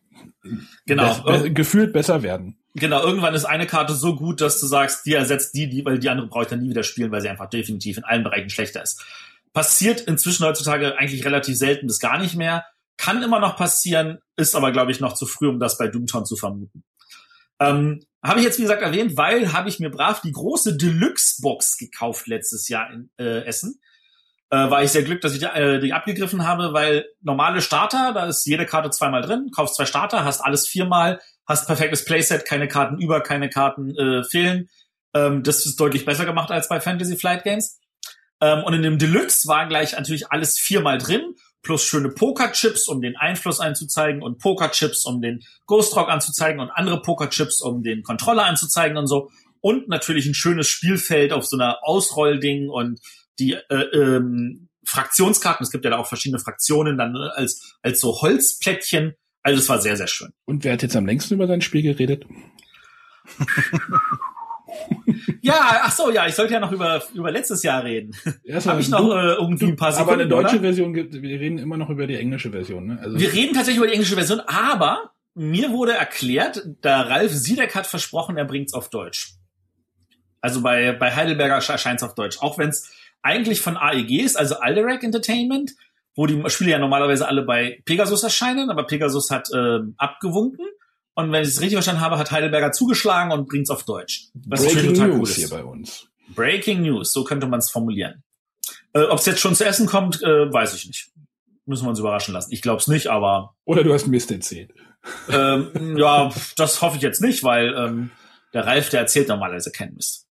genau. 0.87 1.23
Be 1.23 1.53
gefühlt 1.53 1.93
besser 1.93 2.23
werden. 2.23 2.57
Genau, 2.79 3.03
irgendwann 3.03 3.35
ist 3.35 3.45
eine 3.45 3.67
Karte 3.67 3.95
so 3.95 4.15
gut, 4.15 4.41
dass 4.41 4.61
du 4.61 4.67
sagst, 4.67 5.07
die 5.07 5.15
ersetzt 5.15 5.55
die, 5.55 5.69
die, 5.69 5.85
weil 5.85 5.99
die 5.99 6.09
andere 6.09 6.29
brauche 6.29 6.43
ich 6.43 6.49
dann 6.49 6.61
nie 6.61 6.71
wieder 6.71 6.83
spielen, 6.83 7.11
weil 7.11 7.21
sie 7.21 7.29
einfach 7.29 7.49
definitiv 7.49 7.99
in 7.99 8.05
allen 8.05 8.25
Bereichen 8.25 8.51
schlechter 8.51 8.83
ist. 8.83 9.05
Passiert 9.53 10.03
inzwischen 10.03 10.45
heutzutage 10.45 10.97
eigentlich 10.99 11.25
relativ 11.25 11.57
selten 11.57 11.87
bis 11.87 11.99
gar 11.99 12.19
nicht 12.19 12.37
mehr. 12.37 12.65
Kann 12.97 13.23
immer 13.23 13.41
noch 13.41 13.57
passieren, 13.57 14.19
ist 14.37 14.55
aber, 14.55 14.73
glaube 14.73 14.91
ich, 14.91 15.01
noch 15.01 15.15
zu 15.15 15.27
früh, 15.27 15.49
um 15.49 15.61
das 15.61 15.79
bei 15.79 15.89
Doomtown 15.89 16.27
zu 16.27 16.37
vermuten. 16.37 16.85
Ähm, 17.61 18.05
habe 18.23 18.41
ich 18.41 18.45
jetzt, 18.45 18.59
wie 18.59 18.63
gesagt, 18.63 18.83
erwähnt, 18.83 19.17
weil 19.17 19.53
habe 19.53 19.69
ich 19.69 19.79
mir 19.79 19.91
brav 19.91 20.21
die 20.21 20.33
große 20.33 20.77
Deluxe-Box 20.77 21.79
gekauft 21.79 22.27
letztes 22.27 22.69
Jahr 22.69 22.93
in 22.93 23.11
äh, 23.19 23.45
Essen 23.45 23.81
äh, 24.51 24.71
war 24.71 24.83
ich 24.83 24.91
sehr 24.91 25.03
glücklich, 25.03 25.23
dass 25.23 25.35
ich 25.35 25.41
die, 25.41 25.47
äh, 25.47 25.79
die 25.79 25.93
abgegriffen 25.93 26.47
habe, 26.47 26.73
weil 26.73 27.07
normale 27.21 27.61
Starter, 27.61 28.13
da 28.15 28.27
ist 28.27 28.47
jede 28.47 28.67
Karte 28.67 28.91
zweimal 28.91 29.23
drin, 29.23 29.51
kaufst 29.55 29.77
zwei 29.77 29.87
Starter, 29.87 30.25
hast 30.25 30.41
alles 30.41 30.67
viermal, 30.67 31.21
hast 31.47 31.67
perfektes 31.67 32.05
Playset, 32.05 32.45
keine 32.45 32.69
Karten 32.69 32.99
über, 33.01 33.21
keine 33.21 33.51
Karten 33.51 33.95
äh, 33.97 34.25
fehlen. 34.25 34.69
Ähm, 35.15 35.43
das 35.43 35.67
ist 35.67 35.79
deutlich 35.79 36.05
besser 36.05 36.25
gemacht 36.25 36.51
als 36.51 36.69
bei 36.69 36.81
Fantasy 36.81 37.17
Flight 37.17 37.45
Games. 37.45 37.79
Ähm, 38.41 38.65
und 38.65 38.75
in 38.75 38.83
dem 38.83 38.99
Deluxe 38.99 39.49
war 39.49 39.67
gleich 39.67 39.93
natürlich 39.93 40.31
alles 40.31 40.59
viermal 40.59 40.99
drin, 40.99 41.35
plus 41.63 41.85
schöne 41.85 42.09
Pokerchips, 42.09 42.89
um 42.89 43.01
den 43.01 43.17
Einfluss 43.17 43.61
einzuzeigen 43.61 44.23
und 44.23 44.39
Pokerchips, 44.39 45.05
um 45.05 45.21
den 45.21 45.41
Ghost 45.67 45.95
Rock 45.97 46.09
anzuzeigen 46.09 46.61
und 46.61 46.71
andere 46.71 47.03
Pokerchips, 47.03 47.61
um 47.61 47.83
den 47.83 48.03
Controller 48.03 48.45
anzuzeigen 48.45 48.97
und 48.97 49.09
so. 49.09 49.31
Und 49.61 49.89
natürlich 49.89 50.27
ein 50.27 50.35
schönes 50.35 50.69
Spielfeld 50.69 51.33
auf 51.33 51.45
so 51.45 51.57
einer 51.57 51.81
Ausrollding 51.83 52.71
und 52.71 53.01
die 53.39 53.53
äh, 53.53 53.75
ähm, 53.93 54.69
Fraktionskarten, 54.85 55.65
es 55.65 55.71
gibt 55.71 55.85
ja 55.85 55.91
da 55.91 55.99
auch 55.99 56.07
verschiedene 56.07 56.41
Fraktionen, 56.41 56.97
dann 56.97 57.15
äh, 57.15 57.29
als, 57.35 57.77
als 57.83 58.01
so 58.01 58.21
Holzplättchen. 58.21 59.15
Also 59.43 59.61
es 59.61 59.69
war 59.69 59.81
sehr, 59.81 59.97
sehr 59.97 60.09
schön. 60.09 60.33
Und 60.45 60.65
wer 60.65 60.73
hat 60.73 60.83
jetzt 60.83 60.97
am 60.97 61.07
längsten 61.07 61.35
über 61.35 61.47
sein 61.47 61.61
Spiel 61.61 61.83
geredet? 61.83 62.25
ja, 65.43 65.81
ach 65.83 65.93
so, 65.93 66.11
ja, 66.11 66.27
ich 66.27 66.35
sollte 66.35 66.55
ja 66.55 66.61
noch 66.61 66.73
über, 66.73 67.03
über 67.15 67.31
letztes 67.31 67.63
Jahr 67.63 67.85
reden. 67.85 68.15
Habe 68.65 68.81
ich 68.81 68.89
noch 68.89 69.11
äh, 69.11 69.35
irgendwie 69.35 69.67
ein 69.67 69.77
paar 69.77 69.93
Sekunden, 69.93 70.13
Aber 70.13 70.21
eine 70.21 70.29
deutsche 70.29 70.57
oder? 70.57 70.65
Version 70.65 70.95
gibt, 70.95 71.15
wir 71.15 71.41
reden 71.41 71.59
immer 71.59 71.77
noch 71.77 71.91
über 71.91 72.07
die 72.07 72.17
englische 72.17 72.51
Version. 72.51 72.87
Ne? 72.87 72.99
Also 73.01 73.19
wir 73.19 73.33
reden 73.33 73.55
tatsächlich 73.55 73.79
über 73.79 73.87
die 73.87 73.93
englische 73.93 74.15
Version, 74.15 74.41
aber 74.41 75.13
mir 75.35 75.71
wurde 75.71 75.93
erklärt, 75.93 76.67
da 76.81 77.03
Ralf 77.03 77.33
Siedeck 77.33 77.75
hat 77.75 77.87
versprochen, 77.87 78.37
er 78.37 78.45
bringt's 78.45 78.75
auf 78.75 78.91
Deutsch. 78.91 79.35
Also 80.41 80.63
bei, 80.63 80.93
bei 80.93 81.15
Heidelberger 81.15 81.55
erscheint's 81.55 82.03
auf 82.03 82.15
Deutsch. 82.15 82.39
Auch 82.41 82.59
wenn's 82.59 82.91
eigentlich 83.23 83.61
von 83.61 83.77
AEG 83.77 84.21
ist, 84.23 84.37
also 84.37 84.57
Alderac 84.59 85.03
Entertainment, 85.03 85.73
wo 86.15 86.27
die 86.27 86.43
Spiele 86.51 86.71
ja 86.73 86.79
normalerweise 86.79 87.29
alle 87.29 87.43
bei 87.43 87.81
Pegasus 87.85 88.23
erscheinen, 88.23 88.71
aber 88.71 88.85
Pegasus 88.85 89.31
hat 89.31 89.49
äh, 89.53 89.79
abgewunken. 89.97 90.67
Und 91.15 91.33
wenn 91.33 91.43
ich 91.43 91.49
es 91.49 91.61
richtig 91.61 91.75
verstanden 91.75 92.01
habe, 92.01 92.19
hat 92.19 92.31
Heidelberger 92.31 92.71
zugeschlagen 92.73 93.33
und 93.33 93.49
bringt's 93.49 93.71
auf 93.71 93.83
Deutsch. 93.85 94.29
Was 94.47 94.63
Breaking 94.65 94.95
total 94.95 95.09
News 95.09 95.19
cool 95.19 95.29
ist. 95.29 95.37
hier 95.37 95.49
bei 95.51 95.65
uns. 95.65 96.07
Breaking 96.35 96.83
News, 96.83 97.13
so 97.13 97.25
könnte 97.25 97.47
man 97.47 97.59
es 97.59 97.71
formulieren. 97.71 98.23
Äh, 98.93 99.03
Ob 99.05 99.19
es 99.19 99.27
jetzt 99.27 99.41
schon 99.41 99.55
zu 99.55 99.65
essen 99.65 99.87
kommt, 99.87 100.23
äh, 100.23 100.53
weiß 100.53 100.75
ich 100.75 100.87
nicht. 100.87 101.11
Müssen 101.67 101.85
wir 101.85 101.91
uns 101.91 101.99
überraschen 101.99 102.35
lassen. 102.35 102.53
Ich 102.53 102.63
glaube 102.63 102.81
es 102.81 102.87
nicht, 102.87 103.09
aber 103.09 103.55
Oder 103.65 103.83
du 103.85 103.93
hast 103.93 104.07
Mist 104.07 104.31
erzählt. 104.31 104.73
ähm, 105.29 105.97
ja, 105.99 106.33
das 106.57 106.83
hoffe 106.83 106.97
ich 106.97 107.03
jetzt 107.03 107.21
nicht, 107.21 107.43
weil 107.45 107.75
ähm, 107.75 108.11
der 108.55 108.67
Ralf, 108.67 108.89
der 108.91 109.01
erzählt 109.01 109.29
normalerweise 109.29 109.71
keinen 109.73 109.95
Mist. 109.95 110.27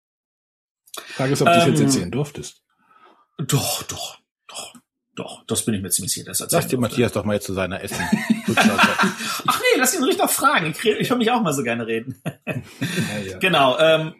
Frage 0.95 1.33
ist, 1.33 1.41
ob 1.41 1.47
du 1.47 1.53
es 1.53 1.65
jetzt 1.67 1.79
Ähm, 1.79 1.85
erzählen 1.85 2.11
durftest. 2.11 2.63
Doch, 3.37 3.83
doch, 3.83 4.17
doch, 4.47 4.73
doch. 5.15 5.43
Das 5.45 5.65
bin 5.65 5.75
ich 5.75 5.81
mir 5.81 5.89
ziemlich 5.89 6.13
sicher. 6.13 6.31
Lass 6.49 6.67
dir 6.67 6.77
Matthias 6.79 7.11
doch 7.11 7.23
mal 7.23 7.35
jetzt 7.35 7.45
zu 7.45 7.53
seiner 7.53 7.81
Essen. 7.81 8.03
Ach 8.55 9.59
nee, 9.59 9.77
lass 9.77 9.93
ihn 9.93 10.03
ruhig 10.03 10.17
noch 10.17 10.29
fragen. 10.29 10.71
Ich, 10.71 10.83
ich 10.83 11.09
höre 11.09 11.17
mich 11.17 11.31
auch 11.31 11.41
mal 11.41 11.53
so 11.53 11.63
gerne 11.63 11.85
reden. 11.85 12.21
Ja, 12.25 12.53
ja. 13.25 13.37
Genau. 13.39 13.77
Ähm, 13.79 14.15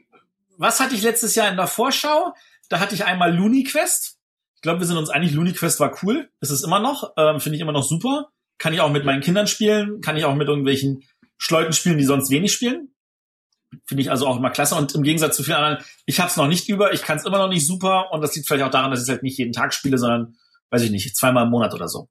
was 0.58 0.80
hatte 0.80 0.95
ich 0.95 1.01
letztes 1.03 1.36
Jahr 1.36 1.49
in 1.49 1.58
der 1.58 1.67
Vorschau? 1.67 2.34
Da 2.69 2.80
hatte 2.80 2.95
ich 2.95 3.06
einmal 3.06 3.36
Looney 3.36 3.63
Quest. 3.63 4.17
Ich 4.56 4.62
glaube, 4.62 4.80
wir 4.80 4.88
sind 4.88 4.97
uns 4.97 5.10
einig, 5.10 5.34
Looney 5.34 5.53
Quest 5.53 5.80
war 5.80 5.95
cool. 6.03 6.30
Ist 6.41 6.49
es 6.49 6.63
immer 6.63 6.80
noch. 6.80 7.13
Ähm, 7.17 7.39
Finde 7.39 7.56
ich 7.56 7.62
immer 7.62 7.71
noch 7.71 7.84
super. 7.84 8.30
Kann 8.58 8.73
ich 8.73 8.82
auch 8.82 8.91
mit 8.91 9.06
meinen 9.06 9.21
Kindern 9.21 9.47
spielen. 9.47 10.01
Kann 10.01 10.17
ich 10.17 10.25
auch 10.25 10.36
mit 10.36 10.47
irgendwelchen 10.47 11.03
Schleuten 11.38 11.73
spielen, 11.73 11.97
die 11.97 12.06
sonst 12.06 12.30
wenig 12.32 12.51
spielen. 12.51 12.91
Finde 13.86 14.01
ich 14.01 14.12
also 14.12 14.27
auch 14.27 14.38
immer 14.38 14.49
klasse. 14.49 14.75
Und 14.75 14.95
im 14.95 15.03
Gegensatz 15.03 15.36
zu 15.36 15.43
vielen 15.43 15.58
anderen, 15.58 15.84
ich 16.06 16.19
habe 16.19 16.30
es 16.30 16.38
noch 16.38 16.47
nicht 16.47 16.69
über. 16.69 16.93
Ich 16.93 17.01
kann 17.01 17.17
es 17.17 17.25
immer 17.25 17.38
noch 17.38 17.49
nicht 17.49 17.65
super. 17.65 18.12
Und 18.12 18.21
das 18.21 18.36
liegt 18.36 18.47
vielleicht 18.47 18.63
auch 18.63 18.71
daran, 18.71 18.91
dass 18.91 19.01
ich 19.01 19.03
es 19.03 19.10
halt 19.10 19.23
nicht 19.23 19.38
jeden 19.38 19.53
Tag 19.53 19.73
spiele, 19.73 19.97
sondern, 19.97 20.36
weiß 20.69 20.82
ich 20.84 20.91
nicht, 20.91 21.15
zweimal 21.15 21.45
im 21.45 21.49
Monat 21.49 21.73
oder 21.73 21.88
so. 21.88 22.10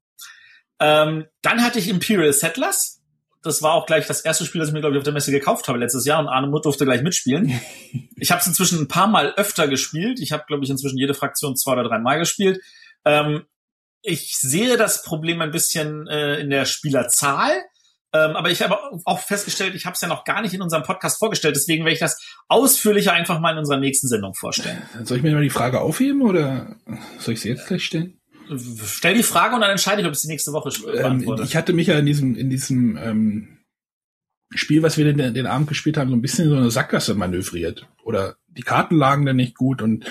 Ähm, 0.78 1.26
dann 1.42 1.62
hatte 1.62 1.78
ich 1.78 1.88
Imperial 1.88 2.32
Settlers. 2.32 3.02
Das 3.42 3.62
war 3.62 3.74
auch 3.74 3.86
gleich 3.86 4.06
das 4.06 4.22
erste 4.22 4.44
Spiel, 4.44 4.58
das 4.58 4.68
ich 4.68 4.74
mir, 4.74 4.80
glaube 4.80 4.96
ich, 4.96 4.98
auf 4.98 5.04
der 5.04 5.12
Messe 5.12 5.30
gekauft 5.30 5.68
habe 5.68 5.78
letztes 5.78 6.04
Jahr 6.04 6.18
und 6.18 6.28
Arne 6.28 6.48
Mutt 6.48 6.64
durfte 6.64 6.84
gleich 6.84 7.02
mitspielen. 7.02 7.60
Ich 8.18 8.30
habe 8.30 8.40
es 8.40 8.46
inzwischen 8.46 8.80
ein 8.80 8.88
paar 8.88 9.08
Mal 9.08 9.34
öfter 9.36 9.68
gespielt. 9.68 10.20
Ich 10.20 10.32
habe, 10.32 10.44
glaube 10.46 10.64
ich, 10.64 10.70
inzwischen 10.70 10.96
jede 10.96 11.12
Fraktion 11.12 11.54
zwei 11.54 11.72
oder 11.72 11.84
drei 11.84 11.98
Mal 11.98 12.18
gespielt. 12.18 12.62
Ähm, 13.04 13.44
ich 14.00 14.38
sehe 14.38 14.78
das 14.78 15.02
Problem 15.02 15.42
ein 15.42 15.50
bisschen 15.50 16.06
äh, 16.06 16.38
in 16.40 16.48
der 16.48 16.64
Spielerzahl. 16.64 17.52
Ähm, 18.12 18.36
aber 18.36 18.50
ich 18.50 18.62
habe 18.62 18.78
auch 19.04 19.18
festgestellt, 19.18 19.74
ich 19.74 19.84
habe 19.84 19.94
es 19.94 20.00
ja 20.00 20.08
noch 20.08 20.24
gar 20.24 20.40
nicht 20.42 20.54
in 20.54 20.62
unserem 20.62 20.84
Podcast 20.84 21.18
vorgestellt. 21.18 21.56
Deswegen 21.56 21.84
werde 21.84 21.94
ich 21.94 22.00
das 22.00 22.18
ausführlicher 22.48 23.12
einfach 23.12 23.40
mal 23.40 23.52
in 23.52 23.58
unserer 23.58 23.78
nächsten 23.78 24.08
Sendung 24.08 24.34
vorstellen. 24.34 24.80
Soll 25.04 25.18
ich 25.18 25.22
mir 25.22 25.32
mal 25.32 25.42
die 25.42 25.50
Frage 25.50 25.80
aufheben 25.80 26.22
oder 26.22 26.76
soll 27.18 27.34
ich 27.34 27.40
sie 27.40 27.48
jetzt 27.48 27.66
gleich 27.66 27.84
stellen? 27.84 28.18
Stell 28.86 29.14
die 29.14 29.24
Frage 29.24 29.56
und 29.56 29.60
dann 29.60 29.70
entscheide 29.70 30.00
ich, 30.02 30.06
ob 30.06 30.12
ich 30.14 30.20
sie 30.20 30.28
nächste 30.28 30.52
Woche 30.52 30.68
äh, 30.68 30.96
Ähm, 30.98 31.02
beantworte. 31.02 31.42
ich 31.42 31.56
hatte 31.56 31.72
mich 31.72 31.88
ja 31.88 31.98
in 31.98 32.06
diesem, 32.06 32.36
in 32.36 32.48
diesem 32.48 32.96
ähm, 32.96 33.58
Spiel, 34.54 34.84
was 34.84 34.96
wir 34.96 35.12
den, 35.12 35.34
den 35.34 35.46
Abend 35.46 35.68
gespielt 35.68 35.96
haben, 35.96 36.10
so 36.10 36.16
ein 36.16 36.22
bisschen 36.22 36.44
in 36.44 36.50
so 36.52 36.56
eine 36.56 36.70
Sackgasse 36.70 37.14
manövriert. 37.14 37.88
Oder 38.04 38.36
die 38.46 38.62
Karten 38.62 38.94
lagen 38.96 39.26
dann 39.26 39.36
nicht 39.36 39.56
gut 39.56 39.82
und 39.82 40.04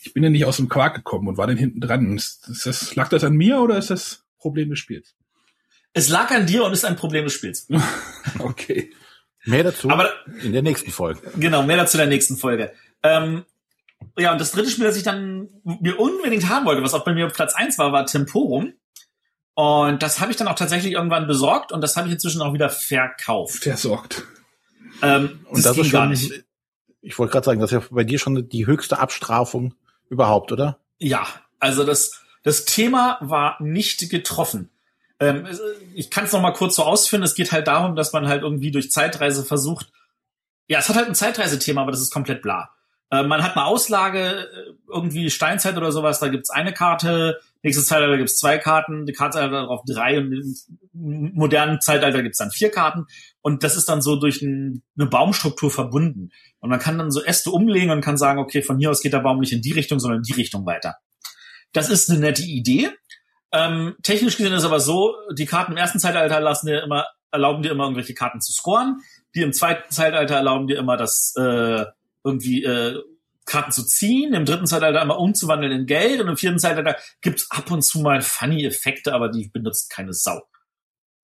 ich 0.00 0.12
bin 0.12 0.22
ja 0.22 0.28
nicht 0.30 0.44
aus 0.44 0.58
dem 0.58 0.68
Quark 0.68 0.94
gekommen 0.96 1.26
und 1.28 1.38
war 1.38 1.46
dann 1.46 1.56
hinten 1.56 1.80
dran. 1.80 2.14
Ist, 2.14 2.46
ist 2.48 2.66
das, 2.66 2.94
lag 2.94 3.08
das 3.08 3.24
an 3.24 3.34
mir 3.34 3.58
oder 3.60 3.78
ist 3.78 3.88
das 3.90 4.22
Problem 4.38 4.68
des 4.68 4.78
Spiels? 4.78 5.16
Es 5.98 6.08
lag 6.08 6.30
an 6.30 6.46
dir 6.46 6.64
und 6.64 6.72
ist 6.72 6.84
ein 6.84 6.96
Problem 6.96 7.24
des 7.24 7.34
Spiels. 7.34 7.68
Okay. 8.38 8.92
Mehr 9.44 9.64
dazu 9.64 9.88
Aber 9.88 10.10
in 10.42 10.52
der 10.52 10.62
nächsten 10.62 10.90
Folge. 10.90 11.20
Genau, 11.36 11.62
mehr 11.62 11.76
dazu 11.78 11.96
in 11.96 12.00
der 12.00 12.08
nächsten 12.08 12.36
Folge. 12.36 12.72
Ähm, 13.02 13.44
ja, 14.16 14.32
und 14.32 14.40
das 14.40 14.52
dritte 14.52 14.70
Spiel, 14.70 14.84
das 14.84 14.96
ich 14.96 15.02
dann 15.02 15.48
mir 15.64 15.98
unbedingt 15.98 16.48
haben 16.48 16.66
wollte, 16.66 16.82
was 16.82 16.92
auch 16.94 17.04
bei 17.04 17.14
mir 17.14 17.26
auf 17.26 17.32
Platz 17.32 17.54
eins 17.54 17.78
war, 17.78 17.90
war 17.92 18.04
Temporum. 18.04 18.74
Und 19.54 20.02
das 20.02 20.20
habe 20.20 20.30
ich 20.30 20.36
dann 20.36 20.46
auch 20.48 20.54
tatsächlich 20.54 20.92
irgendwann 20.92 21.26
besorgt 21.26 21.72
und 21.72 21.80
das 21.80 21.96
habe 21.96 22.06
ich 22.08 22.12
inzwischen 22.12 22.42
auch 22.42 22.52
wieder 22.52 22.68
verkauft. 22.68 23.62
Versorgt. 23.64 24.22
Ähm, 25.02 25.40
Und 25.48 25.64
das, 25.64 25.76
ist 25.78 25.90
gar 25.90 26.02
schon, 26.02 26.10
nicht. 26.10 26.44
ich 27.00 27.18
wollte 27.18 27.32
gerade 27.32 27.46
sagen, 27.46 27.60
das 27.60 27.72
ist 27.72 27.82
ja 27.82 27.88
bei 27.90 28.04
dir 28.04 28.18
schon 28.18 28.48
die 28.48 28.66
höchste 28.66 28.98
Abstrafung 28.98 29.74
überhaupt, 30.10 30.52
oder? 30.52 30.78
Ja, 30.98 31.26
also 31.58 31.84
das, 31.84 32.22
das 32.42 32.66
Thema 32.66 33.18
war 33.20 33.60
nicht 33.62 34.10
getroffen. 34.10 34.70
Ähm, 35.20 35.46
es- 35.46 35.60
ich 35.94 36.10
kann 36.10 36.24
es 36.24 36.32
noch 36.32 36.40
mal 36.40 36.52
kurz 36.52 36.76
so 36.76 36.84
ausführen. 36.84 37.22
Es 37.22 37.34
geht 37.34 37.52
halt 37.52 37.66
darum, 37.66 37.96
dass 37.96 38.12
man 38.12 38.28
halt 38.28 38.42
irgendwie 38.42 38.70
durch 38.70 38.90
Zeitreise 38.90 39.44
versucht. 39.44 39.90
Ja, 40.68 40.78
es 40.78 40.88
hat 40.88 40.96
halt 40.96 41.08
ein 41.08 41.14
Zeitreisethema, 41.14 41.82
aber 41.82 41.90
das 41.90 42.00
ist 42.00 42.12
komplett 42.12 42.42
bla. 42.42 42.70
Äh, 43.10 43.22
man 43.22 43.42
hat 43.42 43.56
eine 43.56 43.64
Auslage, 43.64 44.20
äh, 44.20 44.72
irgendwie 44.92 45.30
Steinzeit 45.30 45.76
oder 45.76 45.92
sowas, 45.92 46.20
da 46.20 46.28
gibt's 46.28 46.50
eine 46.50 46.72
Karte, 46.74 47.40
nächstes 47.62 47.86
Zeitalter 47.86 48.18
gibt's 48.18 48.36
zwei 48.38 48.58
Karten, 48.58 49.06
die 49.06 49.12
Karte 49.14 49.38
darauf 49.48 49.80
drei 49.86 50.18
und 50.18 50.32
im 50.32 51.32
modernen 51.34 51.80
Zeitalter 51.80 52.22
gibt's 52.22 52.38
dann 52.38 52.50
vier 52.50 52.70
Karten. 52.70 53.06
Und 53.40 53.64
das 53.64 53.76
ist 53.76 53.88
dann 53.88 54.02
so 54.02 54.16
durch 54.16 54.42
ein, 54.42 54.82
eine 54.98 55.08
Baumstruktur 55.08 55.70
verbunden. 55.70 56.30
Und 56.60 56.68
man 56.70 56.78
kann 56.80 56.98
dann 56.98 57.10
so 57.10 57.22
Äste 57.24 57.50
umlegen 57.50 57.90
und 57.90 58.02
kann 58.02 58.18
sagen, 58.18 58.38
okay, 58.40 58.62
von 58.62 58.78
hier 58.78 58.90
aus 58.90 59.00
geht 59.00 59.14
der 59.14 59.20
Baum 59.20 59.40
nicht 59.40 59.52
in 59.52 59.62
die 59.62 59.72
Richtung, 59.72 60.00
sondern 60.00 60.18
in 60.18 60.24
die 60.24 60.34
Richtung 60.34 60.66
weiter. 60.66 60.96
Das 61.72 61.88
ist 61.88 62.10
eine 62.10 62.20
nette 62.20 62.42
Idee. 62.42 62.90
Ähm, 63.52 63.96
technisch 64.02 64.36
gesehen 64.36 64.52
ist 64.52 64.64
aber 64.64 64.80
so, 64.80 65.14
die 65.32 65.46
Karten 65.46 65.72
im 65.72 65.78
ersten 65.78 65.98
Zeitalter 65.98 66.40
lassen 66.40 66.66
dir 66.66 66.82
immer, 66.82 67.06
erlauben 67.30 67.62
dir 67.62 67.72
immer 67.72 67.84
irgendwelche 67.84 68.14
Karten 68.14 68.40
zu 68.40 68.52
scoren. 68.52 69.00
Die 69.34 69.42
im 69.42 69.52
zweiten 69.52 69.90
Zeitalter 69.90 70.36
erlauben 70.36 70.66
dir 70.66 70.78
immer 70.78 70.96
das 70.96 71.34
äh, 71.36 71.84
irgendwie 72.24 72.64
äh, 72.64 73.02
Karten 73.46 73.72
zu 73.72 73.84
ziehen, 73.84 74.34
im 74.34 74.44
dritten 74.44 74.66
Zeitalter 74.66 75.00
immer 75.00 75.18
umzuwandeln 75.18 75.72
in 75.72 75.86
Geld 75.86 76.20
und 76.20 76.28
im 76.28 76.36
vierten 76.36 76.58
Zeitalter 76.58 76.96
gibt's 77.22 77.50
ab 77.50 77.70
und 77.70 77.82
zu 77.82 78.00
mal 78.00 78.20
funny 78.20 78.66
Effekte, 78.66 79.14
aber 79.14 79.30
die 79.30 79.48
benutzt 79.48 79.90
keine 79.90 80.12
Sau. 80.12 80.42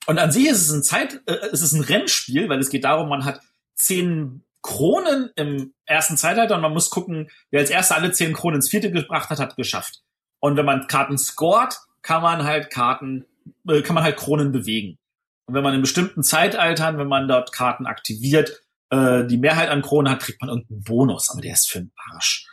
Und 0.07 0.19
an 0.19 0.33
sich 0.33 0.47
ist 0.47 0.63
es 0.63 0.71
ein 0.71 0.83
Zeit, 0.83 1.21
äh, 1.27 1.37
es 1.53 1.63
ist 1.63 1.73
ein 1.73 1.83
Rennspiel, 1.83 2.49
weil 2.49 2.59
es 2.59 2.71
geht 2.71 2.85
darum, 2.85 3.09
man 3.09 3.25
hat 3.25 3.41
zehn 3.75 4.43
Kronen 4.63 5.31
im 5.37 5.75
ersten 5.85 6.17
Zeitalter 6.17 6.55
und 6.55 6.63
man 6.63 6.73
muss 6.73 6.89
gucken, 6.89 7.31
wer 7.51 7.61
als 7.61 7.71
erster 7.71 7.97
alle 7.97 8.13
zehn 8.13 8.33
Kronen 8.33 8.57
ins 8.57 8.71
vierte 8.71 8.91
gebracht 8.91 9.29
hat, 9.29 9.39
hat 9.39 9.57
geschafft. 9.57 10.01
Und 10.41 10.57
wenn 10.57 10.65
man 10.65 10.87
Karten 10.87 11.19
scoret, 11.19 11.79
kann 12.05 12.23
man 12.23 12.45
halt 12.45 12.71
Karten, 12.71 13.25
äh, 13.69 13.83
kann 13.83 13.95
man 13.95 14.05
halt 14.05 14.17
Kronen 14.17 14.53
bewegen. 14.53 14.99
Und 15.47 15.55
wenn 15.55 15.65
man 15.65 15.75
in 15.75 15.81
bestimmten 15.81 16.23
Zeitaltern, 16.23 16.99
wenn 16.99 17.09
man 17.09 17.27
dort 17.27 17.53
Karten 17.53 17.87
aktiviert, 17.87 18.63
äh, 18.91 19.27
die 19.27 19.39
Mehrheit 19.39 19.71
an 19.71 19.83
Kronen 19.83 20.13
hat, 20.13 20.21
kriegt 20.21 20.41
man 20.41 20.51
irgendeinen 20.51 20.85
Bonus, 20.85 21.31
aber 21.31 21.41
der 21.41 21.55
ist 21.55 21.71
für 21.71 21.81
den 21.81 21.93
Arsch. 22.13 22.47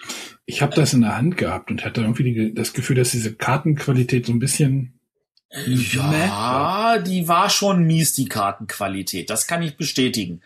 Ich 0.45 0.61
habe 0.61 0.75
das 0.75 0.93
in 0.93 1.01
der 1.01 1.17
Hand 1.17 1.37
gehabt 1.37 1.69
und 1.69 1.85
hatte 1.85 2.01
irgendwie 2.01 2.33
die, 2.33 2.53
das 2.53 2.73
Gefühl, 2.73 2.95
dass 2.95 3.11
diese 3.11 3.35
Kartenqualität 3.35 4.25
so 4.25 4.31
ein 4.31 4.39
bisschen 4.39 4.99
Ja, 6.27 6.97
die 6.99 7.27
war 7.27 7.49
schon 7.49 7.83
mies, 7.83 8.13
die 8.13 8.29
Kartenqualität. 8.29 9.29
Das 9.29 9.47
kann 9.47 9.61
ich 9.61 9.75
bestätigen. 9.75 10.41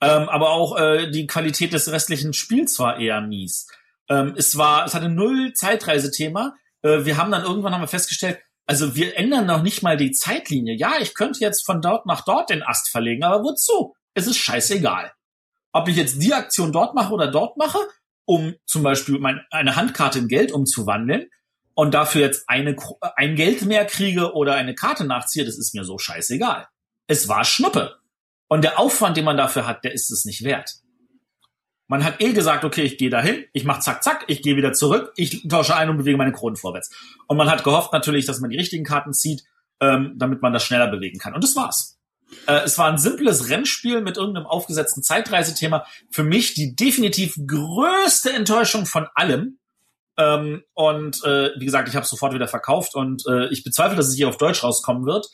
Ähm, 0.00 0.28
aber 0.28 0.50
auch 0.50 0.78
äh, 0.78 1.10
die 1.10 1.26
Qualität 1.26 1.72
des 1.72 1.90
restlichen 1.90 2.32
Spiels 2.32 2.78
war 2.78 3.00
eher 3.00 3.20
mies. 3.20 3.68
Ähm, 4.08 4.34
es 4.36 4.56
war, 4.56 4.86
es 4.86 4.94
hatte 4.94 5.08
null 5.08 5.52
Zeitreisethema. 5.54 6.54
Äh, 6.84 7.04
wir 7.04 7.16
haben 7.16 7.32
dann 7.32 7.42
irgendwann 7.42 7.74
haben 7.74 7.80
wir 7.80 7.88
festgestellt, 7.88 8.38
also 8.66 8.94
wir 8.94 9.16
ändern 9.16 9.46
noch 9.46 9.62
nicht 9.62 9.82
mal 9.82 9.96
die 9.96 10.12
Zeitlinie. 10.12 10.76
Ja, 10.76 10.94
ich 11.00 11.14
könnte 11.14 11.40
jetzt 11.40 11.66
von 11.66 11.82
dort 11.82 12.06
nach 12.06 12.24
dort 12.24 12.50
den 12.50 12.62
Ast 12.62 12.88
verlegen, 12.88 13.24
aber 13.24 13.42
wozu? 13.42 13.94
Es 14.14 14.26
ist 14.26 14.38
scheißegal. 14.38 15.12
Ob 15.72 15.88
ich 15.88 15.96
jetzt 15.96 16.22
die 16.22 16.32
Aktion 16.32 16.72
dort 16.72 16.94
mache 16.94 17.12
oder 17.12 17.26
dort 17.26 17.56
mache, 17.56 17.78
um 18.24 18.54
zum 18.64 18.82
Beispiel 18.82 19.18
mein, 19.18 19.44
eine 19.50 19.76
Handkarte 19.76 20.20
in 20.20 20.28
Geld 20.28 20.52
umzuwandeln, 20.52 21.28
und 21.74 21.92
dafür 21.92 22.20
jetzt 22.22 22.48
eine, 22.48 22.76
ein 23.16 23.36
Geld 23.36 23.62
mehr 23.62 23.84
kriege 23.84 24.32
oder 24.34 24.54
eine 24.54 24.74
Karte 24.74 25.04
nachziehe, 25.04 25.44
das 25.44 25.58
ist 25.58 25.74
mir 25.74 25.84
so 25.84 25.98
scheißegal. 25.98 26.68
Es 27.06 27.28
war 27.28 27.44
Schnuppe. 27.44 27.96
Und 28.48 28.62
der 28.62 28.78
Aufwand, 28.78 29.16
den 29.16 29.24
man 29.24 29.36
dafür 29.36 29.66
hat, 29.66 29.84
der 29.84 29.92
ist 29.92 30.10
es 30.10 30.24
nicht 30.24 30.44
wert. 30.44 30.74
Man 31.86 32.02
hat 32.04 32.20
eh 32.20 32.32
gesagt, 32.32 32.64
okay, 32.64 32.82
ich 32.82 32.96
gehe 32.96 33.10
dahin, 33.10 33.44
ich 33.52 33.64
mache 33.64 33.80
zack, 33.80 34.02
zack, 34.02 34.24
ich 34.28 34.42
gehe 34.42 34.56
wieder 34.56 34.72
zurück, 34.72 35.12
ich 35.16 35.46
tausche 35.48 35.76
ein 35.76 35.90
und 35.90 35.98
bewege 35.98 36.16
meine 36.16 36.32
Kronen 36.32 36.56
vorwärts. 36.56 36.90
Und 37.26 37.36
man 37.36 37.50
hat 37.50 37.62
gehofft 37.62 37.92
natürlich, 37.92 38.24
dass 38.24 38.40
man 38.40 38.50
die 38.50 38.56
richtigen 38.56 38.84
Karten 38.84 39.12
zieht, 39.12 39.42
ähm, 39.80 40.14
damit 40.16 40.40
man 40.40 40.52
das 40.52 40.64
schneller 40.64 40.88
bewegen 40.88 41.18
kann. 41.18 41.34
Und 41.34 41.44
das 41.44 41.56
war's. 41.56 41.98
Äh, 42.46 42.62
es 42.64 42.78
war 42.78 42.90
ein 42.90 42.98
simples 42.98 43.50
Rennspiel 43.50 44.00
mit 44.00 44.16
irgendeinem 44.16 44.46
aufgesetzten 44.46 45.02
Zeitreisethema. 45.02 45.84
Für 46.10 46.24
mich 46.24 46.54
die 46.54 46.74
definitiv 46.74 47.36
größte 47.46 48.32
Enttäuschung 48.32 48.86
von 48.86 49.06
allem. 49.14 49.58
Ähm, 50.16 50.62
und 50.74 51.22
äh, 51.24 51.50
wie 51.58 51.64
gesagt, 51.64 51.88
ich 51.88 51.96
habe 51.96 52.06
sofort 52.06 52.34
wieder 52.34 52.48
verkauft 52.48 52.94
und 52.94 53.24
äh, 53.28 53.48
ich 53.48 53.64
bezweifle, 53.64 53.96
dass 53.96 54.08
es 54.08 54.14
hier 54.14 54.28
auf 54.28 54.36
Deutsch 54.36 54.62
rauskommen 54.62 55.06
wird. 55.06 55.26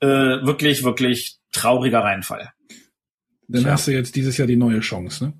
Äh, 0.00 0.06
wirklich, 0.06 0.84
wirklich 0.84 1.38
trauriger 1.52 2.00
Reinfall. 2.00 2.52
Dann 3.48 3.62
Tja. 3.62 3.72
hast 3.72 3.86
du 3.88 3.92
jetzt 3.92 4.14
dieses 4.14 4.36
Jahr 4.36 4.46
die 4.46 4.56
neue 4.56 4.80
Chance, 4.80 5.24
ne? 5.24 5.32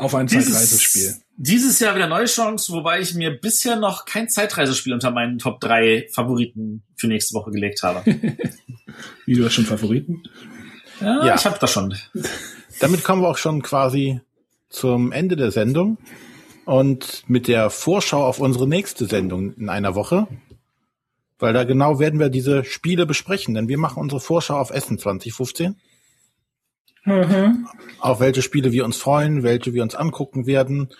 Auf 0.00 0.14
ein 0.14 0.28
Zeitreisespiel. 0.28 1.14
Dieses 1.36 1.78
Jahr 1.80 1.94
wieder 1.94 2.06
neue 2.08 2.26
Chance, 2.26 2.72
wobei 2.72 3.00
ich 3.00 3.14
mir 3.14 3.30
bisher 3.38 3.76
noch 3.76 4.04
kein 4.04 4.28
Zeitreisespiel 4.28 4.92
unter 4.92 5.10
meinen 5.10 5.38
Top 5.38 5.60
3 5.60 6.08
Favoriten 6.12 6.82
für 6.96 7.06
nächste 7.06 7.34
Woche 7.34 7.50
gelegt 7.50 7.82
habe. 7.82 8.02
Wie 9.26 9.34
du 9.34 9.44
hast 9.44 9.54
schon 9.54 9.66
Favoriten? 9.66 10.22
Ja, 11.00 11.26
Ja. 11.26 11.34
ich 11.34 11.44
habe 11.46 11.58
das 11.60 11.70
schon. 11.70 11.94
Damit 12.80 13.04
kommen 13.04 13.22
wir 13.22 13.28
auch 13.28 13.38
schon 13.38 13.62
quasi 13.62 14.20
zum 14.68 15.12
Ende 15.12 15.36
der 15.36 15.50
Sendung 15.50 15.98
und 16.64 17.24
mit 17.26 17.48
der 17.48 17.70
Vorschau 17.70 18.24
auf 18.26 18.38
unsere 18.38 18.68
nächste 18.68 19.06
Sendung 19.06 19.54
in 19.54 19.68
einer 19.68 19.94
Woche. 19.94 20.28
Weil 21.38 21.54
da 21.54 21.64
genau 21.64 21.98
werden 21.98 22.20
wir 22.20 22.28
diese 22.28 22.64
Spiele 22.64 23.06
besprechen, 23.06 23.54
denn 23.54 23.68
wir 23.68 23.78
machen 23.78 24.00
unsere 24.00 24.20
Vorschau 24.20 24.58
auf 24.58 24.70
Essen 24.70 24.98
2015. 24.98 25.76
Auf 28.00 28.20
welche 28.20 28.42
Spiele 28.42 28.72
wir 28.72 28.84
uns 28.84 28.96
freuen, 28.96 29.42
welche 29.42 29.72
wir 29.72 29.82
uns 29.82 29.94
angucken 29.94 30.46
werden, 30.46 30.90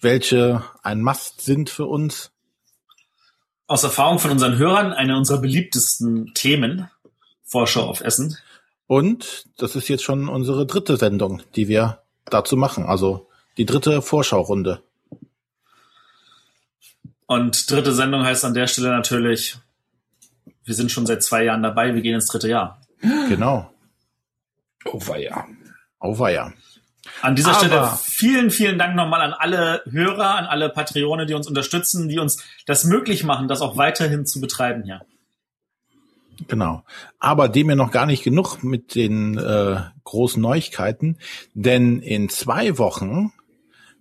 welche 0.00 0.64
ein 0.82 1.02
Must 1.02 1.40
sind 1.40 1.70
für 1.70 1.86
uns. 1.86 2.30
aus 3.66 3.84
Erfahrung 3.84 4.18
von 4.18 4.32
unseren 4.32 4.58
Hörern 4.58 4.92
eine 4.92 5.16
unserer 5.16 5.38
beliebtesten 5.40 6.32
Themen, 6.34 6.90
Vorschau 7.44 7.82
auf 7.82 8.00
Essen. 8.00 8.36
Und 8.86 9.44
das 9.58 9.76
ist 9.76 9.88
jetzt 9.88 10.02
schon 10.02 10.28
unsere 10.28 10.66
dritte 10.66 10.96
Sendung, 10.96 11.42
die 11.54 11.68
wir 11.68 12.00
dazu 12.24 12.56
machen. 12.56 12.84
Also 12.84 13.28
die 13.56 13.66
dritte 13.66 14.02
Vorschau-Runde. 14.02 14.82
Und 17.26 17.70
dritte 17.70 17.92
Sendung 17.92 18.24
heißt 18.24 18.44
an 18.44 18.54
der 18.54 18.66
Stelle 18.66 18.88
natürlich, 18.88 19.56
wir 20.64 20.74
sind 20.74 20.90
schon 20.90 21.06
seit 21.06 21.22
zwei 21.22 21.44
Jahren 21.44 21.62
dabei, 21.62 21.94
wir 21.94 22.02
gehen 22.02 22.16
ins 22.16 22.26
dritte 22.26 22.48
Jahr. 22.48 22.80
Genau. 23.28 23.70
Oh 24.84 25.00
weia. 25.06 25.46
Oh 26.00 26.18
weia. 26.18 26.52
An 27.22 27.36
dieser 27.36 27.50
Aber- 27.50 27.58
Stelle 27.58 27.90
vielen, 28.02 28.50
vielen 28.50 28.78
Dank 28.78 28.94
nochmal 28.96 29.20
an 29.22 29.32
alle 29.32 29.82
Hörer, 29.90 30.36
an 30.36 30.46
alle 30.46 30.68
Patreone, 30.70 31.26
die 31.26 31.34
uns 31.34 31.46
unterstützen, 31.46 32.08
die 32.08 32.18
uns 32.18 32.42
das 32.66 32.84
möglich 32.84 33.24
machen, 33.24 33.48
das 33.48 33.60
auch 33.60 33.76
weiterhin 33.76 34.26
zu 34.26 34.40
betreiben 34.40 34.84
hier. 34.84 35.00
Genau. 36.48 36.84
Aber 37.18 37.48
dem 37.48 37.68
ja 37.68 37.76
noch 37.76 37.90
gar 37.90 38.06
nicht 38.06 38.22
genug 38.22 38.62
mit 38.62 38.94
den 38.94 39.36
äh, 39.36 39.80
großen 40.04 40.40
Neuigkeiten, 40.40 41.18
denn 41.54 42.00
in 42.00 42.28
zwei 42.30 42.78
Wochen 42.78 43.32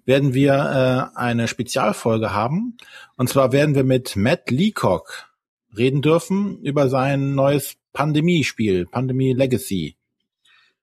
werden 0.05 0.33
wir 0.33 1.11
äh, 1.13 1.17
eine 1.17 1.47
Spezialfolge 1.47 2.33
haben. 2.33 2.77
Und 3.17 3.29
zwar 3.29 3.51
werden 3.51 3.75
wir 3.75 3.83
mit 3.83 4.15
Matt 4.15 4.49
Leacock 4.49 5.29
reden 5.77 6.01
dürfen 6.01 6.59
über 6.61 6.89
sein 6.89 7.35
neues 7.35 7.75
Pandemie-Spiel, 7.93 8.85
Pandemie 8.85 9.33
Legacy. 9.33 9.97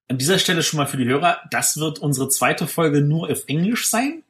An 0.08 0.18
dieser 0.18 0.38
Stelle 0.38 0.62
schon 0.62 0.78
mal 0.78 0.86
für 0.86 0.96
die 0.96 1.06
Hörer, 1.06 1.40
das 1.50 1.78
wird 1.78 1.98
unsere 1.98 2.28
zweite 2.28 2.66
Folge 2.66 3.00
nur 3.00 3.30
auf 3.30 3.44
Englisch 3.48 3.88
sein. 3.88 4.22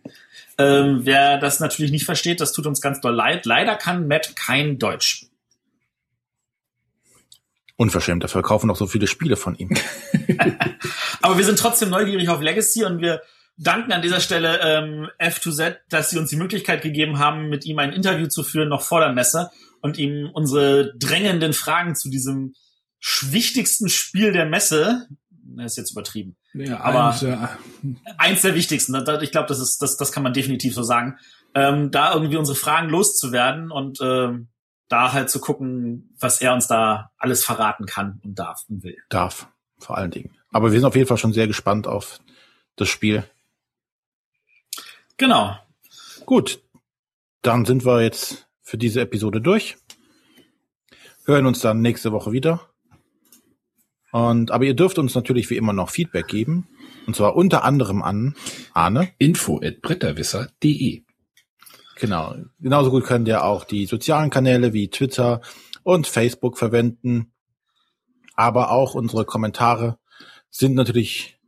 Ähm, 0.58 1.00
wer 1.04 1.38
das 1.38 1.60
natürlich 1.60 1.92
nicht 1.92 2.06
versteht, 2.06 2.40
das 2.40 2.52
tut 2.52 2.66
uns 2.66 2.80
ganz 2.80 3.00
doll 3.02 3.14
leid. 3.14 3.44
Leider 3.44 3.76
kann 3.76 4.08
Matt 4.08 4.36
kein 4.36 4.78
Deutsch. 4.78 5.26
Unverschämt, 7.76 8.24
da 8.24 8.28
verkaufen 8.28 8.68
noch 8.68 8.76
so 8.76 8.86
viele 8.86 9.06
Spiele 9.06 9.36
von 9.36 9.54
ihm. 9.56 9.76
Aber 11.20 11.36
wir 11.36 11.44
sind 11.44 11.58
trotzdem 11.58 11.90
neugierig 11.90 12.30
auf 12.30 12.40
Legacy 12.40 12.84
und 12.84 13.02
wir 13.02 13.20
danken 13.58 13.92
an 13.92 14.00
dieser 14.00 14.20
Stelle 14.20 14.60
ähm, 14.62 15.08
F2Z, 15.20 15.76
dass 15.90 16.08
sie 16.08 16.18
uns 16.18 16.30
die 16.30 16.36
Möglichkeit 16.36 16.80
gegeben 16.80 17.18
haben, 17.18 17.50
mit 17.50 17.66
ihm 17.66 17.78
ein 17.78 17.92
Interview 17.92 18.28
zu 18.28 18.42
führen, 18.42 18.70
noch 18.70 18.80
vor 18.80 19.00
der 19.00 19.12
Messe 19.12 19.50
und 19.82 19.98
ihm 19.98 20.30
unsere 20.32 20.94
drängenden 20.96 21.52
Fragen 21.52 21.94
zu 21.94 22.08
diesem 22.08 22.54
wichtigsten 23.22 23.90
Spiel 23.90 24.32
der 24.32 24.46
Messe, 24.46 25.06
das 25.64 25.72
ist 25.72 25.76
jetzt 25.78 25.92
übertrieben, 25.92 26.36
Ja, 26.54 26.80
Aber- 26.80 27.08
eins, 27.10 27.20
ja, 27.22 27.58
eins 28.18 28.42
der 28.42 28.54
wichtigsten, 28.54 28.94
ich 29.22 29.30
glaube, 29.32 29.48
das 29.48 29.58
ist, 29.60 29.80
das, 29.82 29.96
das 29.96 30.12
kann 30.12 30.22
man 30.22 30.32
definitiv 30.32 30.74
so 30.74 30.82
sagen, 30.82 31.18
ähm, 31.54 31.90
da 31.90 32.12
irgendwie 32.14 32.36
unsere 32.36 32.56
Fragen 32.56 32.88
loszuwerden 32.88 33.70
und 33.70 33.98
ähm, 34.02 34.48
da 34.88 35.12
halt 35.12 35.30
zu 35.30 35.40
gucken, 35.40 36.14
was 36.20 36.40
er 36.40 36.52
uns 36.54 36.66
da 36.68 37.10
alles 37.18 37.44
verraten 37.44 37.86
kann 37.86 38.20
und 38.24 38.38
darf 38.38 38.62
und 38.68 38.82
will. 38.84 38.96
Darf, 39.08 39.48
vor 39.78 39.96
allen 39.98 40.10
Dingen. 40.10 40.36
Aber 40.50 40.70
wir 40.72 40.78
sind 40.78 40.86
auf 40.86 40.94
jeden 40.96 41.08
Fall 41.08 41.16
schon 41.18 41.32
sehr 41.32 41.46
gespannt 41.46 41.86
auf 41.86 42.20
das 42.76 42.88
Spiel. 42.88 43.24
Genau. 45.16 45.56
Gut, 46.26 46.60
dann 47.42 47.64
sind 47.64 47.84
wir 47.84 48.02
jetzt 48.02 48.48
für 48.62 48.76
diese 48.78 49.00
Episode 49.00 49.40
durch. 49.40 49.76
Hören 51.24 51.46
uns 51.46 51.60
dann 51.60 51.80
nächste 51.80 52.12
Woche 52.12 52.32
wieder. 52.32 52.68
Und 54.12 54.50
aber 54.50 54.64
ihr 54.64 54.74
dürft 54.74 54.98
uns 54.98 55.14
natürlich 55.14 55.50
wie 55.50 55.56
immer 55.56 55.72
noch 55.72 55.90
Feedback 55.90 56.28
geben. 56.28 56.68
Und 57.06 57.16
zwar 57.16 57.36
unter 57.36 57.64
anderem 57.64 58.02
an 58.02 58.34
Arne. 58.72 59.10
info 59.18 59.60
at 59.62 59.80
bretterwisser.de. 59.82 61.02
Genau. 61.96 62.36
Genauso 62.60 62.90
gut 62.90 63.04
könnt 63.04 63.28
ihr 63.28 63.44
auch 63.44 63.64
die 63.64 63.86
sozialen 63.86 64.30
Kanäle 64.30 64.72
wie 64.72 64.88
Twitter 64.88 65.40
und 65.82 66.06
Facebook 66.06 66.58
verwenden. 66.58 67.32
Aber 68.34 68.70
auch 68.70 68.94
unsere 68.94 69.24
Kommentare 69.24 69.98
sind 70.50 70.74
natürlich 70.74 71.38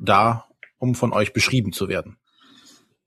da, 0.00 0.46
um 0.78 0.94
von 0.94 1.12
euch 1.12 1.32
beschrieben 1.32 1.72
zu 1.72 1.88
werden. 1.88 2.16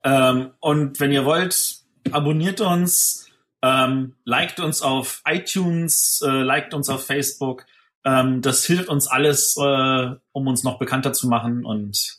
Ähm, 0.03 0.51
und 0.59 0.99
wenn 0.99 1.11
ihr 1.11 1.25
wollt, 1.25 1.79
abonniert 2.11 2.61
uns, 2.61 3.29
ähm, 3.61 4.15
liked 4.23 4.59
uns 4.59 4.81
auf 4.81 5.21
iTunes, 5.27 6.23
äh, 6.25 6.29
liked 6.29 6.73
uns 6.73 6.89
auf 6.89 7.05
Facebook. 7.05 7.65
Ähm, 8.05 8.41
das 8.41 8.63
hilft 8.65 8.87
uns 8.89 9.07
alles, 9.07 9.55
äh, 9.57 10.09
um 10.31 10.47
uns 10.47 10.63
noch 10.63 10.77
bekannter 10.79 11.11
zu 11.13 11.27
machen. 11.27 11.65
Und 11.65 12.17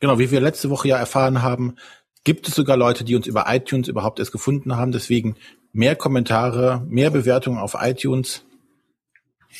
Genau, 0.00 0.18
wie 0.18 0.30
wir 0.30 0.40
letzte 0.40 0.68
Woche 0.68 0.88
ja 0.88 0.98
erfahren 0.98 1.42
haben, 1.42 1.76
gibt 2.24 2.48
es 2.48 2.54
sogar 2.54 2.76
Leute, 2.76 3.04
die 3.04 3.14
uns 3.14 3.26
über 3.26 3.44
iTunes 3.48 3.88
überhaupt 3.88 4.18
erst 4.18 4.32
gefunden 4.32 4.76
haben. 4.76 4.92
Deswegen 4.92 5.36
mehr 5.72 5.94
Kommentare, 5.96 6.84
mehr 6.88 7.10
Bewertungen 7.10 7.58
auf 7.58 7.76
iTunes, 7.80 8.44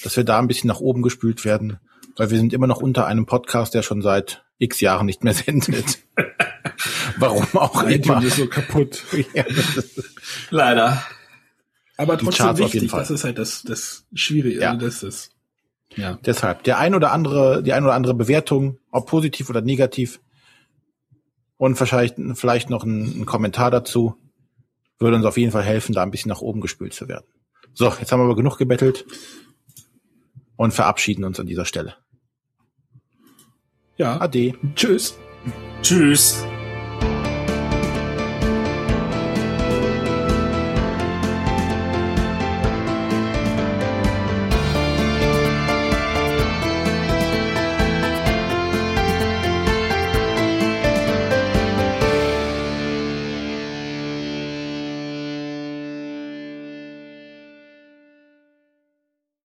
dass 0.02 0.16
wir 0.16 0.24
da 0.24 0.38
ein 0.38 0.48
bisschen 0.48 0.68
nach 0.68 0.80
oben 0.80 1.00
gespült 1.02 1.44
werden, 1.44 1.78
weil 2.16 2.30
wir 2.30 2.36
sind 2.38 2.52
immer 2.52 2.66
noch 2.66 2.82
unter 2.82 3.06
einem 3.06 3.24
Podcast, 3.26 3.72
der 3.74 3.82
schon 3.82 4.02
seit 4.02 4.44
x 4.58 4.80
Jahren 4.80 5.06
nicht 5.06 5.22
mehr 5.24 5.32
sendet. 5.34 5.98
Warum 7.18 7.46
auch 7.54 7.82
immer. 7.84 7.90
iTunes 7.92 8.24
ist 8.24 8.36
so 8.36 8.46
kaputt. 8.48 9.04
Ja, 9.34 9.44
ist- 9.44 10.02
leider. 10.50 11.02
Aber 11.96 12.18
trotzdem 12.18 12.44
Charts 12.46 12.60
auf 12.60 12.74
jeden 12.74 12.82
wichtig, 12.84 12.90
Fall. 12.90 13.00
das 13.00 13.10
ist 13.10 13.24
halt 13.24 13.38
das, 13.38 13.62
das 13.62 14.04
Schwierige. 14.12 14.60
Ja. 14.60 14.74
Das 14.76 15.02
ist, 15.02 15.30
ja. 15.96 16.18
Deshalb 16.24 16.64
der 16.64 16.78
ein 16.78 16.94
oder 16.94 17.12
andere, 17.12 17.62
die 17.62 17.72
ein 17.72 17.84
oder 17.84 17.94
andere 17.94 18.14
Bewertung, 18.14 18.78
ob 18.90 19.06
positiv 19.06 19.50
oder 19.50 19.60
negativ, 19.60 20.20
und 21.58 21.76
vielleicht, 21.76 22.16
vielleicht 22.34 22.70
noch 22.70 22.84
ein, 22.84 23.22
ein 23.22 23.26
Kommentar 23.26 23.70
dazu, 23.70 24.16
würde 24.98 25.16
uns 25.16 25.26
auf 25.26 25.36
jeden 25.36 25.52
Fall 25.52 25.62
helfen, 25.62 25.94
da 25.94 26.02
ein 26.02 26.10
bisschen 26.10 26.28
nach 26.28 26.40
oben 26.40 26.60
gespült 26.60 26.94
zu 26.94 27.08
werden. 27.08 27.26
So, 27.72 27.86
jetzt 27.88 28.12
haben 28.12 28.20
wir 28.20 28.24
aber 28.24 28.36
genug 28.36 28.58
gebettelt 28.58 29.06
und 30.56 30.72
verabschieden 30.72 31.24
uns 31.24 31.40
an 31.40 31.46
dieser 31.46 31.64
Stelle. 31.64 31.96
Ja. 33.96 34.20
Ade. 34.20 34.54
Tschüss. 34.74 35.18
Tschüss. 35.82 36.44